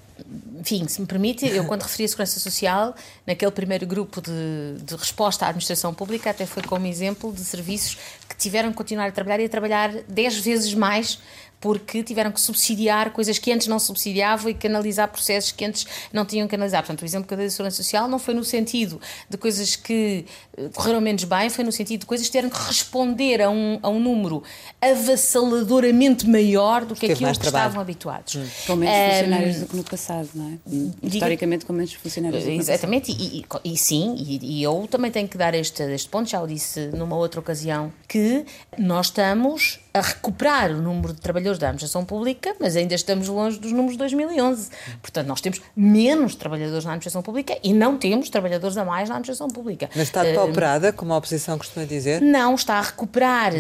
Enfim, 0.58 0.86
se 0.86 1.00
me 1.00 1.06
permite, 1.06 1.46
eu 1.46 1.64
quando 1.64 1.82
referi 1.82 2.04
a 2.04 2.08
Segurança 2.08 2.38
Social, 2.38 2.94
naquele 3.26 3.50
primeiro 3.50 3.86
grupo 3.86 4.20
de, 4.20 4.82
de, 4.82 4.94
resposta 4.94 5.46
à 5.46 5.48
administração 5.48 5.94
pública, 5.94 6.30
até 6.30 6.46
foi 6.46 6.62
como 6.62 6.86
exemplo 6.86 7.32
de 7.32 7.40
serviços 7.40 7.96
que 8.28 8.36
tiveram 8.36 8.70
que 8.70 8.76
continuar 8.76 9.08
a 9.08 9.12
trabalhar 9.12 9.40
e 9.40 9.46
a 9.46 9.48
trabalhar 9.48 9.90
10 10.08 10.38
vezes 10.38 10.74
mais 10.74 11.18
porque 11.60 12.02
tiveram 12.02 12.32
que 12.32 12.40
subsidiar 12.40 13.10
coisas 13.12 13.38
que 13.38 13.52
antes 13.52 13.66
não 13.66 13.78
subsidiavam 13.78 14.50
e 14.50 14.54
canalizar 14.54 15.08
processos 15.08 15.52
que 15.52 15.64
antes 15.64 15.86
não 16.12 16.24
tinham 16.24 16.48
que 16.48 16.54
analisar. 16.54 16.78
Portanto, 16.78 17.02
o 17.02 17.04
exemplo 17.04 17.28
que 17.28 17.34
eu 17.34 17.38
dei 17.38 17.46
da 17.46 17.50
Segurança 17.50 17.76
Social 17.82 18.08
não 18.08 18.18
foi 18.18 18.32
no 18.32 18.42
sentido 18.42 19.00
de 19.28 19.36
coisas 19.36 19.76
que 19.76 20.24
eh, 20.56 20.70
correram 20.74 21.00
menos 21.00 21.24
bem, 21.24 21.50
foi 21.50 21.62
no 21.62 21.70
sentido 21.70 22.00
de 22.00 22.06
coisas 22.06 22.26
que 22.26 22.32
tiveram 22.32 22.48
que 22.48 22.58
responder 22.66 23.42
a 23.42 23.50
um, 23.50 23.78
a 23.82 23.90
um 23.90 24.00
número 24.00 24.42
avassaladoramente 24.80 26.26
maior 26.26 26.84
do 26.84 26.94
que 26.94 27.06
Esteve 27.06 27.12
aquilo 27.12 27.32
que 27.32 27.38
trabalho. 27.40 27.62
estavam 27.64 27.82
habituados. 27.82 28.36
Hum. 28.36 28.46
Com 28.66 28.76
menos 28.76 28.94
um, 28.96 29.10
funcionários 29.10 29.56
do 29.58 29.66
que 29.66 29.76
no 29.76 29.84
passado, 29.84 30.28
não 30.34 30.48
é? 30.48 31.06
Historicamente, 31.06 31.66
com 31.66 31.72
menos 31.74 31.92
funcionários 31.92 32.42
do 32.42 32.46
que 32.46 32.56
no 32.56 32.60
Exatamente, 32.62 33.12
e, 33.12 33.40
e, 33.40 33.72
e, 33.72 33.76
sim, 33.76 34.14
e, 34.16 34.60
e, 34.60 34.62
eu 34.62 34.88
também 34.90 35.10
tenho 35.10 35.28
que 35.28 35.36
dar 35.36 35.54
este, 35.54 35.82
este 35.82 36.08
ponto, 36.08 36.28
já 36.30 36.40
o 36.40 36.46
disse 36.46 36.86
numa 36.88 37.16
outra 37.16 37.40
ocasião, 37.40 37.92
que 38.08 38.46
nós 38.78 39.06
estamos 39.06 39.80
a 39.92 40.00
recuperar 40.00 40.70
o 40.70 40.80
número 40.80 41.12
de 41.12 41.20
trabalhadores 41.20 41.58
da 41.58 41.68
administração 41.68 42.04
pública, 42.04 42.54
mas 42.60 42.76
ainda 42.76 42.94
estamos 42.94 43.28
longe 43.28 43.58
dos 43.58 43.72
números 43.72 43.92
de 43.92 43.98
2011. 43.98 44.70
Portanto, 45.02 45.26
nós 45.26 45.40
temos 45.40 45.60
menos 45.76 46.34
trabalhadores 46.34 46.84
na 46.84 46.92
administração 46.92 47.22
pública 47.22 47.58
e 47.62 47.72
não 47.72 47.98
temos 47.98 48.30
trabalhadores 48.30 48.76
a 48.76 48.84
mais 48.84 49.08
na 49.08 49.16
administração 49.16 49.48
pública. 49.48 49.90
Mas 49.94 50.08
está 50.08 50.22
depauperada, 50.22 50.90
uh, 50.90 50.92
como 50.92 51.12
a 51.12 51.16
oposição 51.16 51.58
costuma 51.58 51.84
dizer? 51.86 52.20
Não, 52.20 52.54
está 52.54 52.74
a 52.74 52.82
recuperar 52.82 53.52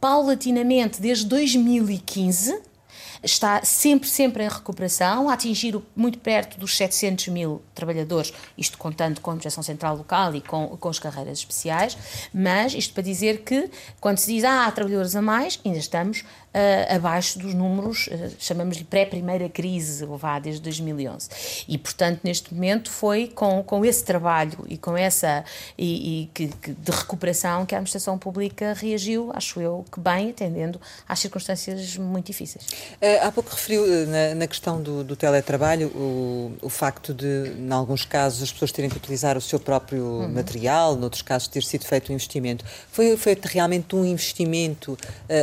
paulatinamente 0.00 1.00
desde 1.00 1.24
2015 1.26 2.75
está 3.22 3.64
sempre, 3.64 4.08
sempre 4.08 4.44
em 4.44 4.48
recuperação, 4.48 5.28
a 5.28 5.34
atingir 5.34 5.78
muito 5.94 6.18
perto 6.18 6.58
dos 6.58 6.76
700 6.76 7.28
mil 7.28 7.62
trabalhadores, 7.74 8.32
isto 8.56 8.78
contando 8.78 9.20
com 9.20 9.30
a 9.30 9.32
Administração 9.32 9.62
Central 9.62 9.96
Local 9.96 10.34
e 10.34 10.40
com, 10.40 10.68
com 10.76 10.88
as 10.88 10.98
carreiras 10.98 11.38
especiais, 11.38 11.96
mas 12.32 12.74
isto 12.74 12.94
para 12.94 13.02
dizer 13.02 13.42
que, 13.42 13.70
quando 14.00 14.18
se 14.18 14.32
diz, 14.32 14.44
ah, 14.44 14.66
há 14.66 14.72
trabalhadores 14.72 15.14
a 15.16 15.22
mais, 15.22 15.60
ainda 15.64 15.78
estamos 15.78 16.24
uh, 16.56 16.96
abaixo 16.96 17.38
dos 17.38 17.52
números, 17.52 18.06
uh, 18.06 18.34
chamamos-lhe 18.38 18.84
pré-primeira 18.84 19.48
crise, 19.48 20.04
vá, 20.06 20.38
desde 20.38 20.62
2011. 20.62 21.28
E, 21.68 21.76
portanto, 21.76 22.20
neste 22.24 22.52
momento 22.54 22.90
foi 22.90 23.28
com, 23.28 23.62
com 23.62 23.84
esse 23.84 24.02
trabalho 24.02 24.64
e 24.68 24.78
com 24.78 24.96
essa 24.96 25.44
e, 25.76 26.22
e 26.22 26.26
que, 26.32 26.48
que 26.48 26.72
de 26.72 26.90
recuperação 26.90 27.66
que 27.66 27.74
a 27.74 27.78
administração 27.78 28.18
pública 28.18 28.72
reagiu, 28.72 29.30
acho 29.34 29.60
eu, 29.60 29.84
que 29.92 30.00
bem, 30.00 30.30
atendendo 30.30 30.80
às 31.06 31.18
circunstâncias 31.18 31.96
muito 31.98 32.26
difíceis. 32.26 32.64
Uh, 32.64 33.26
há 33.26 33.30
pouco 33.30 33.50
referiu 33.50 34.06
na, 34.06 34.34
na 34.34 34.46
questão 34.46 34.80
do, 34.80 35.04
do 35.04 35.14
teletrabalho 35.14 35.88
o, 35.88 36.52
o 36.62 36.68
facto 36.68 37.12
de, 37.12 37.52
em 37.58 37.72
alguns 37.72 38.04
casos, 38.04 38.42
as 38.42 38.52
pessoas 38.52 38.72
terem 38.72 38.88
que 38.88 38.96
utilizar 38.96 39.36
o 39.36 39.40
seu 39.40 39.60
próprio 39.60 40.04
uhum. 40.04 40.28
material, 40.28 40.96
noutros 40.96 41.22
casos 41.22 41.48
ter 41.48 41.62
sido 41.62 41.84
feito 41.84 42.10
um 42.10 42.14
investimento. 42.14 42.64
Foi 42.90 43.14
feito 43.16 43.46
realmente 43.46 43.94
um 43.94 44.04
investimento? 44.04 44.96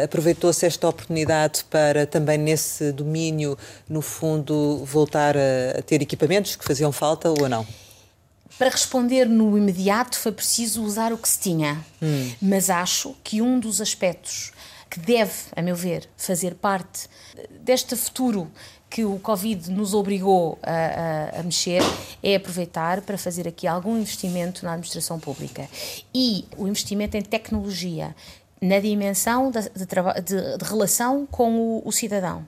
Aproveitou-se 0.04 0.66
esta 0.66 0.88
oportunidade 0.88 1.03
oportunidade 1.04 1.64
para 1.66 2.08
também 2.08 2.38
nesse 2.38 2.92
domínio, 2.92 3.58
no 3.88 4.02
fundo, 4.02 4.84
voltar 4.86 5.36
a, 5.36 5.80
a 5.80 5.82
ter 5.82 6.02
equipamentos 6.02 6.56
que 6.56 6.64
faziam 6.64 6.92
falta 6.92 7.30
ou 7.30 7.50
não? 7.50 7.68
Para 8.58 8.70
responder 8.70 9.26
no 9.26 9.58
imediato 9.58 10.18
foi 10.18 10.32
preciso 10.32 10.84
usar 10.84 11.12
o 11.12 11.18
que 11.18 11.28
se 11.28 11.40
tinha, 11.40 11.84
hum. 12.02 12.32
mas 12.42 12.70
acho 12.70 13.16
que 13.24 13.42
um 13.42 13.60
dos 13.60 13.82
aspectos 13.82 14.52
que 14.90 15.00
deve, 15.00 15.34
a 15.56 15.62
meu 15.62 15.76
ver, 15.76 16.08
fazer 16.16 16.54
parte 16.54 17.10
deste 17.62 17.96
futuro 17.96 18.50
que 18.92 19.04
o 19.04 19.18
Covid 19.18 19.72
nos 19.72 19.96
obrigou 19.96 20.60
a, 20.62 20.72
a, 20.72 21.40
a, 21.40 21.44
mexer 21.44 21.82
é 22.22 22.36
aproveitar 22.36 23.02
para 23.02 23.18
fazer 23.18 23.48
aqui 23.48 23.66
algum 23.66 23.98
investimento 23.98 24.64
na 24.64 24.74
administração 24.74 25.20
pública. 25.20 25.68
E 26.14 26.46
o 26.56 26.68
investimento 26.68 27.18
em 27.18 27.24
tecnologia 27.24 28.16
na 28.64 28.80
dimensão 28.80 29.52
de, 29.52 29.60
de, 29.62 30.58
de 30.58 30.64
relação 30.64 31.26
com 31.26 31.58
o, 31.58 31.82
o, 31.86 31.92
cidadão, 31.92 32.48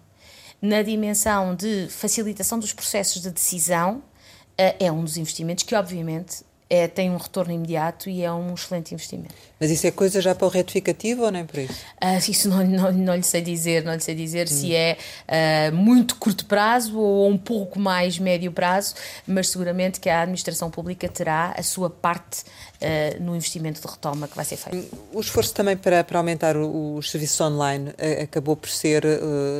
na 0.61 0.81
dimensão 0.81 1.53
de 1.53 1.87
facilitação 1.89 2.57
dos 2.57 2.71
processos 2.71 3.21
de 3.21 3.29
decisão, 3.29 3.97
uh, 3.97 4.75
é 4.79 4.89
um 4.89 5.03
dos 5.03 5.17
investimentos 5.17 5.65
que, 5.65 5.75
obviamente, 5.75 6.37
é, 6.69 6.87
tem 6.87 7.11
um 7.11 7.17
retorno 7.17 7.53
imediato 7.53 8.09
e 8.09 8.23
é 8.23 8.31
um 8.31 8.53
excelente 8.53 8.93
investimento. 8.93 9.35
Mas 9.59 9.69
isso 9.69 9.85
é 9.85 9.91
coisa 9.91 10.19
já 10.19 10.33
para 10.33 10.47
o 10.47 10.49
retificativo 10.49 11.23
ou 11.23 11.31
nem 11.31 11.45
por 11.45 11.59
isso? 11.59 11.79
Uh, 12.03 12.17
isso 12.29 12.49
não, 12.49 12.65
não, 12.65 12.91
não 12.91 13.15
lhe 13.15 13.23
sei 13.23 13.41
dizer, 13.41 13.83
não 13.83 13.93
lhe 13.93 13.99
sei 13.99 14.15
dizer 14.15 14.47
hum. 14.47 14.51
se 14.51 14.75
é 14.75 14.97
uh, 15.27 15.75
muito 15.75 16.15
curto 16.15 16.45
prazo 16.45 16.97
ou 16.97 17.29
um 17.29 17.37
pouco 17.37 17.79
mais 17.79 18.17
médio 18.17 18.51
prazo, 18.51 18.95
mas 19.27 19.49
seguramente 19.49 19.99
que 19.99 20.09
a 20.09 20.21
administração 20.21 20.71
pública 20.71 21.07
terá 21.07 21.53
a 21.55 21.61
sua 21.61 21.89
parte 21.89 22.41
uh, 22.41 23.23
no 23.23 23.35
investimento 23.35 23.79
de 23.79 23.87
retoma 23.87 24.27
que 24.27 24.35
vai 24.35 24.43
ser 24.43 24.57
feito. 24.57 24.97
O 25.13 25.21
esforço 25.21 25.53
também 25.53 25.77
para, 25.77 26.03
para 26.03 26.17
aumentar 26.17 26.57
os 26.57 27.11
serviços 27.11 27.39
online 27.41 27.93
acabou 28.21 28.55
por 28.55 28.69
ser 28.69 29.03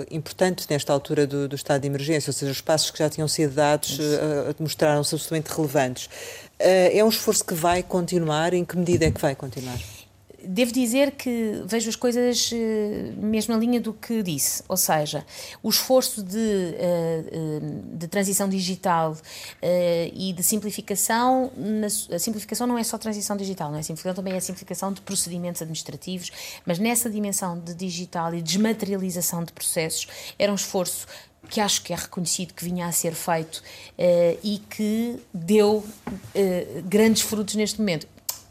importante 0.10 0.66
nesta 0.70 0.92
altura 0.92 1.28
do, 1.28 1.48
do, 1.48 1.56
estado 1.56 1.82
de 1.82 1.88
emergência, 1.88 2.30
ou 2.30 2.34
seja, 2.34 2.52
os 2.52 2.62
passos 2.62 2.90
que 2.92 3.00
já 3.00 3.10
tinham 3.10 3.28
sido 3.28 3.54
dados 3.54 4.00
mostraram-se 4.60 5.14
absolutamente 5.14 5.54
relevantes. 5.54 6.10
É 6.60 7.04
um 7.04 7.10
esforço 7.10 7.46
que 7.46 7.54
vai 7.54 7.84
continuar? 7.84 8.54
Em 8.54 8.64
que 8.64 8.78
medida 8.78 9.06
é 9.06 9.12
que 9.12 9.22
vai 9.22 9.36
continuar? 9.36 9.78
Devo 10.48 10.72
dizer 10.72 11.12
que 11.12 11.64
vejo 11.66 11.90
as 11.90 11.96
coisas 11.96 12.52
eh, 12.54 13.14
mesmo 13.18 13.54
na 13.54 13.60
linha 13.60 13.80
do 13.80 13.94
que 13.94 14.22
disse, 14.22 14.64
ou 14.68 14.78
seja, 14.78 15.26
o 15.64 15.70
esforço 15.70 16.24
de, 16.24 16.38
eh, 16.38 17.24
eh, 17.32 17.60
de 17.94 18.08
transição 18.08 18.48
digital 18.48 19.18
e 20.14 20.34
de 20.34 20.44
simplificação, 20.44 21.52
a 22.12 22.20
simplificação 22.20 22.68
não 22.68 22.78
é 22.78 22.84
só 22.84 22.98
transição 22.98 23.36
digital, 23.36 23.72
não 23.72 23.80
é? 23.80 23.82
Simplificação 23.82 24.16
também 24.16 24.34
é 24.34 24.38
a 24.38 24.42
simplificação 24.42 24.94
de 24.94 25.02
procedimentos 25.02 25.62
administrativos, 25.62 26.32
mas 26.66 26.80
nessa 26.80 27.10
dimensão 27.10 27.60
de 27.60 27.74
digital 27.74 28.34
e 28.34 28.42
desmaterialização 28.42 29.44
de 29.44 29.52
processos 29.52 30.08
era 30.38 30.52
um 30.52 30.56
esforço 30.56 31.08
que 31.50 31.62
acho 31.62 31.82
que 31.84 31.94
é 31.94 31.96
reconhecido 31.96 32.54
que 32.54 32.64
vinha 32.64 32.88
a 32.88 32.92
ser 32.92 33.14
feito 33.14 33.58
uh, 33.58 34.40
e 34.44 34.60
que 34.70 35.20
deu 35.34 35.78
uh, 35.78 36.82
grandes 36.84 37.22
frutos 37.22 37.56
neste 37.56 37.80
momento 37.80 38.08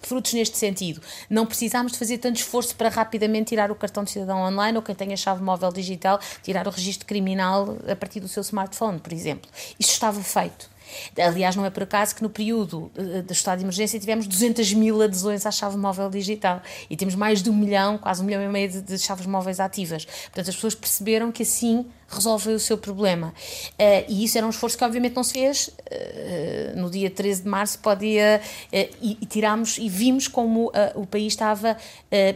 frutos 0.06 0.32
neste 0.34 0.56
sentido. 0.56 1.00
Não 1.28 1.46
precisámos 1.46 1.92
de 1.92 1.98
fazer 1.98 2.18
tanto 2.18 2.36
esforço 2.36 2.74
para 2.76 2.88
rapidamente 2.88 3.48
tirar 3.48 3.70
o 3.70 3.74
cartão 3.74 4.04
de 4.04 4.10
cidadão 4.10 4.38
online 4.42 4.76
ou 4.76 4.82
quem 4.82 4.94
tem 4.94 5.12
a 5.12 5.16
chave 5.16 5.42
móvel 5.42 5.72
digital, 5.72 6.18
tirar 6.42 6.66
o 6.66 6.70
registro 6.70 7.06
criminal 7.06 7.76
a 7.90 7.96
partir 7.96 8.20
do 8.20 8.28
seu 8.28 8.40
smartphone, 8.42 8.98
por 8.98 9.12
exemplo. 9.12 9.50
Isso 9.78 9.92
estava 9.92 10.22
feito. 10.22 10.74
Aliás, 11.18 11.56
não 11.56 11.64
é 11.64 11.70
por 11.70 11.82
acaso 11.82 12.14
que 12.14 12.22
no 12.22 12.30
período 12.30 12.90
eh, 12.96 13.22
do 13.22 13.32
estado 13.32 13.58
de 13.58 13.64
emergência 13.64 13.98
tivemos 13.98 14.26
200 14.26 14.72
mil 14.74 15.00
adesões 15.02 15.46
à 15.46 15.50
chave 15.50 15.76
móvel 15.76 16.10
digital 16.10 16.62
e 16.88 16.96
temos 16.96 17.14
mais 17.14 17.42
de 17.42 17.50
um 17.50 17.54
milhão, 17.56 17.98
quase 17.98 18.22
um 18.22 18.24
milhão 18.24 18.42
e 18.42 18.48
meio 18.48 18.70
de, 18.70 18.80
de 18.82 18.98
chaves 18.98 19.26
móveis 19.26 19.60
ativas. 19.60 20.04
Portanto, 20.04 20.50
as 20.50 20.54
pessoas 20.54 20.74
perceberam 20.74 21.32
que 21.32 21.42
assim 21.42 21.86
resolvem 22.08 22.54
o 22.54 22.60
seu 22.60 22.76
problema. 22.78 23.28
Uh, 23.72 24.04
e 24.08 24.24
isso 24.24 24.36
era 24.38 24.46
um 24.46 24.50
esforço 24.50 24.76
que 24.76 24.84
obviamente 24.84 25.14
não 25.14 25.24
se 25.24 25.32
fez. 25.32 25.68
Uh, 25.68 26.76
no 26.76 26.90
dia 26.90 27.10
13 27.10 27.42
de 27.42 27.48
março 27.48 27.78
podia, 27.78 28.40
uh, 28.40 28.76
e, 29.00 29.18
e 29.20 29.26
tirámos 29.26 29.78
e 29.78 29.88
vimos 29.88 30.28
como 30.28 30.72
o 30.94 31.06
país 31.06 31.32
estava 31.32 31.76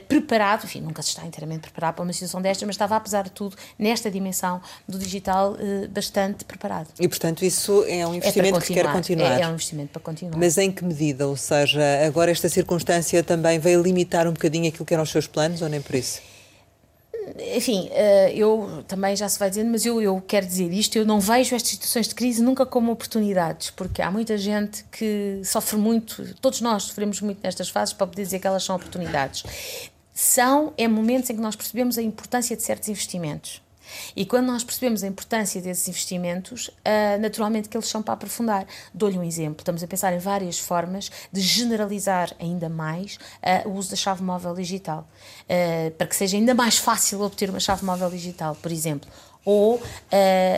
preparado, 0.07 0.64
enfim, 0.64 0.81
nunca 0.81 1.02
se 1.02 1.09
está 1.09 1.24
inteiramente 1.24 1.62
preparado 1.62 1.96
para 1.96 2.04
uma 2.04 2.12
situação 2.12 2.40
desta, 2.40 2.64
mas 2.66 2.74
estava, 2.74 2.96
apesar 2.96 3.24
de 3.24 3.31
tudo, 3.31 3.57
nesta 3.78 4.11
dimensão 4.11 4.61
do 4.88 4.98
digital, 4.98 5.57
bastante 5.90 6.44
preparado. 6.44 6.88
E, 6.98 7.09
portanto, 7.09 7.44
isso 7.44 7.85
é 7.87 8.07
um 8.07 8.14
é 8.14 8.16
investimento 8.16 8.59
é 8.59 8.61
que 8.61 8.74
quer 8.74 8.92
continuar. 8.92 9.38
É, 9.38 9.42
é 9.42 9.48
um 9.48 9.52
investimento 9.52 9.90
para 9.92 10.02
continuar. 10.02 10.37
Mas 10.37 10.59
em 10.59 10.70
que 10.70 10.85
medida? 10.85 11.26
Ou 11.26 11.37
seja, 11.37 11.81
agora 12.07 12.31
esta 12.31 12.48
circunstância 12.48 13.22
também 13.22 13.59
veio 13.59 13.83
limitar 13.83 14.26
um 14.26 14.33
bocadinho 14.33 14.68
aquilo 14.68 14.85
que 14.85 14.94
eram 14.94 15.04
os 15.04 15.11
seus 15.11 15.26
planos, 15.26 15.62
ou 15.62 15.68
nem 15.68 15.81
por 15.81 15.94
isso? 15.94 16.20
Enfim, 17.56 17.88
eh, 17.92 18.32
eu 18.34 18.84
também 18.86 19.16
já 19.16 19.28
se 19.28 19.38
vai 19.38 19.48
dizendo, 19.48 19.70
mas 19.70 19.84
eu, 19.84 20.00
eu 20.00 20.22
quero 20.26 20.46
dizer 20.46 20.72
isto: 20.72 20.96
eu 20.96 21.04
não 21.04 21.20
vejo 21.20 21.54
estas 21.54 21.70
situações 21.70 22.08
de 22.08 22.14
crise 22.14 22.42
nunca 22.42 22.64
como 22.64 22.92
oportunidades, 22.92 23.70
porque 23.70 24.02
há 24.02 24.10
muita 24.10 24.36
gente 24.38 24.84
que 24.90 25.40
sofre 25.44 25.76
muito, 25.76 26.34
todos 26.40 26.60
nós 26.60 26.84
sofremos 26.84 27.20
muito 27.20 27.40
nestas 27.42 27.68
fases 27.68 27.92
para 27.92 28.06
poder 28.06 28.22
dizer 28.22 28.38
que 28.38 28.46
elas 28.46 28.62
são 28.62 28.76
oportunidades. 28.76 29.44
São 30.14 30.72
é 30.76 30.88
momentos 30.88 31.30
em 31.30 31.36
que 31.36 31.40
nós 31.40 31.54
percebemos 31.54 31.96
a 31.96 32.02
importância 32.02 32.56
de 32.56 32.62
certos 32.62 32.88
investimentos. 32.88 33.62
E 34.14 34.24
quando 34.27 34.46
nós 34.46 34.64
percebemos 34.64 35.03
a 35.03 35.07
importância 35.07 35.61
desses 35.61 35.88
investimentos, 35.88 36.68
uh, 36.68 37.20
naturalmente 37.20 37.68
que 37.68 37.77
eles 37.77 37.88
são 37.88 38.03
para 38.03 38.14
aprofundar. 38.14 38.66
Dou-lhe 38.92 39.18
um 39.18 39.22
exemplo. 39.22 39.61
Estamos 39.61 39.83
a 39.83 39.87
pensar 39.87 40.12
em 40.12 40.18
várias 40.18 40.59
formas 40.59 41.11
de 41.33 41.40
generalizar 41.40 42.35
ainda 42.38 42.68
mais 42.68 43.18
uh, 43.64 43.68
o 43.68 43.74
uso 43.74 43.90
da 43.90 43.96
chave 43.96 44.22
móvel 44.22 44.55
digital, 44.55 45.09
uh, 45.44 45.90
para 45.92 46.07
que 46.07 46.16
seja 46.16 46.37
ainda 46.37 46.55
mais 46.55 46.79
fácil 46.79 47.20
obter 47.22 47.51
uma 47.51 47.61
chave 47.61 47.85
móvel 47.85 48.11
digital, 48.11 48.55
por 48.55 48.72
exemplo 48.72 49.09
ou 49.48 49.76
uh, 49.76 49.80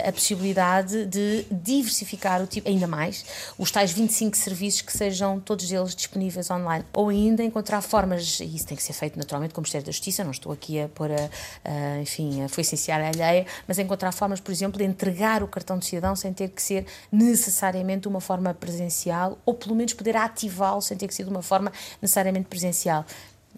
a 0.04 0.10
possibilidade 0.10 1.06
de 1.06 1.46
diversificar 1.48 2.42
o 2.42 2.46
tipo, 2.48 2.68
ainda 2.68 2.88
mais 2.88 3.24
os 3.56 3.70
tais 3.70 3.92
25 3.92 4.36
serviços 4.36 4.80
que 4.80 4.92
sejam 4.92 5.38
todos 5.38 5.70
eles 5.70 5.94
disponíveis 5.94 6.50
online, 6.50 6.84
ou 6.92 7.08
ainda 7.08 7.44
encontrar 7.44 7.82
formas, 7.82 8.40
e 8.40 8.56
isso 8.56 8.66
tem 8.66 8.76
que 8.76 8.82
ser 8.82 8.92
feito 8.92 9.16
naturalmente 9.16 9.54
com 9.54 9.60
o 9.60 9.62
Ministério 9.62 9.86
da 9.86 9.92
Justiça, 9.92 10.24
não 10.24 10.32
estou 10.32 10.50
aqui 10.50 10.80
a 10.80 10.88
pôr 10.88 11.12
a, 11.12 11.30
a 11.64 12.00
enfim, 12.00 12.42
a 12.42 12.46
licenciar 12.46 13.00
a 13.00 13.06
alheia, 13.06 13.46
mas 13.68 13.78
encontrar 13.78 14.10
formas, 14.10 14.40
por 14.40 14.50
exemplo, 14.50 14.78
de 14.78 14.84
entregar 14.84 15.44
o 15.44 15.46
cartão 15.46 15.78
de 15.78 15.86
cidadão 15.86 16.16
sem 16.16 16.32
ter 16.32 16.48
que 16.48 16.60
ser 16.60 16.84
necessariamente 17.12 18.08
uma 18.08 18.20
forma 18.20 18.52
presencial, 18.52 19.38
ou 19.46 19.54
pelo 19.54 19.76
menos 19.76 19.92
poder 19.92 20.16
ativá-lo 20.16 20.82
sem 20.82 20.96
ter 20.96 21.06
que 21.06 21.14
ser 21.14 21.22
de 21.22 21.30
uma 21.30 21.42
forma 21.42 21.70
necessariamente 22.02 22.48
presencial. 22.48 23.04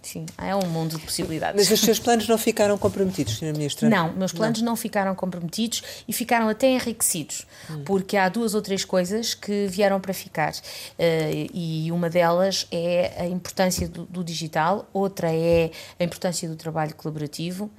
Sim, 0.02 0.26
é 0.36 0.54
um 0.54 0.66
mundo 0.66 0.96
de 0.96 1.02
possibilidades. 1.04 1.56
Mas 1.56 1.70
os 1.70 1.80
seus 1.80 1.98
planos 1.98 2.26
não 2.26 2.36
ficaram 2.36 2.76
comprometidos, 2.76 3.34
Sra. 3.34 3.52
Ministra? 3.52 3.88
Não, 3.88 4.12
meus 4.12 4.32
planos 4.32 4.60
não. 4.60 4.72
não. 4.72 4.76
ficaram 4.76 5.14
comprometidos 5.14 5.82
e 6.08 6.12
ficaram 6.12 6.48
até 6.48 6.68
enriquecidos, 6.68 7.46
hum. 7.70 7.82
porque 7.84 8.16
há 8.16 8.28
duas 8.28 8.54
ou 8.54 8.60
três 8.60 8.84
coisas 8.84 9.32
que 9.32 9.66
vieram 9.68 10.00
para 10.00 10.12
ficar. 10.12 10.52
Uh, 10.52 11.48
e 11.54 11.92
uma 11.92 12.10
delas 12.10 12.66
é 12.72 13.14
a 13.16 13.26
importância 13.26 13.88
do, 13.88 14.04
do 14.04 14.24
digital, 14.24 14.88
outra 14.92 15.32
é 15.32 15.70
a 16.00 16.04
importância 16.04 16.48
do 16.48 16.56
trabalho 16.56 16.94
colaborativo 16.96 17.70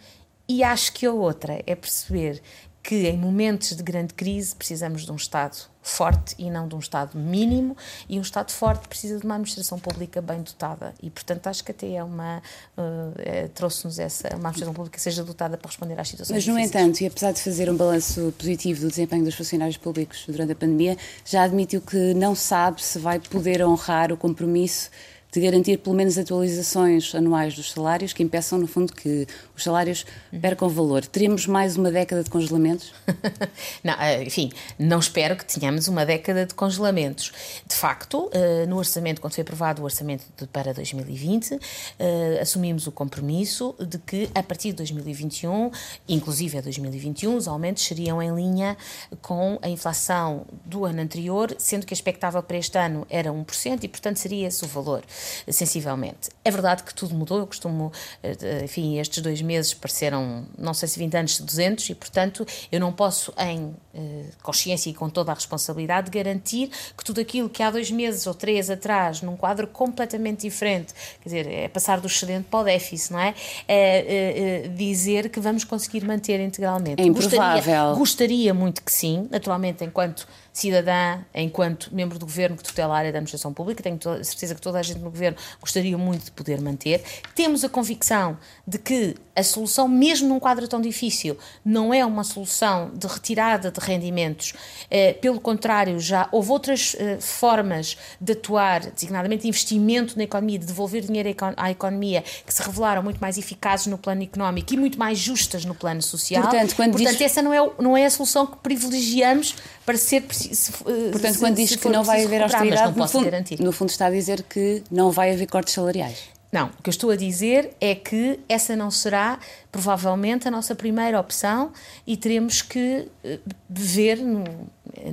e 0.48 0.64
acho 0.64 0.94
que 0.94 1.06
a 1.06 1.12
outra 1.12 1.62
é 1.66 1.76
perceber 1.76 2.42
que 2.84 3.08
em 3.08 3.18
momentos 3.18 3.76
de 3.76 3.82
grande 3.82 4.14
crise 4.14 4.54
precisamos 4.54 5.06
de 5.06 5.12
um 5.12 5.16
Estado 5.16 5.58
forte 5.82 6.34
e 6.38 6.50
não 6.50 6.68
de 6.68 6.76
um 6.76 6.80
Estado 6.80 7.18
mínimo, 7.18 7.76
e 8.08 8.18
um 8.18 8.22
Estado 8.22 8.52
forte 8.52 8.88
precisa 8.88 9.18
de 9.18 9.26
uma 9.26 9.36
administração 9.36 9.78
pública 9.78 10.22
bem 10.22 10.42
dotada. 10.42 10.94
E, 11.02 11.10
portanto, 11.10 11.48
acho 11.48 11.64
que 11.64 11.72
até 11.72 11.94
é 11.94 12.04
uma. 12.04 12.42
Uh, 12.78 13.14
é, 13.18 13.48
trouxe-nos 13.50 14.00
essa. 14.00 14.28
uma 14.30 14.50
administração 14.50 14.74
pública 14.74 14.96
que 14.96 15.02
seja 15.02 15.24
dotada 15.24 15.58
para 15.58 15.68
responder 15.68 16.00
às 16.00 16.08
situações 16.08 16.36
Mas, 16.36 16.48
no 16.48 16.56
difíceis. 16.56 16.84
entanto, 16.84 17.02
e 17.02 17.08
apesar 17.08 17.32
de 17.32 17.42
fazer 17.42 17.70
um 17.70 17.76
balanço 17.76 18.34
positivo 18.38 18.82
do 18.82 18.88
desempenho 18.88 19.24
dos 19.24 19.36
funcionários 19.36 19.78
públicos 19.78 20.26
durante 20.28 20.52
a 20.52 20.56
pandemia, 20.56 20.98
já 21.26 21.44
admitiu 21.44 21.82
que 21.82 22.14
não 22.14 22.36
sabe 22.36 22.82
se 22.82 23.00
vai 23.00 23.20
poder 23.20 23.64
honrar 23.66 24.12
o 24.12 24.18
compromisso 24.18 24.90
de 25.34 25.42
garantir 25.42 25.80
pelo 25.80 25.96
menos 25.96 26.16
atualizações 26.16 27.14
anuais 27.16 27.56
dos 27.56 27.72
salários 27.72 28.14
que 28.14 28.22
impeçam, 28.22 28.60
no 28.60 28.68
fundo, 28.68 28.94
que 28.94 29.28
os 29.56 29.64
salários 29.64 30.06
percam 30.40 30.70
valor. 30.70 31.04
Teremos 31.08 31.48
mais 31.48 31.76
uma 31.76 31.92
década 31.92 32.24
de 32.24 32.30
congelamentos? 32.30 32.94
não, 33.84 33.94
eh, 34.00 34.24
enfim, 34.24 34.52
não 34.78 35.00
espero 35.00 35.36
que 35.36 35.44
tenhamos 35.44 35.88
uma 35.88 36.06
década 36.06 36.46
de 36.46 36.54
congelamentos. 36.54 37.32
De 37.66 37.76
facto, 37.76 38.30
eh, 38.32 38.68
no 38.68 38.78
orçamento, 38.78 39.20
quando 39.20 39.34
foi 39.34 39.42
aprovado 39.42 39.82
o 39.82 39.86
orçamento 39.86 40.24
para 40.50 40.72
2020, 40.72 41.60
eh, 41.98 42.38
assumimos 42.40 42.86
o 42.86 42.92
compromisso 42.92 43.74
de 43.80 43.98
que 43.98 44.30
a 44.36 44.44
partir 44.44 44.70
de 44.70 44.76
2021, 44.76 45.72
inclusive 46.08 46.60
a 46.60 46.62
2021, 46.62 47.36
os 47.36 47.48
aumentos 47.48 47.84
seriam 47.84 48.22
em 48.22 48.36
linha 48.36 48.78
com 49.20 49.58
a 49.64 49.68
inflação 49.68 50.46
do 50.64 50.86
ano 50.86 51.02
anterior, 51.02 51.56
sendo 51.58 51.88
que 51.88 51.94
a 51.94 51.96
expectável 51.96 52.44
para 52.44 52.58
este 52.58 52.78
ano 52.78 53.08
era 53.10 53.32
1% 53.32 53.84
e, 53.84 53.88
portanto, 53.88 54.18
seria 54.18 54.48
esse 54.48 54.64
o 54.64 54.68
valor 54.68 55.04
sensivelmente. 55.50 56.30
É 56.44 56.52
verdade 56.52 56.84
que 56.84 56.94
tudo 56.94 57.16
mudou, 57.16 57.40
eu 57.40 57.48
costumo, 57.48 57.92
eh, 58.22 58.62
enfim, 58.64 59.00
estes 59.00 59.22
dois 59.22 59.42
meses 59.42 59.74
pareceram, 59.74 60.46
não 60.58 60.74
sei 60.74 60.88
se 60.88 61.00
20 61.00 61.16
anos, 61.16 61.40
200, 61.40 61.90
e 61.90 61.96
portanto 61.96 62.46
eu 62.72 62.80
não 62.80 62.92
posso, 62.92 63.34
em 63.38 63.76
eh, 63.94 64.26
consciência 64.42 64.90
e 64.90 64.94
com 64.94 65.10
toda 65.10 65.32
a 65.32 65.36
responsabilidade, 65.36 66.10
garantir 66.10 66.70
que 66.98 67.04
tudo 67.04 67.22
aquilo 67.22 67.50
que 67.50 67.62
há 67.62 67.70
dois 67.70 67.92
meses 67.92 68.26
ou 68.28 68.34
três 68.34 68.70
atrás, 68.70 69.22
num 69.22 69.36
quadro 69.36 69.68
completamente 69.68 70.42
diferente, 70.42 70.94
quer 71.22 71.30
dizer, 71.30 71.48
é 71.48 71.68
passar 71.68 72.00
do 72.00 72.08
excedente 72.08 72.48
para 72.50 72.60
o 72.60 72.64
déficit, 72.64 73.14
não 73.14 73.20
é? 73.20 73.34
é, 73.68 74.64
é 74.66 74.68
dizer 74.70 75.30
que 75.30 75.40
vamos 75.40 75.64
conseguir 75.64 76.06
manter 76.06 76.40
integralmente. 76.40 77.02
É 77.02 77.06
improvável. 77.06 77.96
Gostaria, 77.96 78.24
gostaria 78.24 78.54
muito 78.54 78.82
que 78.84 78.92
sim, 78.92 79.28
naturalmente, 79.30 79.84
enquanto 79.84 80.28
cidadã, 80.54 81.20
enquanto 81.34 81.90
membro 81.92 82.20
do 82.20 82.28
governo 82.28 82.56
que 82.56 82.64
tutela 82.64 82.94
a 82.94 82.98
área 82.98 83.12
da 83.12 83.18
administração 83.18 83.52
pública, 83.52 83.82
tenho 83.82 84.00
certeza 84.24 84.54
que 84.54 84.62
toda 84.62 84.80
a 84.80 84.84
gente 84.84 85.00
no 85.00 85.10
governo 85.10 85.36
gostaria 85.60 85.98
muito 85.98 86.26
de 86.26 86.32
poder 86.32 86.62
manter. 86.62 87.04
Temos 87.34 87.64
a 87.64 87.70
convicção 87.70 88.38
de 88.66 88.78
que 88.78 89.16
a 89.36 89.42
solução, 89.42 89.88
mesmo 89.88 90.30
num 90.30 90.40
quadro 90.40 90.68
tão 90.68 90.80
difícil, 90.80 91.36
não 91.66 91.92
é 91.92 92.06
uma 92.06 92.24
solução 92.24 92.92
de 92.94 93.08
retirada 93.08 93.72
de 93.72 93.80
rendimentos. 93.80 94.54
Eh, 94.92 95.14
pelo 95.14 95.40
contrário, 95.40 96.00
já 96.00 96.30
houve 96.32 96.52
outras 96.52 96.96
eh, 97.00 97.18
formas 97.20 97.98
de 98.22 98.34
atuar, 98.34 98.92
designadamente 98.92 99.48
investimento 99.48 100.16
na 100.16 100.24
economia, 100.24 100.60
de 100.60 100.68
devolver 100.68 101.02
dinheiro 101.02 101.36
à 101.58 101.72
economia, 101.72 102.24
que 102.46 102.54
se 102.54 102.62
revelaram 102.62 103.02
muito 103.02 103.20
mais 103.20 103.40
eficazes 103.40 103.88
no 103.88 103.98
plano 103.98 104.22
económico 104.22 104.72
e 104.72 104.78
muito 104.78 105.00
mais 105.00 105.18
justas 105.18 105.66
no 105.66 105.74
plano 105.74 106.02
social. 106.04 106.44
Portanto, 106.44 106.76
quando 106.76 106.92
Portanto 106.92 107.18
diz... 107.18 107.22
essa 107.22 107.42
não 107.42 107.54
é, 107.54 107.72
não 107.80 107.98
é 107.98 108.06
a 108.06 108.10
solução 108.12 108.46
que 108.46 108.58
privilegiamos 108.58 109.56
para 109.84 109.98
ser 109.98 110.22
preciso. 110.22 110.43
Eh, 110.50 111.12
Portanto, 111.12 111.34
se, 111.34 111.40
quando 111.40 111.56
diz 111.56 111.76
que 111.76 111.90
não 111.90 112.04
vai 112.04 112.26
haver 112.26 112.44
austeridade, 112.44 112.98
no 112.98 113.08
fundo, 113.08 113.30
no 113.60 113.72
fundo 113.72 113.90
está 113.90 114.08
a 114.08 114.10
dizer 114.10 114.44
que 114.44 114.84
não 114.92 115.12
vai 115.12 115.32
haver 115.34 115.48
cortes 115.48 115.74
salariais. 115.74 116.34
Não, 116.52 116.68
o 116.68 116.84
que 116.84 116.90
eu 116.90 116.92
estou 116.92 117.10
a 117.10 117.16
dizer 117.16 117.76
é 117.82 117.96
que 117.96 118.40
essa 118.48 118.76
não 118.76 118.92
será 118.92 119.40
provavelmente 119.72 120.48
a 120.48 120.52
nossa 120.52 120.76
primeira 120.76 121.20
opção 121.20 121.72
e 122.06 122.16
teremos 122.16 122.62
que 122.62 123.08
eh, 123.24 123.40
ver, 123.68 124.20
no, 124.20 124.44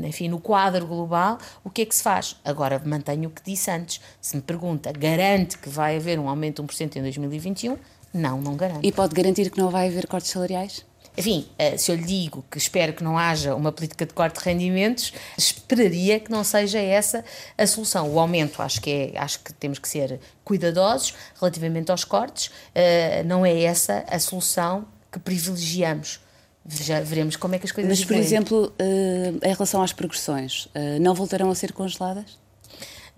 enfim, 0.04 0.28
no 0.28 0.38
quadro 0.38 0.86
global, 0.86 1.38
o 1.64 1.70
que 1.70 1.80
é 1.80 1.86
que 1.86 1.94
se 1.94 2.02
faz. 2.02 2.36
Agora, 2.44 2.78
mantenho 2.84 3.30
o 3.30 3.32
que 3.32 3.42
disse 3.42 3.70
antes. 3.70 4.02
Se 4.20 4.36
me 4.36 4.42
pergunta, 4.42 4.92
garante 4.92 5.56
que 5.56 5.70
vai 5.70 5.96
haver 5.96 6.18
um 6.18 6.28
aumento 6.28 6.62
de 6.62 6.68
1% 6.68 6.96
em 6.96 7.02
2021? 7.02 7.78
Não, 8.12 8.38
não 8.42 8.54
garante. 8.54 8.86
E 8.86 8.92
pode 8.92 9.14
garantir 9.14 9.50
que 9.50 9.58
não 9.58 9.70
vai 9.70 9.88
haver 9.88 10.06
cortes 10.06 10.30
salariais? 10.30 10.84
Enfim, 11.16 11.46
eh, 11.58 11.76
se 11.76 11.90
eu 11.90 11.96
lhe 11.96 12.04
digo 12.04 12.44
que 12.50 12.56
espero 12.56 12.92
que 12.92 13.04
não 13.04 13.18
haja 13.18 13.54
uma 13.54 13.72
política 13.72 14.06
de 14.06 14.14
corte 14.14 14.38
de 14.38 14.44
rendimentos, 14.44 15.12
esperaria 15.36 16.20
que 16.20 16.30
não 16.30 16.44
seja 16.44 16.78
essa 16.78 17.24
a 17.58 17.66
solução. 17.66 18.10
O 18.10 18.18
aumento, 18.18 18.62
acho 18.62 18.80
que, 18.80 18.90
é, 18.90 19.18
acho 19.18 19.40
que 19.40 19.52
temos 19.52 19.78
que 19.78 19.88
ser 19.88 20.20
cuidadosos 20.44 21.14
relativamente 21.38 21.90
aos 21.90 22.04
cortes, 22.04 22.50
eh, 22.74 23.22
não 23.24 23.44
é 23.44 23.62
essa 23.62 24.04
a 24.08 24.18
solução 24.18 24.86
que 25.10 25.18
privilegiamos. 25.18 26.20
Já 26.66 27.00
veremos 27.00 27.36
como 27.36 27.54
é 27.54 27.58
que 27.58 27.66
as 27.66 27.72
coisas 27.72 27.98
Mas, 27.98 28.04
por 28.04 28.16
exemplo, 28.16 28.72
eh, 28.78 29.32
em 29.42 29.52
relação 29.52 29.82
às 29.82 29.92
progressões, 29.92 30.68
não 31.00 31.14
voltarão 31.14 31.50
a 31.50 31.54
ser 31.54 31.72
congeladas? 31.72 32.39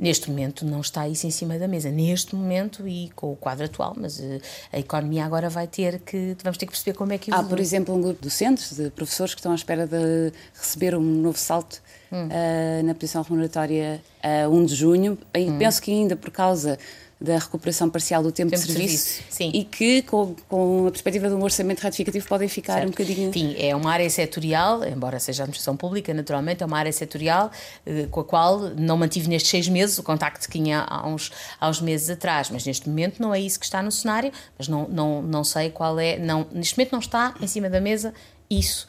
Neste 0.03 0.29
momento 0.29 0.67
não 0.67 0.81
está 0.81 1.09
isso 1.09 1.29
em 1.29 1.31
cima 1.31 1.57
da 1.61 1.69
mesa, 1.69 1.89
neste 1.89 2.35
momento 2.35 2.89
e 2.89 3.09
com 3.15 3.31
o 3.31 3.37
quadro 3.37 3.67
atual, 3.67 3.95
mas 3.97 4.19
uh, 4.19 4.41
a 4.73 4.79
economia 4.81 5.25
agora 5.25 5.49
vai 5.49 5.69
ter 5.69 6.01
que, 6.01 6.37
vamos 6.43 6.59
ter 6.59 6.67
que 6.67 6.73
perceber 6.73 6.97
como 6.97 7.13
é 7.13 7.19
que 7.19 7.31
evolui. 7.31 7.47
Há, 7.47 7.49
por 7.49 7.61
exemplo, 7.61 7.95
um 7.95 8.03
grupo 8.03 8.21
de 8.21 8.29
docentes, 8.29 8.77
de 8.77 8.91
professores 8.91 9.33
que 9.33 9.39
estão 9.39 9.53
à 9.53 9.55
espera 9.55 9.87
de 9.87 10.33
receber 10.59 10.97
um 10.97 11.01
novo 11.01 11.39
salto 11.39 11.81
hum. 12.11 12.27
uh, 12.27 12.83
na 12.85 12.97
posição 12.97 13.23
remuneratória 13.23 14.03
a 14.21 14.49
1 14.49 14.65
de 14.65 14.75
junho, 14.75 15.17
e 15.35 15.49
hum. 15.49 15.57
penso 15.57 15.81
que 15.81 15.93
ainda 15.93 16.17
por 16.17 16.33
causa 16.33 16.77
da 17.23 17.39
recuperação 17.39 17.89
parcial 17.89 18.23
do 18.23 18.33
tempo, 18.33 18.51
tempo 18.51 18.63
de 18.63 18.73
serviço, 18.73 19.23
de 19.29 19.35
serviço. 19.35 19.57
e 19.57 19.65
que, 19.65 20.03
com, 20.03 20.35
com, 20.49 20.87
a 20.87 20.91
perspectiva 20.91 21.29
de 21.29 21.35
um 21.35 21.43
orçamento 21.43 21.81
ratificativo, 21.81 22.27
podem 22.27 22.49
ficar 22.49 22.75
certo. 22.75 22.89
um 22.89 22.91
bocadinho. 22.91 23.29
Enfim, 23.29 23.55
é 23.59 23.75
uma 23.75 23.93
área 23.93 24.09
setorial, 24.11 24.85
embora 24.85 25.19
seja 25.19 25.43
a 25.43 25.45
administração 25.45 25.77
pública, 25.77 26.13
naturalmente, 26.13 26.63
é 26.63 26.67
uma 26.67 26.79
área 26.79 26.93
setorial 26.93 27.51
eh, 27.87 28.07
com 28.11 28.21
a 28.21 28.25
qual 28.25 28.59
não 28.77 28.97
mantive 28.97 29.29
nestes 29.29 29.51
seis 29.51 29.69
meses 29.69 29.99
o 29.99 30.03
contacto 30.03 30.47
que 30.47 30.53
tinha 30.53 30.81
há 30.81 31.07
uns, 31.07 31.31
há 31.61 31.69
uns 31.69 31.81
meses 31.81 32.11
atrás, 32.11 32.51
mas 32.51 32.67
neste 32.67 32.89
momento 32.89 33.21
não 33.21 33.35
é 33.35 33.41
isso 33.41 33.59
que 33.59 33.65
está 33.65 33.83
no 33.83 33.93
cenário, 33.93 34.33
mas 34.59 34.69
não, 34.69 34.89
não, 34.89 35.23
não 35.23 35.45
sei 35.45 35.71
qual 35.71 35.99
é. 35.99 36.19
Não, 36.19 36.47
neste 36.53 36.77
momento 36.77 36.93
não 36.93 37.01
está 37.01 37.35
em 37.41 37.47
cima 37.47 37.71
da 37.71 37.81
mesa 37.81 38.13
isso 38.51 38.89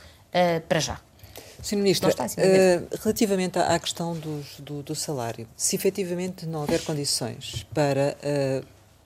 para 0.67 0.80
já. 0.80 1.00
Sr. 1.63 1.78
Ministro, 1.78 2.10
uh, 2.10 2.97
relativamente 3.02 3.58
à, 3.58 3.80
questão 3.80 4.13
dos, 4.13 4.60
do, 4.60 4.84
do, 4.84 4.93
salário, 4.93 5.47
se 5.56 5.78
efetivamente 5.78 6.45
não 6.45 6.60
houver 6.60 6.84
condições 6.84 7.65
para 7.73 8.17
uh, 8.19 8.65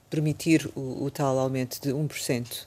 permitir 0.10 0.67
o, 0.76 1.04
o, 1.04 1.12
tal 1.12 1.38
aumento 1.38 1.80
de 1.80 1.93
1%, 1.93 2.65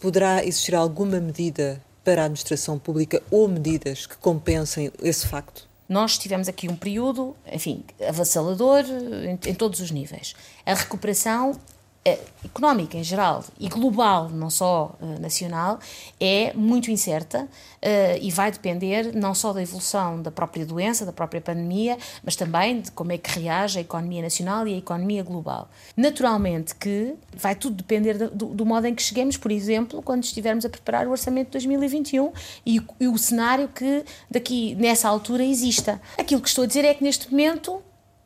poderá 0.00 0.42
existir 0.42 0.74
alguma 0.74 1.20
medida 1.20 1.80
para 2.02 2.22
a 2.22 2.24
administração 2.24 2.78
pública 2.78 3.22
ou 3.30 3.46
medidas 3.46 4.06
que 4.06 4.16
compensem 4.16 4.90
esse 5.02 5.26
facto? 5.26 5.68
Nós 5.86 6.16
tivemos 6.16 6.48
aqui 6.48 6.66
um 6.68 6.74
período, 6.74 7.36
enfim, 7.52 7.84
avassalador 8.08 8.82
em, 8.86 9.50
em 9.50 9.54
todos 9.54 9.80
os 9.80 9.90
níveis. 9.90 10.34
A 10.64 10.72
recuperação 10.72 11.52
eh, 11.52 11.81
económica 12.04 12.96
em 12.96 13.04
geral 13.04 13.44
e 13.58 13.68
global, 13.68 14.28
não 14.28 14.50
só 14.50 14.96
uh, 15.00 15.20
nacional, 15.20 15.78
é 16.18 16.52
muito 16.54 16.90
incerta 16.90 17.44
uh, 17.44 18.18
e 18.20 18.30
vai 18.30 18.50
depender 18.50 19.14
não 19.14 19.34
só 19.34 19.52
da 19.52 19.62
evolução 19.62 20.20
da 20.20 20.30
própria 20.30 20.66
doença, 20.66 21.06
da 21.06 21.12
própria 21.12 21.40
pandemia, 21.40 21.96
mas 22.24 22.34
também 22.34 22.80
de 22.80 22.90
como 22.90 23.12
é 23.12 23.18
que 23.18 23.38
reage 23.38 23.78
a 23.78 23.82
economia 23.82 24.20
nacional 24.20 24.66
e 24.66 24.74
a 24.74 24.78
economia 24.78 25.22
global. 25.22 25.70
Naturalmente 25.96 26.74
que 26.74 27.14
vai 27.36 27.54
tudo 27.54 27.76
depender 27.76 28.14
do, 28.30 28.46
do 28.46 28.66
modo 28.66 28.86
em 28.86 28.94
que 28.94 29.02
cheguemos, 29.02 29.36
por 29.36 29.52
exemplo, 29.52 30.02
quando 30.02 30.24
estivermos 30.24 30.64
a 30.64 30.68
preparar 30.68 31.06
o 31.06 31.12
orçamento 31.12 31.46
de 31.46 31.52
2021 31.52 32.32
e, 32.66 32.82
e 32.98 33.06
o 33.06 33.16
cenário 33.16 33.68
que 33.68 34.04
daqui 34.28 34.74
nessa 34.74 35.08
altura 35.08 35.44
exista. 35.44 36.00
Aquilo 36.18 36.40
que 36.40 36.48
estou 36.48 36.64
a 36.64 36.66
dizer 36.66 36.84
é 36.84 36.94
que 36.94 37.04
neste 37.04 37.30
momento 37.30 37.80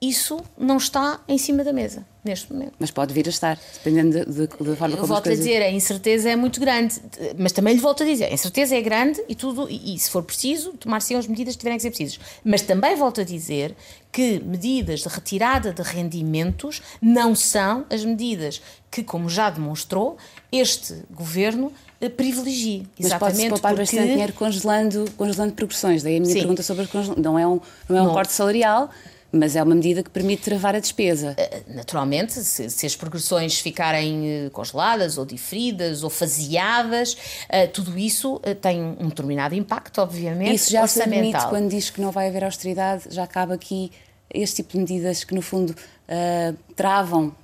isso 0.08 0.40
não 0.58 0.76
está 0.76 1.20
em 1.28 1.38
cima 1.38 1.64
da 1.64 1.72
mesa 1.72 2.04
neste 2.24 2.52
momento. 2.52 2.72
Mas 2.78 2.90
pode 2.90 3.14
vir 3.14 3.26
a 3.26 3.30
estar, 3.30 3.58
dependendo 3.74 4.24
de, 4.24 4.32
de, 4.32 4.46
da 4.46 4.76
forma 4.76 4.96
como 4.96 5.06
volto 5.06 5.24
coisas... 5.24 5.44
a 5.44 5.48
dizer, 5.48 5.62
a 5.62 5.70
incerteza 5.70 6.30
é 6.30 6.36
muito 6.36 6.58
grande, 6.58 7.00
mas 7.38 7.52
também 7.52 7.74
lhe 7.74 7.80
volto 7.80 8.02
a 8.02 8.06
dizer, 8.06 8.24
a 8.24 8.32
incerteza 8.32 8.74
é 8.74 8.80
grande 8.80 9.22
e 9.28 9.34
tudo, 9.34 9.68
e, 9.70 9.94
e 9.94 9.98
se 9.98 10.10
for 10.10 10.22
preciso, 10.22 10.72
tomar-se 10.72 11.14
as 11.14 11.26
medidas 11.26 11.54
que 11.54 11.60
tiverem 11.60 11.78
que 11.78 11.82
ser 11.82 11.90
precisas. 11.90 12.18
Mas 12.44 12.62
também 12.62 12.96
volto 12.96 13.20
a 13.20 13.24
dizer 13.24 13.76
que 14.10 14.40
medidas 14.40 15.00
de 15.00 15.08
retirada 15.08 15.72
de 15.72 15.82
rendimentos 15.82 16.82
não 17.00 17.34
são 17.34 17.84
as 17.88 18.04
medidas 18.04 18.60
que, 18.90 19.04
como 19.04 19.28
já 19.28 19.48
demonstrou, 19.50 20.16
este 20.50 20.94
governo 21.10 21.72
eh, 22.00 22.08
privilegia. 22.08 22.82
Mas 22.98 23.12
pode-se 23.14 23.48
poupar 23.48 23.74
porque... 23.74 23.82
bastante 23.82 24.12
dinheiro 24.12 24.32
congelando, 24.32 25.04
congelando 25.16 25.52
progressões. 25.52 26.02
Daí 26.02 26.16
a 26.16 26.20
minha 26.20 26.32
Sim. 26.32 26.40
pergunta 26.40 26.62
sobre. 26.62 26.88
Não 27.18 27.38
é 27.38 27.46
um, 27.46 27.60
não 27.88 27.96
é 27.96 28.02
um 28.02 28.06
não. 28.06 28.12
corte 28.12 28.32
salarial, 28.32 28.90
mas 29.36 29.56
é 29.56 29.62
uma 29.62 29.74
medida 29.74 30.02
que 30.02 30.10
permite 30.10 30.42
travar 30.42 30.74
a 30.74 30.80
despesa. 30.80 31.34
Eh, 31.36 31.62
naturalmente, 31.68 32.32
se, 32.32 32.70
se 32.70 32.86
as 32.86 32.96
progressões 32.96 33.58
ficarem 33.58 34.46
eh, 34.46 34.50
congeladas 34.50 35.18
ou 35.18 35.24
diferidas 35.24 36.02
ou 36.02 36.10
faseadas, 36.10 37.14
uh, 37.14 37.68
tudo 37.72 37.98
isso 37.98 38.36
uh, 38.36 38.54
tem 38.54 38.80
um 38.80 39.08
determinado 39.08 39.54
impacto, 39.54 40.00
obviamente, 40.00 40.54
Isso 40.54 40.70
já 40.70 40.86
se 40.86 41.02
admite 41.02 41.46
quando 41.48 41.68
diz 41.68 41.90
que 41.90 42.00
não 42.00 42.10
vai 42.10 42.28
haver 42.28 42.44
austeridade, 42.44 43.04
já 43.10 43.24
acaba 43.24 43.54
aqui 43.54 43.92
este 44.32 44.56
tipo 44.56 44.72
de 44.72 44.78
medidas 44.78 45.24
que, 45.24 45.34
no 45.34 45.42
fundo, 45.42 45.70
uh, 45.70 46.56
travam 46.74 47.34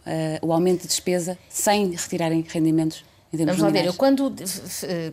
o 0.42 0.52
aumento 0.52 0.83
de 0.83 0.88
despesa 0.88 1.38
sem 1.48 1.90
retirarem 1.90 2.44
rendimentos. 2.46 3.05
Vamos 3.33 3.59
lá 3.61 3.70
ver, 3.70 3.87
eu 3.87 3.94
quando, 3.94 4.35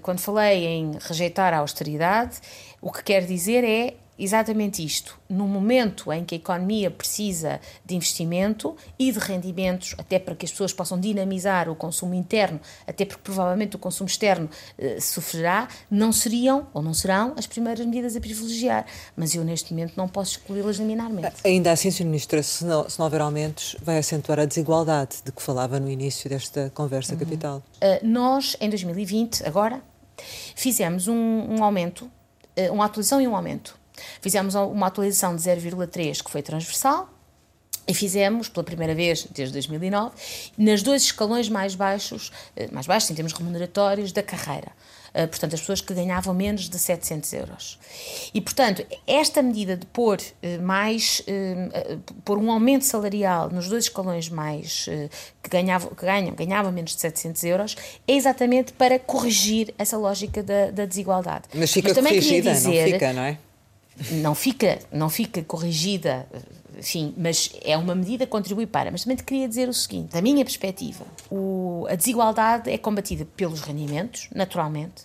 quando 0.02 0.20
falei 0.20 0.66
em 0.66 0.92
rejeitar 1.00 1.54
a 1.54 1.60
austeridade, 1.60 2.38
o 2.82 2.92
que 2.92 3.02
quer 3.02 3.26
dizer 3.26 3.64
é 3.64 3.94
exatamente 4.20 4.84
isto. 4.84 5.18
No 5.30 5.48
momento 5.48 6.12
em 6.12 6.26
que 6.26 6.36
a 6.36 6.38
economia 6.38 6.92
precisa 6.92 7.60
de 7.86 7.96
investimento 7.96 8.76
e 8.98 9.12
de 9.12 9.18
rendimentos, 9.18 9.96
até 9.98 10.20
para 10.20 10.36
que 10.36 10.46
as 10.46 10.52
pessoas 10.52 10.74
possam 10.74 11.00
dinamizar 11.00 11.70
o 11.70 11.76
consumo 11.76 12.14
interno, 12.14 12.60
até 12.86 13.06
porque 13.06 13.22
provavelmente 13.24 13.76
o 13.76 13.80
consumo 13.80 14.10
externo 14.10 14.50
eh, 14.78 15.00
sofrerá, 15.00 15.68
não 15.90 16.12
seriam 16.12 16.68
ou 16.74 16.82
não 16.82 16.94
serão 16.94 17.34
as 17.38 17.48
primeiras 17.48 17.86
medidas 17.86 18.16
a 18.16 18.20
privilegiar. 18.20 18.86
Mas 19.16 19.34
eu, 19.34 19.44
neste 19.44 19.74
momento, 19.74 19.94
não 19.96 20.08
posso 20.08 20.38
excluí-las 20.38 20.78
liminarmente. 20.78 21.38
Ainda 21.46 21.72
assim, 21.72 21.90
Sr. 21.90 22.06
Ministra, 22.06 22.44
se 22.44 22.66
não, 22.66 22.90
se 22.90 23.00
não 23.00 23.06
houver 23.06 23.22
aumentos, 23.22 23.76
vai 23.82 23.98
acentuar 23.98 24.40
a 24.40 24.46
desigualdade 24.46 25.18
de 25.24 25.32
que 25.32 25.42
falava 25.42 25.80
no 25.80 25.90
início 25.90 26.30
desta 26.30 26.70
conversa 26.76 27.14
uhum. 27.14 27.20
capital. 27.20 27.64
Uh, 27.82 28.06
nós, 28.06 28.58
em 28.60 28.70
2020, 28.70 29.48
agora, 29.48 29.82
fizemos 30.56 31.08
um, 31.08 31.16
um 31.16 31.64
aumento, 31.64 32.10
uh, 32.58 32.74
uma 32.74 32.86
atualização 32.86 33.22
e 33.22 33.28
um 33.28 33.36
aumento 33.36 33.79
Fizemos 34.22 34.56
uma 34.56 34.88
atualização 34.88 35.36
de 35.36 35.42
0,3 35.42 36.24
que 36.24 36.32
foi 36.32 36.42
transversal, 36.42 37.10
e 37.90 37.94
fizemos, 37.94 38.48
pela 38.48 38.64
primeira 38.64 38.94
vez 38.94 39.28
desde 39.32 39.52
2009, 39.54 40.12
nas 40.56 40.84
dois 40.84 41.02
escalões 41.02 41.50
mais 41.50 41.74
baixos, 41.74 42.32
eh, 42.56 42.70
mais 42.72 42.86
baixos 42.86 43.10
em 43.10 43.16
termos 43.16 43.34
remuneratórios, 43.34 44.12
da 44.12 44.22
carreira. 44.22 44.72
Eh, 45.12 45.26
portanto, 45.26 45.56
as 45.56 45.60
pessoas 45.60 45.82
que 45.82 45.92
ganhavam 45.92 46.32
menos 46.32 46.70
de 46.70 46.78
700 46.78 47.34
euros. 47.34 47.80
E, 48.32 48.40
portanto, 48.42 48.86
esta 49.08 49.42
medida 49.42 49.76
de 49.76 49.88
pôr 49.88 50.20
eh, 50.44 50.60
mais, 50.60 51.24
pôr 52.24 52.38
um 52.38 52.52
aumento 52.52 52.86
salarial 52.86 53.50
nos 53.50 53.68
dois 53.68 53.86
escalões 53.86 54.30
mais, 54.30 54.86
que, 55.42 55.50
ganhavam, 55.50 55.90
que 55.90 56.06
ganham, 56.06 56.36
ganhavam 56.36 56.72
menos 56.72 56.94
de 56.94 57.02
700 57.02 57.44
euros, 57.46 57.76
é 58.08 58.14
exatamente 58.14 58.72
para 58.74 59.00
corrigir 59.00 59.74
essa 59.80 59.98
lógica 59.98 60.44
da, 60.44 60.70
da 60.70 60.86
desigualdade. 60.86 61.46
Mas 61.56 61.72
fica 61.72 61.88
Mas 61.88 61.98
também 61.98 62.14
corrigida, 62.14 62.52
dizer, 62.52 62.86
não 62.86 62.92
fica, 62.92 63.14
não 63.14 63.24
é? 63.24 63.38
Não 64.12 64.34
fica, 64.34 64.80
não 64.92 65.10
fica 65.10 65.44
corrigida, 65.44 66.28
enfim, 66.78 67.14
mas 67.18 67.52
é 67.62 67.78
uma 67.78 67.94
medida 67.94 68.26
que 68.26 68.32
contribui 68.32 68.66
para. 68.66 68.92
Mas 68.92 69.04
também 69.04 69.18
te 69.18 69.24
queria 69.24 69.48
dizer 69.48 69.68
o 69.68 69.74
seguinte: 69.74 70.14
da 70.14 70.22
minha 70.22 70.44
perspectiva, 70.44 71.06
o, 71.30 71.86
a 71.90 71.96
desigualdade 71.96 72.70
é 72.70 72.78
combatida 72.78 73.26
pelos 73.36 73.62
rendimentos, 73.62 74.30
naturalmente, 74.34 75.04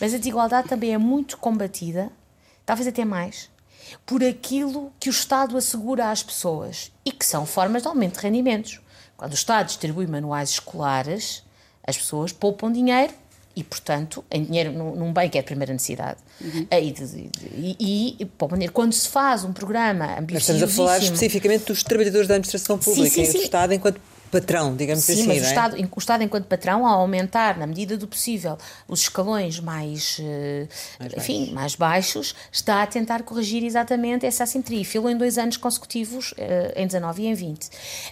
mas 0.00 0.14
a 0.14 0.18
desigualdade 0.18 0.68
também 0.68 0.94
é 0.94 0.98
muito 0.98 1.38
combatida, 1.38 2.10
talvez 2.64 2.86
até 2.86 3.04
mais, 3.04 3.50
por 4.06 4.22
aquilo 4.22 4.92
que 5.00 5.08
o 5.08 5.10
Estado 5.10 5.56
assegura 5.56 6.10
às 6.10 6.22
pessoas 6.22 6.92
e 7.04 7.10
que 7.10 7.26
são 7.26 7.44
formas 7.44 7.82
de 7.82 7.88
aumento 7.88 8.14
de 8.14 8.22
rendimentos. 8.22 8.80
Quando 9.16 9.32
o 9.32 9.34
Estado 9.34 9.66
distribui 9.66 10.06
manuais 10.06 10.50
escolares, 10.50 11.42
as 11.84 11.96
pessoas 11.96 12.32
poupam 12.32 12.70
dinheiro 12.70 13.12
e, 13.58 13.64
portanto, 13.64 14.24
em 14.30 14.44
dinheiro 14.44 14.72
num, 14.72 15.12
bem 15.12 15.28
que 15.28 15.36
é 15.36 15.40
de 15.40 15.46
primeira 15.46 15.72
necessidade. 15.72 16.18
Uhum. 16.40 16.64
E, 16.70 16.94
e, 17.56 17.76
e, 17.80 18.16
e, 18.20 18.68
quando 18.68 18.92
se 18.92 19.08
faz 19.08 19.42
um 19.42 19.52
programa 19.52 20.16
ambicioso. 20.16 20.52
Estamos 20.52 20.62
a 20.62 20.68
falar 20.68 20.98
especificamente 20.98 21.64
dos 21.64 21.82
trabalhadores 21.82 22.28
da 22.28 22.34
administração 22.34 22.78
pública, 22.78 23.10
sim, 23.10 23.24
sim, 23.24 23.32
sim. 23.32 23.38
do 23.38 23.42
Estado 23.42 23.74
enquanto 23.74 24.00
patrão, 24.28 24.74
digamos 24.76 25.04
Sim, 25.04 25.12
assim. 25.12 25.22
Sim, 25.22 25.28
mas 25.28 25.38
o, 25.38 25.44
é? 25.44 25.48
Estado, 25.48 25.76
o 25.76 25.98
Estado, 25.98 26.22
enquanto 26.22 26.46
patrão, 26.46 26.86
ao 26.86 27.00
aumentar, 27.00 27.58
na 27.58 27.66
medida 27.66 27.96
do 27.96 28.06
possível, 28.06 28.56
os 28.86 29.00
escalões 29.00 29.60
mais, 29.60 30.18
eh, 30.20 30.66
mais 30.98 31.12
enfim, 31.14 31.38
baixos. 31.38 31.54
mais 31.54 31.74
baixos, 31.74 32.34
está 32.52 32.82
a 32.82 32.86
tentar 32.86 33.22
corrigir 33.22 33.64
exatamente 33.64 34.26
essa 34.26 34.44
assimetria. 34.44 34.84
Filo 34.84 35.08
em 35.08 35.16
dois 35.16 35.38
anos 35.38 35.56
consecutivos, 35.56 36.34
eh, 36.36 36.72
em 36.76 36.86
19 36.86 37.22
e 37.22 37.26
em 37.26 37.34
20. 37.34 37.68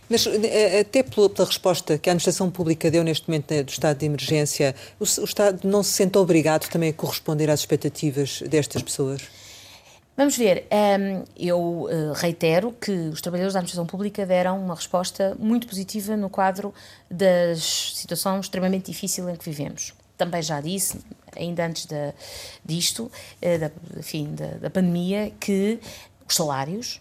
Mas 0.09 0.27
eh, 0.27 0.81
até 0.81 1.03
pela, 1.03 1.29
pela 1.29 1.47
resposta 1.47 1.99
que 1.99 2.09
a 2.09 2.13
administração 2.13 2.51
pública 2.51 2.91
deu 2.91 3.05
neste 3.05 3.29
momento 3.29 3.63
do 3.63 3.71
estado 3.71 3.99
de 3.99 4.07
emergência, 4.07 4.75
o, 4.99 5.05
o 5.05 5.25
Estado 5.25 5.61
não 5.65 5.83
se 5.83 5.91
sente 5.91 6.19
obrigado 6.19 6.69
também 6.69 6.91
a 6.91 6.93
corresponder 6.93 7.51
às 7.51 7.61
expectativas 7.61 8.43
destas 8.49 8.83
pessoas? 8.83 9.23
Vamos 10.17 10.35
ver, 10.35 10.67
ehm, 10.71 11.25
eu 11.37 11.89
eh, 11.91 12.13
reitero 12.15 12.73
que 12.73 12.91
os 12.91 13.21
trabalhadores 13.21 13.53
da 13.53 13.59
administração 13.59 13.85
pública 13.85 14.25
deram 14.25 14.59
uma 14.59 14.75
resposta 14.75 15.37
muito 15.39 15.67
positiva 15.67 16.17
no 16.17 16.31
quadro 16.31 16.73
da 17.11 17.55
situação 17.55 18.41
extremamente 18.41 18.91
difícil 18.91 19.29
em 19.29 19.37
que 19.37 19.45
vivemos. 19.45 19.93
Também 20.17 20.41
já 20.41 20.59
disse, 20.63 20.99
ainda 21.37 21.67
antes 21.67 21.85
de, 21.85 22.15
disto, 22.65 23.13
eh, 23.43 23.59
da, 23.59 23.71
enfim, 23.99 24.35
da, 24.35 24.47
da 24.57 24.71
pandemia, 24.71 25.35
que 25.39 25.79
os 26.27 26.35
salários 26.35 26.99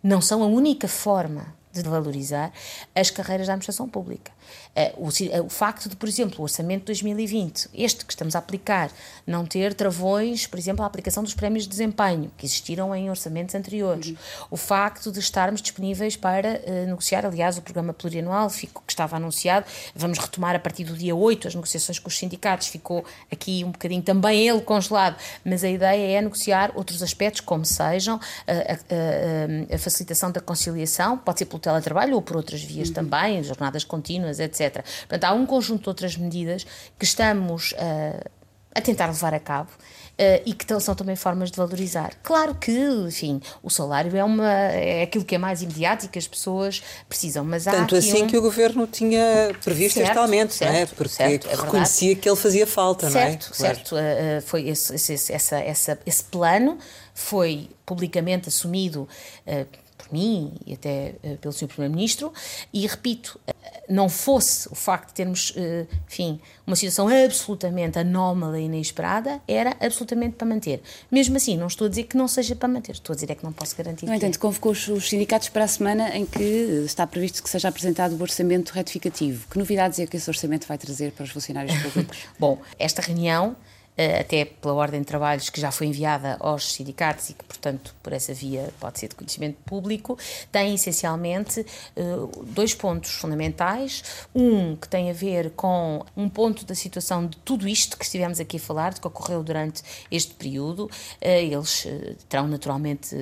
não 0.00 0.20
são 0.20 0.44
a 0.44 0.46
única 0.46 0.86
forma 0.86 1.52
de 1.82 1.88
valorizar 1.88 2.52
as 2.94 3.10
carreiras 3.10 3.46
da 3.46 3.54
administração 3.54 3.88
pública. 3.88 4.32
Eh, 4.74 4.92
o, 4.96 5.08
eh, 5.08 5.40
o, 5.40 5.48
facto 5.48 5.88
de, 5.88 5.96
por 5.96 6.08
exemplo, 6.08 6.40
o 6.40 6.42
orçamento 6.42 6.80
de 6.80 6.86
2020, 6.86 7.70
este 7.74 8.04
que 8.04 8.12
estamos 8.12 8.36
a 8.36 8.38
aplicar, 8.38 8.90
não 9.26 9.46
ter 9.46 9.72
travões, 9.74 10.46
por 10.46 10.58
exemplo, 10.58 10.84
a 10.84 10.86
aplicação 10.86 11.22
dos 11.22 11.34
prémios 11.34 11.64
de 11.64 11.70
desempenho, 11.70 12.30
que 12.36 12.44
existiram 12.44 12.94
em 12.94 13.08
orçamentos 13.08 13.54
anteriores. 13.54 14.08
Uhum. 14.08 14.16
O 14.50 14.56
facto 14.56 15.10
de 15.10 15.18
estarmos 15.18 15.62
disponíveis 15.62 16.16
para 16.16 16.60
uh, 16.60 16.86
negociar, 16.86 17.24
aliás, 17.24 17.56
o 17.56 17.62
programa 17.62 17.94
plurianual 17.94 18.50
fico, 18.50 18.82
que 18.86 18.92
estava 18.92 19.16
anunciado, 19.16 19.66
vamos 19.94 20.18
retomar 20.18 20.54
a 20.54 20.58
partir 20.58 20.84
do 20.84 20.94
dia 20.94 21.16
8 21.16 21.48
as 21.48 21.54
negociações 21.54 21.98
com 21.98 22.08
os 22.08 22.18
sindicatos, 22.18 22.68
ficou 22.68 23.04
aqui 23.32 23.64
um 23.64 23.70
bocadinho 23.70 24.02
também 24.02 24.46
ele 24.46 24.60
congelado, 24.60 25.16
mas 25.44 25.64
a 25.64 25.68
ideia 25.68 26.18
é 26.18 26.20
negociar 26.20 26.72
outros 26.74 27.02
aspectos, 27.02 27.40
como 27.40 27.64
sejam 27.64 28.20
a, 28.46 28.52
a, 28.52 29.72
a, 29.72 29.74
a 29.74 29.78
facilitação 29.78 30.30
da 30.30 30.40
conciliação, 30.40 31.16
pode 31.16 31.38
ser 31.38 31.46
pelo 31.46 31.60
teletrabalho 31.66 32.14
ou 32.14 32.22
por 32.22 32.36
outras 32.36 32.62
vias 32.62 32.88
uhum. 32.88 32.94
também, 32.94 33.42
jornadas 33.42 33.82
contínuas, 33.82 34.38
etc. 34.38 34.84
Portanto, 35.00 35.24
há 35.24 35.32
um 35.32 35.44
conjunto 35.44 35.82
de 35.82 35.88
outras 35.88 36.16
medidas 36.16 36.64
que 36.98 37.04
estamos 37.04 37.74
a, 37.76 38.78
a 38.78 38.80
tentar 38.80 39.06
levar 39.06 39.34
a 39.34 39.40
cabo. 39.40 39.70
Uh, 40.18 40.40
e 40.46 40.54
que 40.54 40.80
são 40.80 40.94
também 40.94 41.14
formas 41.14 41.50
de 41.50 41.58
valorizar. 41.58 42.14
Claro 42.22 42.54
que, 42.54 42.72
enfim, 43.06 43.38
o 43.62 43.68
salário 43.68 44.16
é, 44.16 44.24
uma, 44.24 44.50
é 44.50 45.02
aquilo 45.02 45.26
que 45.26 45.34
é 45.34 45.38
mais 45.38 45.60
imediato 45.60 46.06
e 46.06 46.08
que 46.08 46.18
as 46.18 46.26
pessoas 46.26 46.82
precisam, 47.06 47.44
mas 47.44 47.64
Tanto 47.64 47.94
assim 47.94 48.22
um... 48.22 48.26
que 48.26 48.34
o 48.34 48.40
governo 48.40 48.86
tinha 48.86 49.54
previsto 49.62 49.98
certo, 49.98 50.08
este 50.08 50.18
aumento, 50.18 50.54
certo, 50.54 50.72
não 50.72 50.78
é? 50.78 50.86
Porque 50.86 51.12
certo, 51.12 51.48
é 51.48 51.54
reconhecia 51.54 52.16
que 52.16 52.26
ele 52.26 52.36
fazia 52.36 52.66
falta, 52.66 53.10
certo, 53.10 53.44
não 53.44 53.66
é? 53.66 53.68
Certo, 53.74 53.90
claro. 53.90 54.06
uh, 54.06 54.40
foi 54.40 54.68
esse, 54.70 54.94
esse, 54.94 55.30
essa, 55.30 55.58
essa, 55.58 55.98
esse 56.06 56.24
plano 56.24 56.78
foi 57.12 57.68
publicamente 57.84 58.48
assumido. 58.48 59.06
Uh, 59.46 59.66
por 59.96 60.12
mim 60.12 60.52
e 60.66 60.74
até 60.74 61.14
uh, 61.22 61.36
pelo 61.38 61.52
Sr. 61.52 61.68
Primeiro-Ministro, 61.68 62.32
e 62.72 62.86
repito, 62.86 63.40
uh, 63.48 63.52
não 63.88 64.08
fosse 64.08 64.68
o 64.68 64.74
facto 64.74 65.08
de 65.08 65.14
termos, 65.14 65.50
uh, 65.50 65.86
enfim, 66.06 66.40
uma 66.66 66.76
situação 66.76 67.08
absolutamente 67.08 67.98
anómala 67.98 68.58
e 68.60 68.64
inesperada, 68.64 69.40
era 69.46 69.76
absolutamente 69.80 70.36
para 70.36 70.46
manter. 70.46 70.82
Mesmo 71.10 71.36
assim, 71.36 71.56
não 71.56 71.66
estou 71.66 71.86
a 71.86 71.90
dizer 71.90 72.04
que 72.04 72.16
não 72.16 72.28
seja 72.28 72.54
para 72.54 72.68
manter, 72.68 72.92
estou 72.92 73.12
a 73.12 73.14
dizer 73.14 73.30
é 73.30 73.34
que 73.34 73.44
não 73.44 73.52
posso 73.52 73.76
garantir. 73.76 74.06
No 74.06 74.14
entanto, 74.14 74.36
é. 74.36 74.38
convocou 74.38 74.72
os 74.72 75.08
sindicatos 75.08 75.48
para 75.48 75.64
a 75.64 75.68
semana 75.68 76.16
em 76.16 76.26
que 76.26 76.42
está 76.84 77.06
previsto 77.06 77.42
que 77.42 77.50
seja 77.50 77.68
apresentado 77.68 78.14
o 78.16 78.22
orçamento 78.22 78.70
retificativo. 78.70 79.46
Que 79.48 79.58
novidades 79.58 79.98
é 79.98 80.06
que 80.06 80.16
esse 80.16 80.28
orçamento 80.28 80.66
vai 80.66 80.78
trazer 80.78 81.12
para 81.12 81.24
os 81.24 81.30
funcionários 81.30 81.76
públicos? 81.82 82.18
Bom, 82.38 82.58
esta 82.78 83.02
reunião 83.02 83.56
eh, 83.56 83.75
até 84.20 84.44
pela 84.44 84.74
ordem 84.74 85.00
de 85.00 85.06
trabalhos 85.06 85.48
que 85.48 85.60
já 85.60 85.70
foi 85.70 85.86
enviada 85.86 86.36
aos 86.40 86.74
sindicatos 86.74 87.30
e 87.30 87.34
que, 87.34 87.44
portanto, 87.44 87.94
por 88.02 88.12
essa 88.12 88.34
via 88.34 88.72
pode 88.78 89.00
ser 89.00 89.08
de 89.08 89.14
conhecimento 89.14 89.56
público, 89.64 90.18
tem 90.52 90.74
essencialmente 90.74 91.64
eh, 91.96 92.02
dois 92.48 92.74
pontos 92.74 93.12
fundamentais. 93.12 94.04
Um 94.34 94.76
que 94.76 94.88
tem 94.88 95.10
a 95.10 95.12
ver 95.14 95.50
com 95.52 96.04
um 96.16 96.28
ponto 96.28 96.64
da 96.66 96.74
situação 96.74 97.26
de 97.26 97.36
tudo 97.38 97.66
isto 97.66 97.96
que 97.96 98.04
estivemos 98.04 98.38
aqui 98.38 98.58
a 98.58 98.60
falar, 98.60 98.92
de 98.92 99.00
que 99.00 99.06
ocorreu 99.06 99.42
durante 99.42 99.82
este 100.10 100.34
período. 100.34 100.90
Eh, 101.20 101.44
eles 101.44 101.86
terão 102.28 102.46
naturalmente 102.46 103.16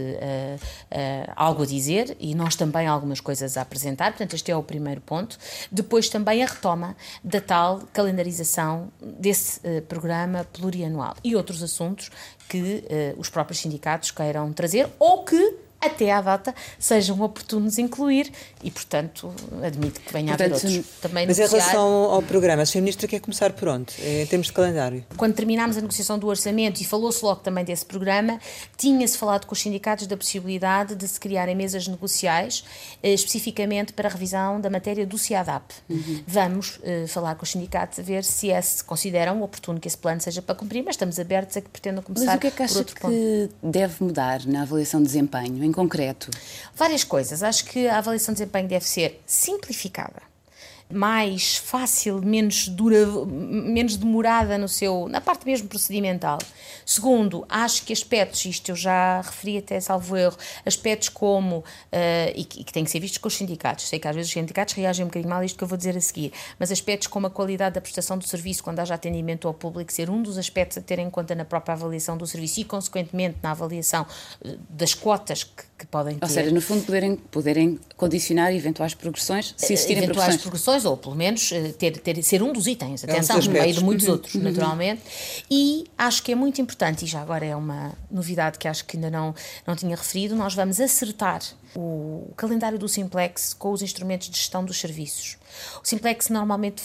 algo 1.37 1.63
a 1.63 1.67
dizer 1.67 2.17
e 2.19 2.35
nós 2.35 2.57
também 2.57 2.87
algumas 2.87 3.21
coisas 3.21 3.57
a 3.57 3.63
apresentar. 3.63 4.11
Portanto, 4.13 4.35
este 4.35 4.51
é 4.51 4.57
o 4.57 4.63
primeiro 4.63 5.01
ponto. 5.01 5.39
Depois 5.71 6.09
também 6.09 6.43
a 6.43 6.47
retoma 6.47 6.97
da 7.23 7.41
tal 7.41 7.83
calendarização 7.93 8.93
desse 9.01 9.61
programa 9.89 10.45
plurianual 10.65 11.15
e 11.23 11.37
outros 11.37 11.63
assuntos 11.63 12.11
que 12.49 12.59
uh, 12.59 13.21
os 13.21 13.29
próprios 13.29 13.59
sindicatos 13.59 14.11
queiram 14.11 14.53
trazer 14.53 14.89
ou 14.99 15.25
que 15.25 15.64
até 15.87 16.11
à 16.11 16.21
data 16.21 16.55
sejam 16.79 17.21
oportunos 17.21 17.79
incluir 17.79 18.31
e, 18.63 18.71
portanto, 18.71 19.33
admito 19.63 20.01
que 20.01 20.13
venha 20.13 20.37
portanto, 20.37 20.53
a 20.53 20.57
haver 20.57 20.69
outros. 20.69 21.01
Também 21.01 21.27
mas 21.27 21.39
negociar... 21.39 21.59
em 21.59 21.61
relação 21.61 21.89
ao 22.11 22.23
programa, 22.23 22.63
a 22.63 22.65
Sra. 22.65 22.81
Ministra 22.81 23.09
quer 23.09 23.21
começar 23.21 23.53
por 23.53 23.69
onde, 23.69 23.95
em 24.03 24.27
termos 24.27 24.49
de 24.49 24.53
calendário? 24.53 25.05
Quando 25.17 25.35
terminámos 25.35 25.77
a 25.77 25.81
negociação 25.81 26.19
do 26.19 26.27
orçamento 26.27 26.81
e 26.81 26.85
falou-se 26.85 27.25
logo 27.25 27.41
também 27.41 27.65
desse 27.65 27.85
programa, 27.85 28.39
tinha-se 28.77 29.17
falado 29.17 29.47
com 29.47 29.55
os 29.55 29.61
sindicatos 29.61 30.07
da 30.07 30.17
possibilidade 30.17 30.95
de 30.95 31.09
se 31.09 31.19
criarem 31.19 31.55
mesas 31.55 31.89
negociais 31.89 32.65
eh, 33.03 33.13
especificamente 33.13 33.93
para 33.93 34.09
a 34.09 34.13
revisão 34.13 34.61
da 34.61 34.69
matéria 34.69 35.07
do 35.07 35.17
CIADAP. 35.19 35.73
Uhum. 35.89 36.23
Vamos 36.27 36.77
uh, 36.79 37.09
falar 37.09 37.35
com 37.35 37.45
os 37.45 37.51
sindicatos 37.51 37.99
a 37.99 38.03
ver 38.03 38.25
se 38.25 38.51
é, 38.51 38.61
se 38.61 38.83
consideram 38.85 39.43
oportuno 39.43 39.81
que 39.81 39.89
esse 39.89 39.99
plano 39.99 40.21
seja 40.21 40.43
para 40.43 40.55
cumprir, 40.55 40.83
mas 40.85 40.95
estamos 40.95 41.19
abertos 41.19 41.57
a 41.57 41.61
que 41.61 41.69
pretendam 41.69 42.03
começar 42.03 42.27
mas 42.27 42.37
o 42.37 42.39
que 42.39 42.47
é 42.47 42.51
que 42.51 42.63
acha 42.63 42.85
que 42.85 43.01
ponto. 43.01 43.55
deve 43.63 44.05
mudar 44.05 44.47
na 44.47 44.63
avaliação 44.63 45.01
de 45.01 45.07
desempenho? 45.07 45.65
Concreto? 45.75 46.31
Várias 46.75 47.05
coisas. 47.05 47.43
Acho 47.43 47.65
que 47.65 47.89
a 47.89 47.99
avaliação 47.99 48.33
de 48.33 48.41
desempenho 48.41 48.69
deve 48.69 48.87
ser 48.87 49.21
simplificada 49.27 50.34
mais 50.93 51.57
fácil, 51.57 52.21
menos 52.23 52.69
dura, 52.69 53.07
menos 53.27 53.97
demorada 53.97 54.57
no 54.59 54.69
seu, 54.69 55.09
na 55.09 55.21
parte 55.21 55.45
mesmo 55.47 55.69
procedimental. 55.69 56.39
Segundo, 56.85 57.45
acho 57.49 57.85
que 57.85 57.93
aspectos, 57.93 58.45
isto 58.45 58.71
eu 58.71 58.77
já 58.77 59.21
referi 59.21 59.59
até 59.59 59.81
salvo 59.81 60.17
erro, 60.17 60.37
aspectos 60.65 61.09
como, 61.09 61.59
uh, 61.59 61.65
e, 62.35 62.45
que, 62.45 62.61
e 62.61 62.65
que 62.65 62.73
têm 62.73 62.85
que 62.85 62.91
ser 62.91 63.01
vistos 63.01 63.19
com 63.19 63.29
os 63.29 63.35
sindicatos, 63.35 63.89
sei 63.89 63.99
que 63.99 64.07
às 64.07 64.15
vezes 64.15 64.29
os 64.29 64.35
sindicatos 64.35 64.75
reagem 64.75 65.05
um 65.05 65.09
bocadinho 65.09 65.31
mal 65.31 65.41
a 65.41 65.45
isto 65.45 65.57
que 65.57 65.65
eu 65.65 65.69
vou 65.69 65.79
dizer 65.79 65.97
a 65.97 66.01
seguir, 66.01 66.33
mas 66.59 66.71
aspectos 66.71 67.09
como 67.09 67.27
a 67.27 67.31
qualidade 67.31 67.75
da 67.75 67.81
prestação 67.81 68.19
do 68.19 68.27
serviço 68.27 68.63
quando 68.63 68.81
haja 68.81 68.95
atendimento 68.95 69.49
ao 69.49 69.55
público 69.55 69.93
ser 69.93 70.11
um 70.11 70.23
dos 70.23 70.39
aspectos 70.39 70.79
a 70.79 70.81
ter 70.81 70.99
em 70.99 71.11
conta 71.11 71.35
na 71.35 71.45
própria 71.45 71.75
avaliação 71.75 72.17
do 72.17 72.27
serviço 72.27 72.61
e, 72.61 72.65
consequentemente, 72.65 73.39
na 73.43 73.51
avaliação 73.53 74.07
uh, 74.45 74.59
das 74.69 74.95
cotas 74.95 75.45
que, 75.45 75.65
que 75.77 75.87
podem 75.87 76.17
ter. 76.19 76.25
Ou 76.25 76.31
seja, 76.31 76.51
no 76.51 76.61
fundo, 76.61 76.85
poderem, 76.85 77.17
poderem 77.17 77.81
condicionar 77.97 78.55
eventuais 78.55 78.95
progressões, 78.95 79.55
se 79.57 79.73
existirem 79.73 80.05
eventuais 80.05 80.37
progressões. 80.37 80.43
progressões 80.43 80.85
ou 80.85 80.97
pelo 80.97 81.15
menos 81.15 81.51
eh, 81.53 81.73
ter, 81.73 81.99
ter, 81.99 82.23
ser 82.23 82.43
um 82.43 82.53
dos 82.53 82.67
itens, 82.67 83.05
atenção, 83.05 83.37
é 83.37 83.41
um 83.41 83.43
no 83.43 83.51
meio 83.51 83.75
de 83.75 83.83
muitos 83.83 84.07
uhum. 84.07 84.13
outros, 84.13 84.35
uhum. 84.35 84.43
naturalmente. 84.43 85.03
E 85.51 85.87
acho 85.99 86.23
que 86.23 86.33
é 86.33 86.35
muito 86.35 86.61
importante, 86.61 87.05
e 87.05 87.09
já 87.09 87.21
agora 87.21 87.45
é 87.45 87.57
uma 87.57 87.93
novidade 88.11 88.59
que 88.59 88.69
acho 88.69 88.85
que 88.85 88.97
ainda 88.97 89.11
não, 89.11 89.35
não 89.67 89.75
tinha 89.75 89.97
referido, 89.97 90.37
nós 90.37 90.55
vamos 90.55 90.81
acertar 90.81 91.43
o 91.75 92.33
calendário 92.37 92.79
do 92.79 92.89
Simplex 92.89 93.53
com 93.53 93.73
os 93.73 93.83
instrumentos 93.83 94.29
de 94.29 94.37
gestão 94.37 94.65
dos 94.65 94.79
serviços. 94.79 95.37
O 95.83 95.87
Simplex 95.87 96.29
normalmente 96.29 96.83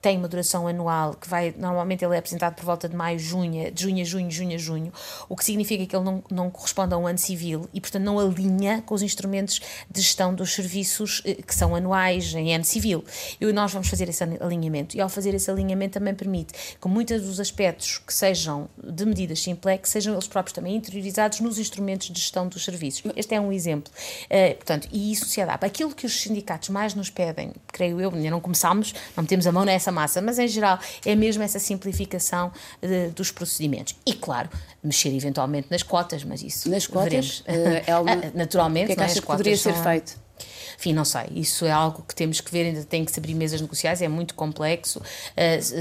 tem 0.00 0.16
uma 0.16 0.28
duração 0.28 0.66
anual 0.66 1.14
que 1.14 1.28
vai, 1.28 1.54
normalmente 1.56 2.04
ele 2.04 2.14
é 2.14 2.18
apresentado 2.18 2.54
por 2.54 2.64
volta 2.64 2.88
de 2.88 2.94
maio, 2.94 3.18
junho, 3.18 3.70
de 3.70 3.82
junho 3.82 4.02
a 4.02 4.04
junho, 4.04 4.30
junho 4.30 4.54
a 4.54 4.58
junho, 4.58 4.92
o 5.28 5.36
que 5.36 5.44
significa 5.44 5.84
que 5.86 5.96
ele 5.96 6.04
não, 6.04 6.22
não 6.30 6.50
corresponde 6.50 6.94
a 6.94 6.96
um 6.98 7.06
ano 7.06 7.18
civil 7.18 7.68
e, 7.74 7.80
portanto, 7.80 8.02
não 8.02 8.18
alinha 8.18 8.82
com 8.82 8.94
os 8.94 9.02
instrumentos 9.02 9.60
de 9.90 10.00
gestão 10.00 10.34
dos 10.34 10.54
serviços 10.54 11.22
eh, 11.24 11.34
que 11.34 11.54
são 11.54 11.74
anuais 11.74 12.32
em 12.34 12.54
ano 12.54 12.64
civil. 12.64 13.04
E 13.40 13.52
nós 13.52 13.72
vamos 13.72 13.88
fazer 13.88 14.08
esse 14.08 14.22
alinhamento. 14.22 14.96
E 14.96 15.00
ao 15.00 15.08
fazer 15.08 15.34
esse 15.34 15.50
alinhamento 15.50 15.94
também 15.94 16.14
permite 16.14 16.54
que 16.80 16.88
muitos 16.88 17.22
dos 17.22 17.40
aspectos 17.40 17.98
que 17.98 18.14
sejam 18.14 18.68
de 18.82 19.04
medidas 19.04 19.42
simplex 19.42 19.90
sejam 19.90 20.14
eles 20.14 20.28
próprios 20.28 20.54
também 20.54 20.76
interiorizados 20.76 21.40
nos 21.40 21.58
instrumentos 21.58 22.08
de 22.08 22.20
gestão 22.20 22.46
dos 22.46 22.64
serviços. 22.64 23.02
Este 23.16 23.34
é 23.34 23.40
um 23.40 23.52
exemplo. 23.52 23.92
Uh, 24.24 24.54
portanto, 24.54 24.88
e 24.92 25.12
isso 25.12 25.26
se 25.26 25.40
adapta. 25.40 25.66
Aquilo 25.66 25.94
que 25.94 26.06
os 26.06 26.20
sindicatos 26.20 26.68
mais 26.68 26.94
nos 26.94 27.10
pedem, 27.10 27.52
creio 27.72 28.00
eu, 28.00 28.10
ainda 28.12 28.30
não 28.30 28.40
começámos, 28.40 28.94
não 29.16 29.22
metemos 29.22 29.46
a 29.46 29.52
mão 29.52 29.64
nessa 29.64 29.87
essa 29.88 29.92
massa, 29.92 30.22
mas 30.22 30.38
em 30.38 30.46
geral 30.46 30.78
é 31.04 31.14
mesmo 31.14 31.42
essa 31.42 31.58
simplificação 31.58 32.52
de, 32.80 32.94
eh, 32.94 33.08
dos 33.08 33.30
procedimentos. 33.30 33.96
E 34.06 34.14
claro, 34.14 34.48
mexer 34.82 35.14
eventualmente 35.14 35.68
nas 35.70 35.82
cotas, 35.82 36.22
mas 36.24 36.42
isso 36.42 36.70
nas 36.70 36.86
cotas 36.86 37.40
uh, 37.40 37.44
é 37.86 37.96
uma... 37.98 38.16
naturalmente, 38.34 38.84
o 38.84 38.86
que 38.88 38.92
é 38.92 38.96
que 38.96 39.02
é? 39.02 39.04
acha 39.04 39.20
que 39.20 39.26
poderia 39.26 39.56
ser 39.56 39.74
feito? 39.74 40.27
Enfim, 40.78 40.92
não 40.92 41.04
sei. 41.04 41.24
Isso 41.34 41.64
é 41.64 41.70
algo 41.70 42.04
que 42.06 42.14
temos 42.14 42.40
que 42.40 42.50
ver, 42.50 42.66
ainda 42.66 42.84
tem 42.84 43.04
que 43.04 43.12
se 43.12 43.18
abrir 43.18 43.34
mesas 43.34 43.60
negociais, 43.60 44.02
é 44.02 44.08
muito 44.08 44.34
complexo 44.34 44.98
uh, 44.98 45.02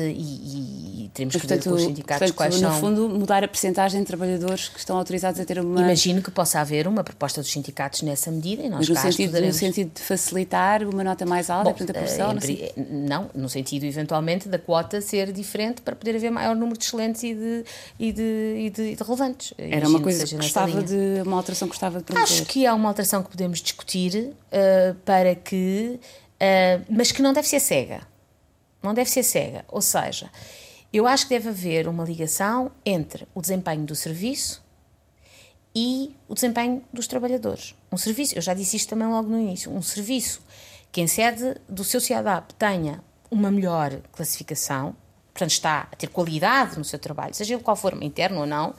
e, 0.09 1.05
e, 1.05 1.11
teremos 1.13 1.35
que 1.35 1.47
ver 1.47 1.63
com 1.63 1.71
os 1.71 1.81
sindicatos 1.81 2.31
portanto, 2.31 2.35
quais 2.35 2.55
no 2.55 2.61
são. 2.61 2.73
No 2.73 2.79
fundo, 2.79 3.09
mudar 3.09 3.43
a 3.43 3.47
percentagem 3.47 4.01
de 4.01 4.07
trabalhadores 4.07 4.69
que 4.69 4.79
estão 4.79 4.97
autorizados 4.97 5.39
a 5.39 5.45
ter 5.45 5.59
uma. 5.59 5.81
Imagino 5.81 6.21
que 6.21 6.31
possa 6.31 6.59
haver 6.59 6.87
uma 6.87 7.03
proposta 7.03 7.41
dos 7.41 7.51
sindicatos 7.51 8.01
nessa 8.01 8.31
medida 8.31 8.63
e 8.63 8.69
nós 8.69 8.87
Mas 8.87 8.89
no, 8.89 9.11
sentido, 9.11 9.41
no 9.41 9.53
sentido 9.53 9.91
de 9.93 10.01
facilitar 10.01 10.83
uma 10.83 11.03
nota 11.03 11.25
mais 11.25 11.49
alta, 11.49 11.69
Bom, 11.69 11.75
portanto, 11.75 11.97
a 11.97 11.99
pressão. 11.99 12.33
não, 12.33 12.41
sei. 12.41 12.71
não, 12.75 13.29
no 13.33 13.49
sentido 13.49 13.85
eventualmente 13.85 14.47
da 14.49 14.59
quota 14.59 15.01
ser 15.01 15.31
diferente 15.31 15.81
para 15.81 15.95
poder 15.95 16.15
haver 16.15 16.31
maior 16.31 16.55
número 16.55 16.77
de 16.77 16.85
excelentes 16.85 17.23
e 17.23 17.33
de, 17.33 17.63
e 17.99 18.11
de, 18.11 18.55
e 18.57 18.69
de, 18.69 18.95
de 18.95 19.03
relevantes. 19.03 19.53
Era 19.57 19.67
Imagino 19.67 19.89
uma 19.89 20.01
coisa 20.01 20.23
que, 20.23 20.29
que 20.29 20.35
gostava 20.35 20.83
de. 20.83 21.21
uma 21.25 21.37
alteração 21.37 21.67
que 21.67 21.73
gostava 21.73 21.99
de 21.99 22.03
promover. 22.05 22.31
Acho 22.31 22.45
que 22.45 22.65
é 22.65 22.73
uma 22.73 22.89
alteração 22.89 23.23
que 23.23 23.29
podemos 23.29 23.61
discutir 23.61 24.33
uh, 24.47 24.95
para 25.05 25.35
que. 25.35 25.99
Uh, 26.35 26.85
mas 26.89 27.11
que 27.11 27.21
não 27.21 27.33
deve 27.33 27.47
ser 27.47 27.59
cega. 27.59 28.01
Não 28.81 28.93
deve 28.93 29.09
ser 29.09 29.23
cega. 29.23 29.65
Ou 29.67 29.81
seja, 29.81 30.29
eu 30.91 31.07
acho 31.07 31.27
que 31.27 31.33
deve 31.33 31.49
haver 31.49 31.87
uma 31.87 32.03
ligação 32.03 32.71
entre 32.85 33.27
o 33.33 33.41
desempenho 33.41 33.85
do 33.85 33.95
serviço 33.95 34.63
e 35.75 36.15
o 36.27 36.33
desempenho 36.33 36.83
dos 36.91 37.07
trabalhadores. 37.07 37.75
Um 37.91 37.97
serviço, 37.97 38.35
eu 38.35 38.41
já 38.41 38.53
disse 38.53 38.77
isto 38.77 38.89
também 38.89 39.07
logo 39.07 39.29
no 39.29 39.39
início, 39.39 39.71
um 39.71 39.81
serviço 39.81 40.41
que 40.91 41.01
em 41.01 41.07
sede 41.07 41.55
do 41.69 41.83
seu 41.83 42.01
CIADAP 42.01 42.53
tenha 42.55 43.03
uma 43.29 43.51
melhor 43.51 43.99
classificação, 44.11 44.95
portanto 45.33 45.51
está 45.51 45.87
a 45.91 45.95
ter 45.95 46.07
qualidade 46.07 46.77
no 46.77 46.83
seu 46.83 46.97
trabalho, 46.97 47.33
seja 47.33 47.53
ele 47.53 47.61
qual 47.61 47.75
for, 47.75 48.01
interno 48.01 48.39
ou 48.39 48.45
não, 48.45 48.73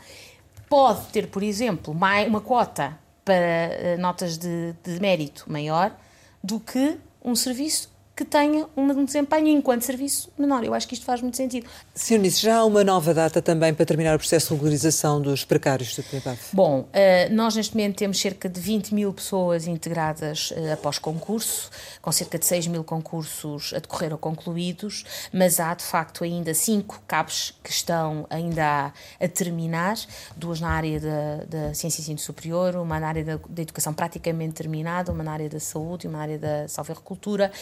pode 0.69 1.07
ter, 1.09 1.29
por 1.29 1.43
exemplo, 1.43 1.93
uma 1.93 2.41
cota 2.41 2.99
para 3.29 3.35
eh, 3.37 3.97
notas 3.99 4.39
de, 4.39 4.75
de 4.83 4.99
mérito 4.99 5.45
maior 5.47 5.95
do 6.43 6.59
que 6.59 6.99
um 7.23 7.37
serviço 7.37 7.91
que 8.19 8.25
tenha 8.25 8.67
um 8.77 9.05
desempenho 9.05 9.47
enquanto 9.47 9.83
serviço 9.83 10.29
menor. 10.37 10.65
Eu 10.65 10.75
acho 10.75 10.89
que 10.89 10.95
isto 10.95 11.07
faz 11.07 11.23
muito 11.23 11.37
sentido. 11.37 11.69
Sr. 11.95 12.19
Nisso, 12.19 12.43
já 12.43 12.57
há 12.57 12.65
uma 12.65 12.83
nova 12.83 13.15
data 13.15 13.41
também 13.41 13.73
para 13.73 13.87
terminar 13.87 14.17
o 14.17 14.19
processo 14.19 14.49
de 14.49 14.55
regularização 14.55 15.23
dos 15.23 15.45
precários 15.45 15.95
do 15.95 16.03
PEPAF? 16.03 16.49
Bom, 16.53 16.89
eh, 16.93 17.29
nós 17.29 17.55
neste 17.55 17.77
momento 17.77 17.95
temos 17.95 18.19
cerca 18.19 18.49
de 18.49 18.61
20 18.61 18.93
mil 18.93 19.13
pessoas 19.13 19.69
integradas 19.69 20.53
eh, 20.57 20.73
após 20.73 20.99
concurso, 20.99 21.71
com 22.03 22.11
cerca 22.11 22.41
de 22.41 22.45
6 22.45 22.67
mil 22.67 22.83
concursos 22.83 23.73
a 23.73 23.79
decorrer 23.79 24.11
ou 24.11 24.19
concluídos, 24.19 25.05
mas 25.33 25.61
há 25.61 25.73
de 25.73 25.85
facto 25.85 26.25
ainda 26.25 26.53
cinco 26.55 27.01
cabos 27.07 27.55
que 27.63 27.71
estão 27.71 28.27
ainda 28.29 28.93
a, 29.21 29.29
terminar, 29.29 29.97
duas 30.37 30.61
na 30.61 30.71
área 30.71 30.99
da, 30.99 31.45
da 31.45 31.75
ciência 31.75 32.01
e 32.01 32.03
ensino 32.03 32.19
superior, 32.19 32.75
uma 32.75 32.99
na 32.99 33.07
área 33.07 33.25
da, 33.25 33.39
da 33.49 33.63
educação 33.63 33.95
praticamente 33.95 34.55
terminada, 34.55 35.13
uma 35.13 35.23
na 35.23 35.31
área 35.31 35.49
da 35.49 35.61
saúde 35.61 36.07
e 36.07 36.09
uma 36.09 36.19
na 36.19 36.25
área 36.25 36.39
da 36.39 36.67
salvecultura, 36.67 37.53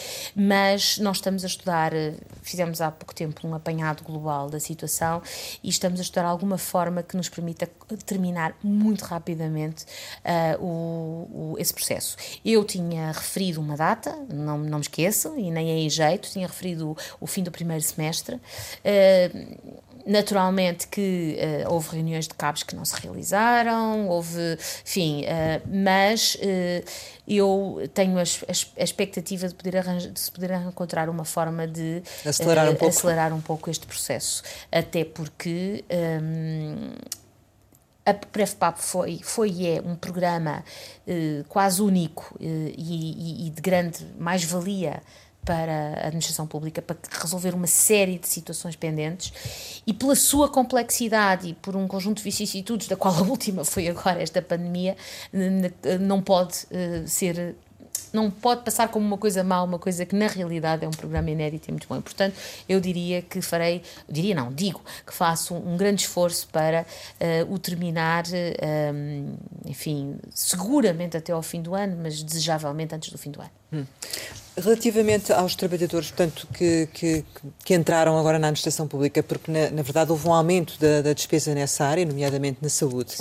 mas 0.47 0.97
nós 0.97 1.17
estamos 1.17 1.43
a 1.43 1.47
estudar, 1.47 1.91
fizemos 2.41 2.79
há 2.79 2.89
pouco 2.89 3.13
tempo 3.13 3.45
um 3.45 3.53
apanhado 3.53 4.01
global 4.01 4.49
da 4.49 4.61
situação 4.61 5.21
e 5.61 5.67
estamos 5.67 5.99
a 5.99 6.03
estudar 6.03 6.23
alguma 6.23 6.57
forma 6.57 7.03
que 7.03 7.17
nos 7.17 7.27
permita 7.27 7.69
terminar 8.05 8.55
muito 8.63 9.03
rapidamente 9.03 9.83
uh, 10.23 10.63
o, 10.63 11.51
o, 11.53 11.55
esse 11.59 11.73
processo. 11.73 12.15
Eu 12.45 12.63
tinha 12.63 13.11
referido 13.11 13.59
uma 13.59 13.75
data, 13.75 14.17
não, 14.33 14.57
não 14.57 14.77
me 14.77 14.83
esqueço, 14.83 15.37
e 15.37 15.51
nem 15.51 15.85
é 15.85 15.89
jeito, 15.89 16.29
tinha 16.29 16.47
referido 16.47 16.91
o, 16.91 16.97
o 17.19 17.27
fim 17.27 17.43
do 17.43 17.51
primeiro 17.51 17.83
semestre. 17.83 18.35
Uh, 18.35 19.77
Naturalmente 20.07 20.87
que 20.87 21.37
uh, 21.65 21.73
houve 21.73 21.97
reuniões 21.97 22.29
de 22.29 22.33
cabos 22.33 22.63
que 22.63 22.73
não 22.73 22.85
se 22.85 22.95
realizaram, 23.01 24.07
houve, 24.07 24.57
enfim, 24.85 25.25
uh, 25.25 25.61
mas 25.67 26.35
uh, 26.35 26.89
eu 27.27 27.89
tenho 27.93 28.17
a, 28.17 28.21
a, 28.21 28.83
expectativa 28.83 29.49
de 29.49 29.53
poder, 29.53 29.75
arranjar, 29.75 30.09
de 30.09 30.17
se 30.17 30.31
poder 30.31 30.51
encontrar 30.51 31.09
uma 31.09 31.25
forma 31.25 31.67
de 31.67 32.01
acelerar 32.25 32.69
um, 32.69 32.75
pouco. 32.75 32.87
acelerar 32.87 33.33
um 33.33 33.41
pouco 33.41 33.69
este 33.69 33.85
processo. 33.85 34.43
Até 34.71 35.03
porque. 35.03 35.83
Um, 35.91 36.95
a 38.05 38.13
PrefPAP 38.13 38.77
foi, 38.77 39.19
foi 39.21 39.49
e 39.49 39.67
é 39.67 39.81
um 39.81 39.93
programa 39.93 40.63
quase 41.49 41.81
único 41.81 42.37
e, 42.39 42.73
e, 42.77 43.47
e 43.47 43.49
de 43.49 43.61
grande 43.61 44.07
mais-valia 44.17 45.03
para 45.47 45.93
a 46.03 46.07
administração 46.07 46.45
pública 46.45 46.81
para 46.81 46.97
resolver 47.21 47.55
uma 47.55 47.67
série 47.67 48.19
de 48.19 48.27
situações 48.27 48.75
pendentes. 48.75 49.81
E 49.87 49.93
pela 49.93 50.13
sua 50.13 50.49
complexidade 50.49 51.47
e 51.47 51.53
por 51.53 51.73
um 51.73 51.87
conjunto 51.87 52.17
de 52.17 52.23
vicissitudes, 52.23 52.89
da 52.89 52.97
qual 52.97 53.15
a 53.15 53.21
última 53.21 53.63
foi 53.63 53.87
agora 53.87 54.21
esta 54.21 54.41
pandemia, 54.41 54.97
não 56.01 56.21
pode 56.21 56.67
eh, 56.69 57.03
ser 57.07 57.55
não 58.13 58.31
pode 58.31 58.63
passar 58.63 58.87
como 58.89 59.05
uma 59.05 59.17
coisa 59.17 59.43
má, 59.43 59.61
uma 59.61 59.79
coisa 59.79 60.05
que 60.05 60.15
na 60.15 60.27
realidade 60.27 60.85
é 60.85 60.87
um 60.87 60.91
programa 60.91 61.29
inédito 61.29 61.69
e 61.69 61.71
muito 61.71 61.87
bom. 61.87 61.97
E, 61.97 62.01
portanto, 62.01 62.35
eu 62.67 62.79
diria 62.79 63.21
que 63.21 63.41
farei, 63.41 63.81
diria 64.09 64.35
não, 64.35 64.51
digo 64.51 64.81
que 65.05 65.13
faço 65.13 65.53
um, 65.53 65.77
grande 65.77 66.03
esforço 66.03 66.47
para 66.51 66.85
uh, 67.19 67.53
o 67.53 67.59
terminar, 67.59 68.25
uh, 68.25 69.37
enfim, 69.65 70.17
seguramente 70.33 71.17
até 71.17 71.31
ao 71.31 71.41
fim 71.41 71.61
do 71.61 71.75
ano, 71.75 71.97
mas 72.01 72.21
desejavelmente 72.23 72.95
antes 72.95 73.11
do 73.11 73.17
fim 73.17 73.31
do 73.31 73.41
ano. 73.41 73.51
Hum. 73.71 73.85
Relativamente 74.55 75.31
aos 75.31 75.55
trabalhadores, 75.55 76.09
portanto, 76.09 76.47
que, 76.53 76.87
que, 76.91 77.25
que, 77.63 77.75
entraram 77.75 78.17
agora 78.17 78.39
na 78.39 78.47
administração 78.47 78.87
pública, 78.87 79.21
porque 79.21 79.51
na, 79.51 79.69
na 79.69 79.83
verdade 79.83 80.11
houve 80.11 80.27
um 80.27 80.33
aumento 80.33 80.79
da, 80.79 81.01
da, 81.01 81.13
despesa 81.13 81.53
nessa 81.53 81.85
área, 81.85 82.03
nomeadamente 82.03 82.57
na 82.61 82.69
saúde. 82.69 83.15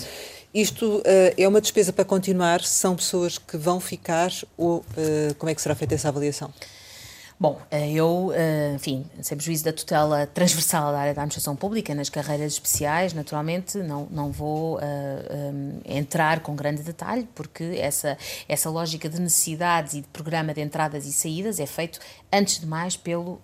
Isto 0.54 0.98
uh, 0.98 1.02
é 1.36 1.46
uma 1.46 1.60
despesa 1.60 1.92
para 1.92 2.04
continuar? 2.04 2.62
São 2.62 2.96
pessoas 2.96 3.38
que 3.38 3.56
vão 3.56 3.80
ficar 3.80 4.30
ou 4.56 4.78
uh, 4.78 5.34
como 5.38 5.50
é 5.50 5.54
que 5.54 5.60
será 5.60 5.74
feita 5.74 5.94
essa 5.94 6.08
avaliação? 6.08 6.52
Bom, 7.38 7.60
eh, 7.70 7.92
eu, 7.92 8.32
enfim, 8.74 9.04
sem 9.20 9.36
prejuízo 9.36 9.64
da 9.64 9.72
tutela 9.72 10.26
transversal 10.26 10.90
da 10.90 10.98
área 10.98 11.14
da 11.14 11.20
administração 11.20 11.54
pública, 11.54 11.94
nas 11.94 12.08
carreiras 12.08 12.54
especiais, 12.54 13.12
naturalmente, 13.12 13.76
não, 13.78 14.06
não 14.10 14.32
vou 14.32 14.76
uh, 14.76 14.80
um, 15.32 15.80
entrar 15.84 16.40
com 16.40 16.56
grande 16.56 16.82
detalhe, 16.82 17.28
porque 17.34 17.76
essa, 17.78 18.16
essa 18.48 18.70
lógica 18.70 19.06
de 19.06 19.20
necessidades 19.20 19.94
e 19.94 20.00
de 20.00 20.08
programa 20.08 20.54
de 20.54 20.62
entradas 20.62 21.04
e 21.04 21.12
saídas 21.12 21.60
é 21.60 21.66
feito, 21.66 22.00
antes 22.32 22.58
de 22.58 22.66
mais, 22.66 22.96
pelo, 22.96 23.40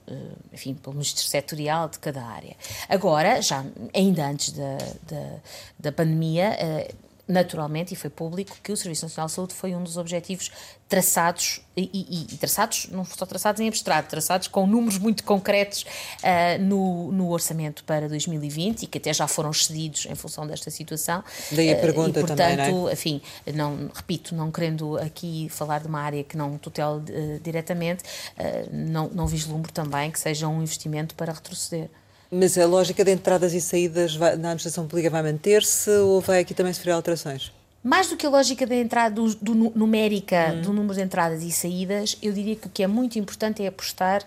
enfim, 0.52 0.74
pelo 0.74 0.94
ministro 0.94 1.24
setorial 1.24 1.88
de 1.88 1.98
cada 1.98 2.22
área. 2.22 2.56
Agora, 2.88 3.42
já 3.42 3.62
ainda 3.94 4.26
antes 4.26 4.52
da, 4.52 4.78
da, 5.02 5.34
da 5.78 5.92
pandemia, 5.92 6.56
uh, 6.58 7.11
naturalmente, 7.32 7.94
e 7.94 7.96
foi 7.96 8.10
público, 8.10 8.56
que 8.62 8.70
o 8.70 8.76
Serviço 8.76 9.06
Nacional 9.06 9.26
de 9.26 9.32
Saúde 9.32 9.54
foi 9.54 9.74
um 9.74 9.82
dos 9.82 9.96
objetivos 9.96 10.50
traçados, 10.88 11.62
e, 11.74 11.88
e, 11.92 12.34
e 12.34 12.36
traçados, 12.36 12.88
não 12.90 13.02
só 13.02 13.24
traçados 13.24 13.58
em 13.60 13.66
abstrato, 13.66 14.10
traçados 14.10 14.46
com 14.46 14.66
números 14.66 14.98
muito 14.98 15.24
concretos 15.24 15.86
uh, 16.18 16.62
no, 16.62 17.10
no 17.10 17.30
orçamento 17.30 17.82
para 17.84 18.08
2020 18.10 18.82
e 18.82 18.86
que 18.86 18.98
até 18.98 19.14
já 19.14 19.26
foram 19.26 19.50
excedidos 19.50 20.04
em 20.04 20.14
função 20.14 20.46
desta 20.46 20.70
situação. 20.70 21.24
Daí 21.50 21.72
a 21.72 21.76
pergunta 21.76 22.20
uh, 22.20 22.22
e, 22.22 22.26
portanto, 22.26 22.36
também, 22.36 22.56
não 22.56 22.88
é? 22.90 22.92
enfim, 22.92 23.22
não, 23.54 23.90
repito, 23.94 24.34
não 24.34 24.50
querendo 24.52 24.98
aqui 24.98 25.48
falar 25.48 25.80
de 25.80 25.86
uma 25.86 26.00
área 26.00 26.22
que 26.22 26.36
não 26.36 26.58
tutela 26.58 26.98
uh, 26.98 27.40
diretamente, 27.42 28.04
não, 28.70 29.08
não 29.08 29.26
vislumbro 29.26 29.72
também 29.72 30.10
que 30.10 30.18
seja 30.18 30.46
um 30.46 30.62
investimento 30.62 31.14
para 31.14 31.32
retroceder. 31.32 31.88
Mas 32.34 32.56
a 32.56 32.64
lógica 32.64 33.04
de 33.04 33.12
entradas 33.12 33.52
e 33.52 33.60
saídas 33.60 34.16
vai, 34.16 34.30
na 34.36 34.48
administração 34.48 34.86
pública 34.86 35.10
vai 35.10 35.22
manter-se 35.22 35.90
ou 35.90 36.18
vai 36.18 36.40
aqui 36.40 36.54
também 36.54 36.72
sofrer 36.72 36.92
alterações? 36.92 37.52
Mais 37.84 38.08
do 38.08 38.16
que 38.16 38.24
a 38.24 38.30
lógica 38.30 38.66
da 38.66 38.74
entrada 38.74 39.14
do, 39.14 39.34
do 39.34 39.54
numérica 39.54 40.54
hum. 40.54 40.62
do 40.62 40.72
número 40.72 40.94
de 40.94 41.02
entradas 41.02 41.42
e 41.42 41.52
saídas, 41.52 42.16
eu 42.22 42.32
diria 42.32 42.56
que 42.56 42.68
o 42.68 42.70
que 42.70 42.82
é 42.82 42.86
muito 42.86 43.18
importante 43.18 43.62
é 43.62 43.66
apostar 43.66 44.24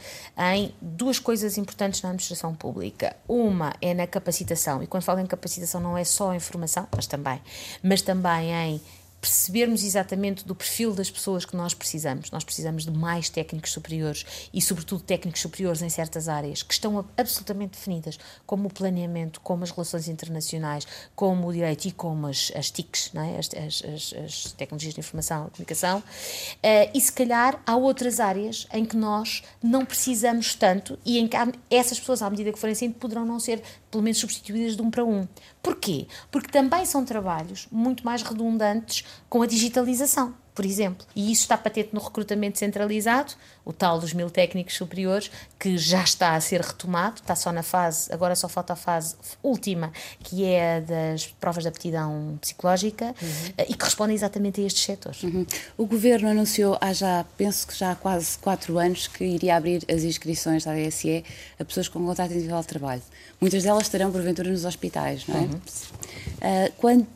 em 0.54 0.72
duas 0.80 1.18
coisas 1.18 1.58
importantes 1.58 2.04
na 2.04 2.10
administração 2.10 2.54
pública. 2.54 3.16
Uma 3.28 3.74
é 3.82 3.96
na 3.96 4.06
capacitação, 4.06 4.84
e 4.84 4.88
quando 4.88 5.02
falo 5.02 5.20
em 5.20 5.26
capacitação 5.26 5.82
não 5.82 5.98
é 5.98 6.04
só 6.04 6.32
em 6.36 6.40
formação, 6.40 6.88
mas 6.96 7.08
também, 7.08 7.42
mas 7.82 8.04
também 8.04 8.52
em 8.52 8.82
percebermos 9.26 9.84
exatamente 9.84 10.46
do 10.46 10.54
perfil 10.54 10.94
das 10.94 11.10
pessoas 11.10 11.46
que 11.46 11.58
nós 11.58 11.74
precisamos. 11.74 12.30
Nós 12.30 12.44
precisamos 12.44 12.86
de 12.86 12.92
mais 12.92 13.28
técnicos 13.28 13.72
superiores 13.72 14.24
e, 14.54 14.62
sobretudo, 14.62 15.02
técnicos 15.02 15.42
superiores 15.42 15.82
em 15.82 15.90
certas 15.90 16.30
áreas 16.30 16.62
que 16.62 16.76
estão 16.76 17.04
absolutamente 17.18 17.72
definidas, 17.72 18.20
como 18.46 18.68
o 18.68 18.72
planeamento, 18.72 19.42
como 19.42 19.64
as 19.64 19.72
relações 19.72 20.08
internacionais, 20.08 20.86
como 21.16 21.48
o 21.48 21.52
direito 21.52 21.86
e 21.86 21.92
como 21.92 22.28
as, 22.28 22.52
as 22.56 22.70
TICs, 22.70 23.12
é? 23.16 23.40
as, 23.40 23.50
as, 23.84 24.14
as, 24.24 24.52
tecnologias 24.52 24.94
de 24.94 25.00
informação 25.00 25.48
e 25.48 25.50
comunicação. 25.50 26.00
Uh, 26.00 26.92
e, 26.94 27.02
se 27.02 27.12
calhar, 27.12 27.60
há 27.66 27.76
outras 27.76 28.20
áreas 28.20 28.68
em 28.72 28.86
que 28.86 28.96
nós 28.96 29.42
não 29.62 29.84
precisamos 29.84 30.54
tanto 30.54 31.00
e 31.04 31.18
em 31.18 31.28
que 31.28 31.36
essas 31.72 32.00
pessoas, 32.00 32.22
à 32.22 32.30
medida 32.30 32.54
que 32.54 32.60
forem 32.60 32.76
sendo, 32.76 32.94
poderão 32.94 33.26
não 33.26 33.40
ser, 33.40 33.60
pelo 33.90 34.04
menos, 34.04 34.20
substituídas 34.20 34.76
de 34.76 34.84
um 34.84 34.92
para 34.92 35.04
um. 35.04 35.28
Porquê? 35.64 36.06
Porque 36.30 36.52
também 36.52 36.86
são 36.86 37.04
trabalhos 37.04 37.68
muito 37.72 38.06
mais 38.06 38.22
redundantes 38.22 39.04
com 39.30 39.42
a 39.42 39.48
digitalização, 39.48 40.34
por 40.54 40.66
exemplo. 40.66 41.06
E 41.16 41.32
isso 41.32 41.42
está 41.42 41.58
patente 41.58 41.90
no 41.92 42.00
recrutamento 42.00 42.58
centralizado, 42.58 43.34
o 43.66 43.74
tal 43.74 44.00
dos 44.00 44.14
mil 44.14 44.30
técnicos 44.30 44.76
superiores, 44.76 45.30
que 45.60 45.78
já 45.78 46.04
está 46.04 46.36
a 46.36 46.42
ser 46.42 46.62
retomado, 46.62 47.20
está 47.22 47.36
só 47.36 47.52
na 47.52 47.64
fase, 47.64 48.12
agora 48.14 48.36
só 48.36 48.48
falta 48.48 48.74
a 48.74 48.76
fase 48.76 49.16
última, 49.44 49.92
que 50.22 50.46
é 50.46 50.78
a 50.78 50.80
das 50.80 51.28
provas 51.28 51.64
de 51.64 51.68
aptidão 51.68 52.38
psicológica, 52.40 53.08
uhum. 53.22 53.66
e 53.68 53.74
que 53.74 53.84
respondem 53.84 54.16
exatamente 54.16 54.62
a 54.62 54.66
estes 54.66 54.84
setores. 54.84 55.24
Uhum. 55.24 55.46
O 55.78 55.86
Governo 55.86 56.30
anunciou 56.30 56.78
há 56.80 56.94
já, 56.94 57.26
penso 57.38 57.68
que 57.68 57.76
já 57.78 57.92
há 57.92 57.96
quase 57.96 58.38
quatro 58.38 58.78
anos, 58.78 59.08
que 59.08 59.26
iria 59.26 59.58
abrir 59.58 59.84
as 59.92 60.04
inscrições 60.04 60.64
da 60.64 60.72
ASE 60.72 61.26
a 61.60 61.66
pessoas 61.66 61.90
com 61.90 62.06
contrato 62.06 62.32
individual 62.32 62.62
de 62.62 62.68
trabalho. 62.68 63.02
Muitas 63.42 63.64
delas 63.64 63.84
estarão, 63.84 64.12
porventura, 64.12 64.50
nos 64.50 64.64
hospitais, 64.64 65.28
não 65.28 65.36
é? 65.36 65.40
Uhum. 65.40 65.50
Uh, 65.56 66.72
quando, 66.78 67.08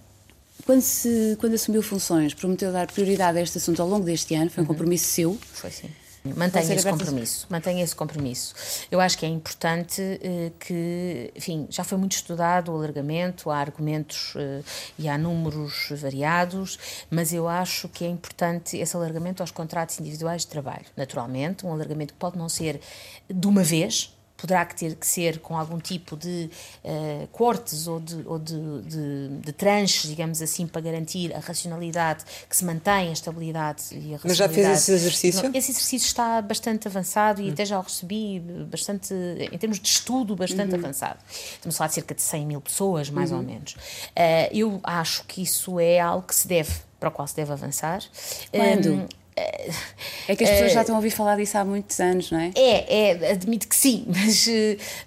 quando, 0.70 0.82
se, 0.82 1.36
quando 1.40 1.56
assumiu 1.56 1.82
funções, 1.82 2.36
prometeu 2.36 2.72
dar 2.72 2.86
prioridade 2.86 3.40
a 3.40 3.42
este 3.42 3.58
assunto 3.58 3.82
ao 3.82 3.88
longo 3.88 4.06
deste 4.06 4.36
ano, 4.36 4.52
foi 4.52 4.62
um 4.62 4.68
uhum. 4.68 4.68
compromisso 4.68 5.06
seu. 5.06 5.36
Foi 5.52 5.72
sim. 5.72 5.90
Mantenha 6.24 6.76
esse 6.76 6.88
compromisso, 6.88 7.48
mantenha 7.50 7.84
esse 7.84 7.96
compromisso. 7.96 8.54
Eu 8.92 9.00
acho 9.00 9.18
que 9.18 9.26
é 9.26 9.30
importante 9.30 10.00
uh, 10.00 10.52
que, 10.60 11.32
enfim, 11.36 11.66
já 11.72 11.84
foi 11.84 11.98
muito 11.98 12.12
estudado 12.12 12.72
o 12.72 12.76
alargamento, 12.76 13.50
há 13.50 13.58
argumentos 13.58 14.36
uh, 14.36 14.64
e 15.00 15.10
há 15.10 15.18
números 15.18 15.88
variados, 15.94 16.78
mas 17.10 17.34
eu 17.34 17.48
acho 17.48 17.90
que 17.90 18.06
é 18.06 18.08
importante 18.08 18.78
esse 18.78 18.96
alargamento 18.96 19.42
aos 19.42 19.50
contratos 19.50 20.00
individuais 20.00 20.44
de 20.44 20.50
trabalho. 20.50 20.86
Naturalmente, 20.96 21.66
um 21.66 21.74
alargamento 21.74 22.14
que 22.14 22.20
pode 22.20 22.38
não 22.38 22.48
ser 22.48 22.80
de 23.28 23.48
uma 23.48 23.64
vez, 23.64 24.14
poderá 24.40 24.66
ter 24.66 24.96
que 24.96 25.06
ser 25.06 25.40
com 25.40 25.58
algum 25.58 25.80
tipo 25.80 26.16
de 26.16 26.50
uh, 26.84 27.28
cortes 27.28 27.88
ou, 27.88 28.00
de, 28.00 28.24
ou 28.26 28.40
de, 28.40 28.82
de, 28.84 29.28
de, 29.42 29.52
tranches, 29.54 30.10
digamos 30.10 30.42
assim, 30.42 30.66
para 30.66 30.82
garantir 30.82 31.34
a 31.36 31.40
racionalidade, 31.40 32.24
que 32.50 32.56
se 32.56 32.64
mantém 32.64 33.10
a 33.10 33.12
estabilidade 33.12 33.84
e 33.92 34.16
a. 34.16 34.20
Mas 34.24 34.38
já 34.38 34.48
fez 34.48 34.68
esse 34.68 34.92
exercício? 34.92 35.52
Esse 35.54 35.72
exercício 35.72 36.08
está 36.08 36.42
bastante 36.42 36.88
avançado 36.88 37.42
e 37.42 37.50
hum. 37.50 37.54
até 37.54 37.66
já 37.66 37.78
o 37.80 37.82
recebi 37.82 38.40
bastante, 38.70 39.14
em 39.52 39.58
termos 39.58 39.80
de 39.80 39.88
estudo, 39.88 40.36
bastante 40.36 40.74
uhum. 40.74 40.80
avançado. 40.80 41.20
Estamos 41.30 41.76
a 41.76 41.78
falar 41.78 41.88
de 41.90 41.94
cerca 41.96 42.16
de 42.16 42.22
100 42.22 42.46
mil 42.46 42.62
pessoas, 42.62 43.10
mais 43.10 43.32
uhum. 43.32 43.38
ou 43.38 43.44
menos. 43.44 43.74
Uh, 43.74 44.50
eu 44.52 44.80
acho 44.84 45.24
que 45.26 45.42
isso 45.42 45.80
é 45.80 46.00
algo 46.00 46.26
que 46.26 46.36
se 46.36 46.48
deve, 46.48 46.72
para 47.00 47.10
o 47.10 47.12
qual 47.12 47.28
se 47.28 47.36
deve 47.36 47.52
avançar. 47.52 48.02
Quando? 48.52 48.94
Um, 48.94 49.08
é 50.28 50.36
que 50.36 50.44
as 50.44 50.50
pessoas 50.50 50.74
já 50.74 50.82
estão 50.82 50.96
a 50.96 50.98
ouvir 50.98 51.12
falar 51.12 51.36
disso 51.38 51.58
há 51.58 51.66
muitos 51.66 52.00
anos, 52.00 52.32
não 52.32 52.40
é? 52.40 52.52
É, 52.56 53.12
é 53.12 53.32
admito 53.32 53.68
que 53.68 53.76
sim, 53.76 54.06
mas, 54.10 54.48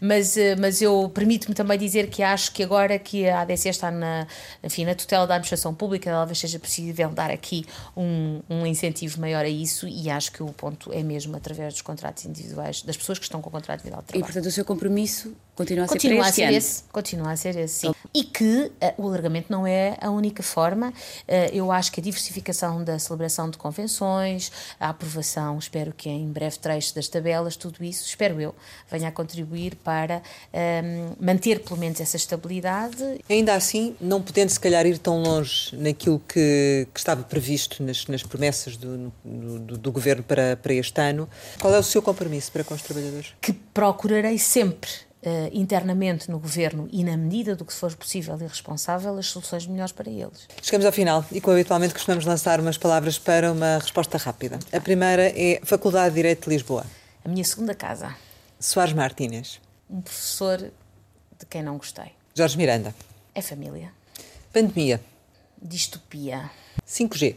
mas, 0.00 0.36
mas 0.58 0.82
eu 0.82 1.10
permito-me 1.14 1.54
também 1.54 1.78
dizer 1.78 2.08
que 2.08 2.22
acho 2.22 2.52
que 2.52 2.62
agora 2.62 2.98
que 2.98 3.28
a 3.28 3.42
ADC 3.42 3.68
está 3.68 3.90
na, 3.90 4.26
enfim, 4.62 4.84
na 4.84 4.94
tutela 4.94 5.26
da 5.26 5.34
administração 5.34 5.74
pública, 5.74 6.10
talvez 6.10 6.38
seja 6.38 6.58
possível 6.58 7.10
dar 7.10 7.30
aqui 7.30 7.64
um, 7.96 8.40
um 8.48 8.66
incentivo 8.66 9.20
maior 9.20 9.44
a 9.44 9.48
isso 9.48 9.86
e 9.88 10.10
acho 10.10 10.32
que 10.32 10.42
o 10.42 10.52
ponto 10.52 10.92
é 10.92 11.02
mesmo 11.02 11.36
através 11.36 11.74
dos 11.74 11.82
contratos 11.82 12.24
individuais, 12.24 12.82
das 12.82 12.96
pessoas 12.96 13.18
que 13.18 13.24
estão 13.24 13.40
com 13.40 13.48
o 13.48 13.52
contrato 13.52 13.80
individual 13.80 14.02
de 14.02 14.08
trabalho. 14.08 14.22
E, 14.22 14.26
portanto, 14.26 14.46
o 14.46 14.52
seu 14.52 14.64
compromisso 14.64 15.34
Continua 15.54 15.84
a 15.84 15.88
ser 15.88 15.94
continua 15.94 16.26
a 16.26 16.32
ser 16.32 16.44
ano. 16.44 16.56
esse, 16.56 16.82
continua 16.90 17.32
a 17.32 17.36
ser 17.36 17.56
esse, 17.56 17.80
sim. 17.80 17.94
E 18.14 18.24
que 18.24 18.72
eh, 18.80 18.94
o 18.96 19.06
alargamento 19.06 19.52
não 19.52 19.66
é 19.66 19.98
a 20.00 20.10
única 20.10 20.42
forma. 20.42 20.94
Eh, 21.28 21.50
eu 21.52 21.70
acho 21.70 21.92
que 21.92 22.00
a 22.00 22.02
diversificação 22.02 22.82
da 22.82 22.98
celebração 22.98 23.50
de 23.50 23.58
convenções, 23.58 24.50
a 24.80 24.88
aprovação, 24.88 25.58
espero 25.58 25.92
que 25.92 26.08
em 26.08 26.26
breve 26.26 26.58
trecho 26.58 26.94
das 26.94 27.06
tabelas, 27.06 27.54
tudo 27.54 27.84
isso, 27.84 28.06
espero 28.06 28.40
eu, 28.40 28.54
venha 28.90 29.08
a 29.08 29.12
contribuir 29.12 29.74
para 29.76 30.22
ehm, 30.54 31.12
manter 31.20 31.60
pelo 31.60 31.78
menos 31.78 32.00
essa 32.00 32.16
estabilidade. 32.16 33.20
Ainda 33.28 33.54
assim, 33.54 33.94
não 34.00 34.22
podendo 34.22 34.48
se 34.48 34.58
calhar 34.58 34.86
ir 34.86 34.96
tão 34.96 35.22
longe 35.22 35.76
naquilo 35.76 36.18
que, 36.26 36.88
que 36.92 36.98
estava 36.98 37.22
previsto 37.24 37.82
nas, 37.82 38.06
nas 38.06 38.22
promessas 38.22 38.78
do, 38.78 39.12
do, 39.22 39.76
do 39.76 39.92
Governo 39.92 40.22
para, 40.22 40.56
para 40.56 40.72
este 40.72 40.98
ano, 40.98 41.28
qual 41.60 41.74
é 41.74 41.78
o 41.78 41.82
seu 41.82 42.00
compromisso 42.00 42.50
para 42.50 42.64
com 42.64 42.72
os 42.72 42.80
trabalhadores? 42.80 43.34
Que 43.40 43.52
procurarei 43.52 44.38
sempre 44.38 44.90
Uh, 44.90 45.11
internamente 45.52 46.30
no 46.30 46.38
governo 46.38 46.88
e 46.90 47.04
na 47.04 47.16
medida 47.16 47.54
do 47.54 47.64
que 47.64 47.72
for 47.72 47.94
possível 47.94 48.36
e 48.40 48.46
responsável 48.46 49.16
as 49.16 49.26
soluções 49.26 49.66
melhores 49.66 49.92
para 49.92 50.10
eles. 50.10 50.48
Chegamos 50.60 50.84
ao 50.84 50.92
final 50.92 51.24
e, 51.30 51.40
como 51.40 51.54
habitualmente, 51.54 51.94
costumamos 51.94 52.24
lançar 52.24 52.58
umas 52.58 52.76
palavras 52.76 53.18
para 53.18 53.52
uma 53.52 53.78
resposta 53.78 54.18
rápida. 54.18 54.58
A 54.72 54.80
primeira 54.80 55.28
é 55.28 55.60
Faculdade 55.62 56.10
de 56.10 56.16
Direito 56.16 56.48
de 56.48 56.56
Lisboa. 56.56 56.84
A 57.24 57.28
minha 57.28 57.44
segunda 57.44 57.74
casa. 57.74 58.16
Soares 58.58 58.92
Martínez. 58.92 59.60
Um 59.88 60.00
professor 60.00 60.58
de 60.58 61.46
quem 61.48 61.62
não 61.62 61.76
gostei. 61.76 62.12
Jorge 62.34 62.56
Miranda. 62.56 62.94
É 63.34 63.40
família. 63.40 63.92
Pandemia. 64.52 65.00
Distopia. 65.60 66.50
5G. 66.86 67.36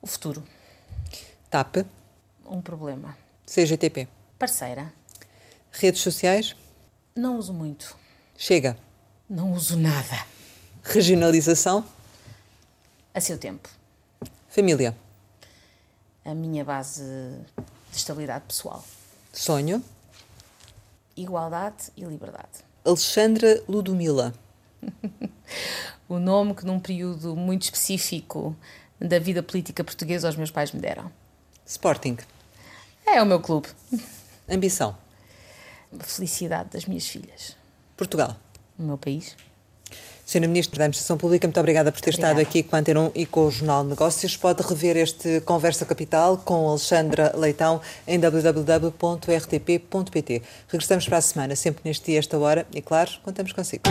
O 0.00 0.06
futuro. 0.06 0.42
TAP. 1.50 1.84
Um 2.46 2.60
problema. 2.62 3.16
CGTP. 3.46 4.08
Parceira. 4.38 4.92
Redes 5.70 6.00
sociais. 6.00 6.56
Não 7.16 7.38
uso 7.38 7.54
muito. 7.54 7.96
Chega. 8.36 8.76
Não 9.28 9.54
uso 9.54 9.74
nada. 9.78 10.26
Regionalização. 10.82 11.82
A 13.14 13.20
seu 13.22 13.38
tempo. 13.38 13.70
Família. 14.50 14.94
A 16.22 16.34
minha 16.34 16.62
base 16.62 17.02
de 17.90 17.96
estabilidade 17.96 18.44
pessoal. 18.46 18.84
Sonho. 19.32 19.82
Igualdade 21.16 21.90
e 21.96 22.04
liberdade. 22.04 22.62
Alexandra 22.84 23.64
Ludomila. 23.66 24.34
o 26.06 26.18
nome 26.18 26.54
que 26.54 26.66
num 26.66 26.78
período 26.78 27.34
muito 27.34 27.62
específico 27.62 28.54
da 29.00 29.18
vida 29.18 29.42
política 29.42 29.82
portuguesa 29.82 30.28
os 30.28 30.36
meus 30.36 30.50
pais 30.50 30.70
me 30.70 30.80
deram. 30.80 31.10
Sporting. 31.64 32.18
É 33.06 33.22
o 33.22 33.26
meu 33.26 33.40
clube. 33.40 33.68
Ambição. 34.46 35.05
Felicidade 36.04 36.70
das 36.72 36.86
minhas 36.86 37.06
filhas. 37.06 37.56
Portugal. 37.96 38.36
O 38.78 38.82
meu 38.82 38.98
país. 38.98 39.36
Sra. 40.26 40.40
Ministra 40.40 40.78
da 40.78 40.84
Administração 40.86 41.16
Pública, 41.16 41.46
muito 41.46 41.60
obrigada 41.60 41.92
por 41.92 42.00
ter 42.00 42.10
obrigada. 42.10 42.32
estado 42.32 42.48
aqui 42.48 42.64
com 42.64 42.74
a 42.74 42.80
Antena 42.80 43.00
1 43.00 43.12
e 43.14 43.24
com 43.24 43.46
o 43.46 43.50
Jornal 43.50 43.84
de 43.84 43.90
Negócios. 43.90 44.36
Pode 44.36 44.60
rever 44.62 44.96
este 44.96 45.40
Conversa 45.42 45.86
Capital 45.86 46.36
com 46.38 46.68
Alexandra 46.68 47.32
Leitão 47.36 47.80
em 48.08 48.18
www.rtp.pt. 48.18 48.82
Regressamos 50.68 51.06
para 51.06 51.18
a 51.18 51.22
semana, 51.22 51.54
sempre 51.54 51.82
neste 51.84 52.06
dia, 52.06 52.18
esta 52.18 52.36
hora, 52.36 52.66
e 52.74 52.82
claro, 52.82 53.12
contamos 53.22 53.52
consigo. 53.52 53.84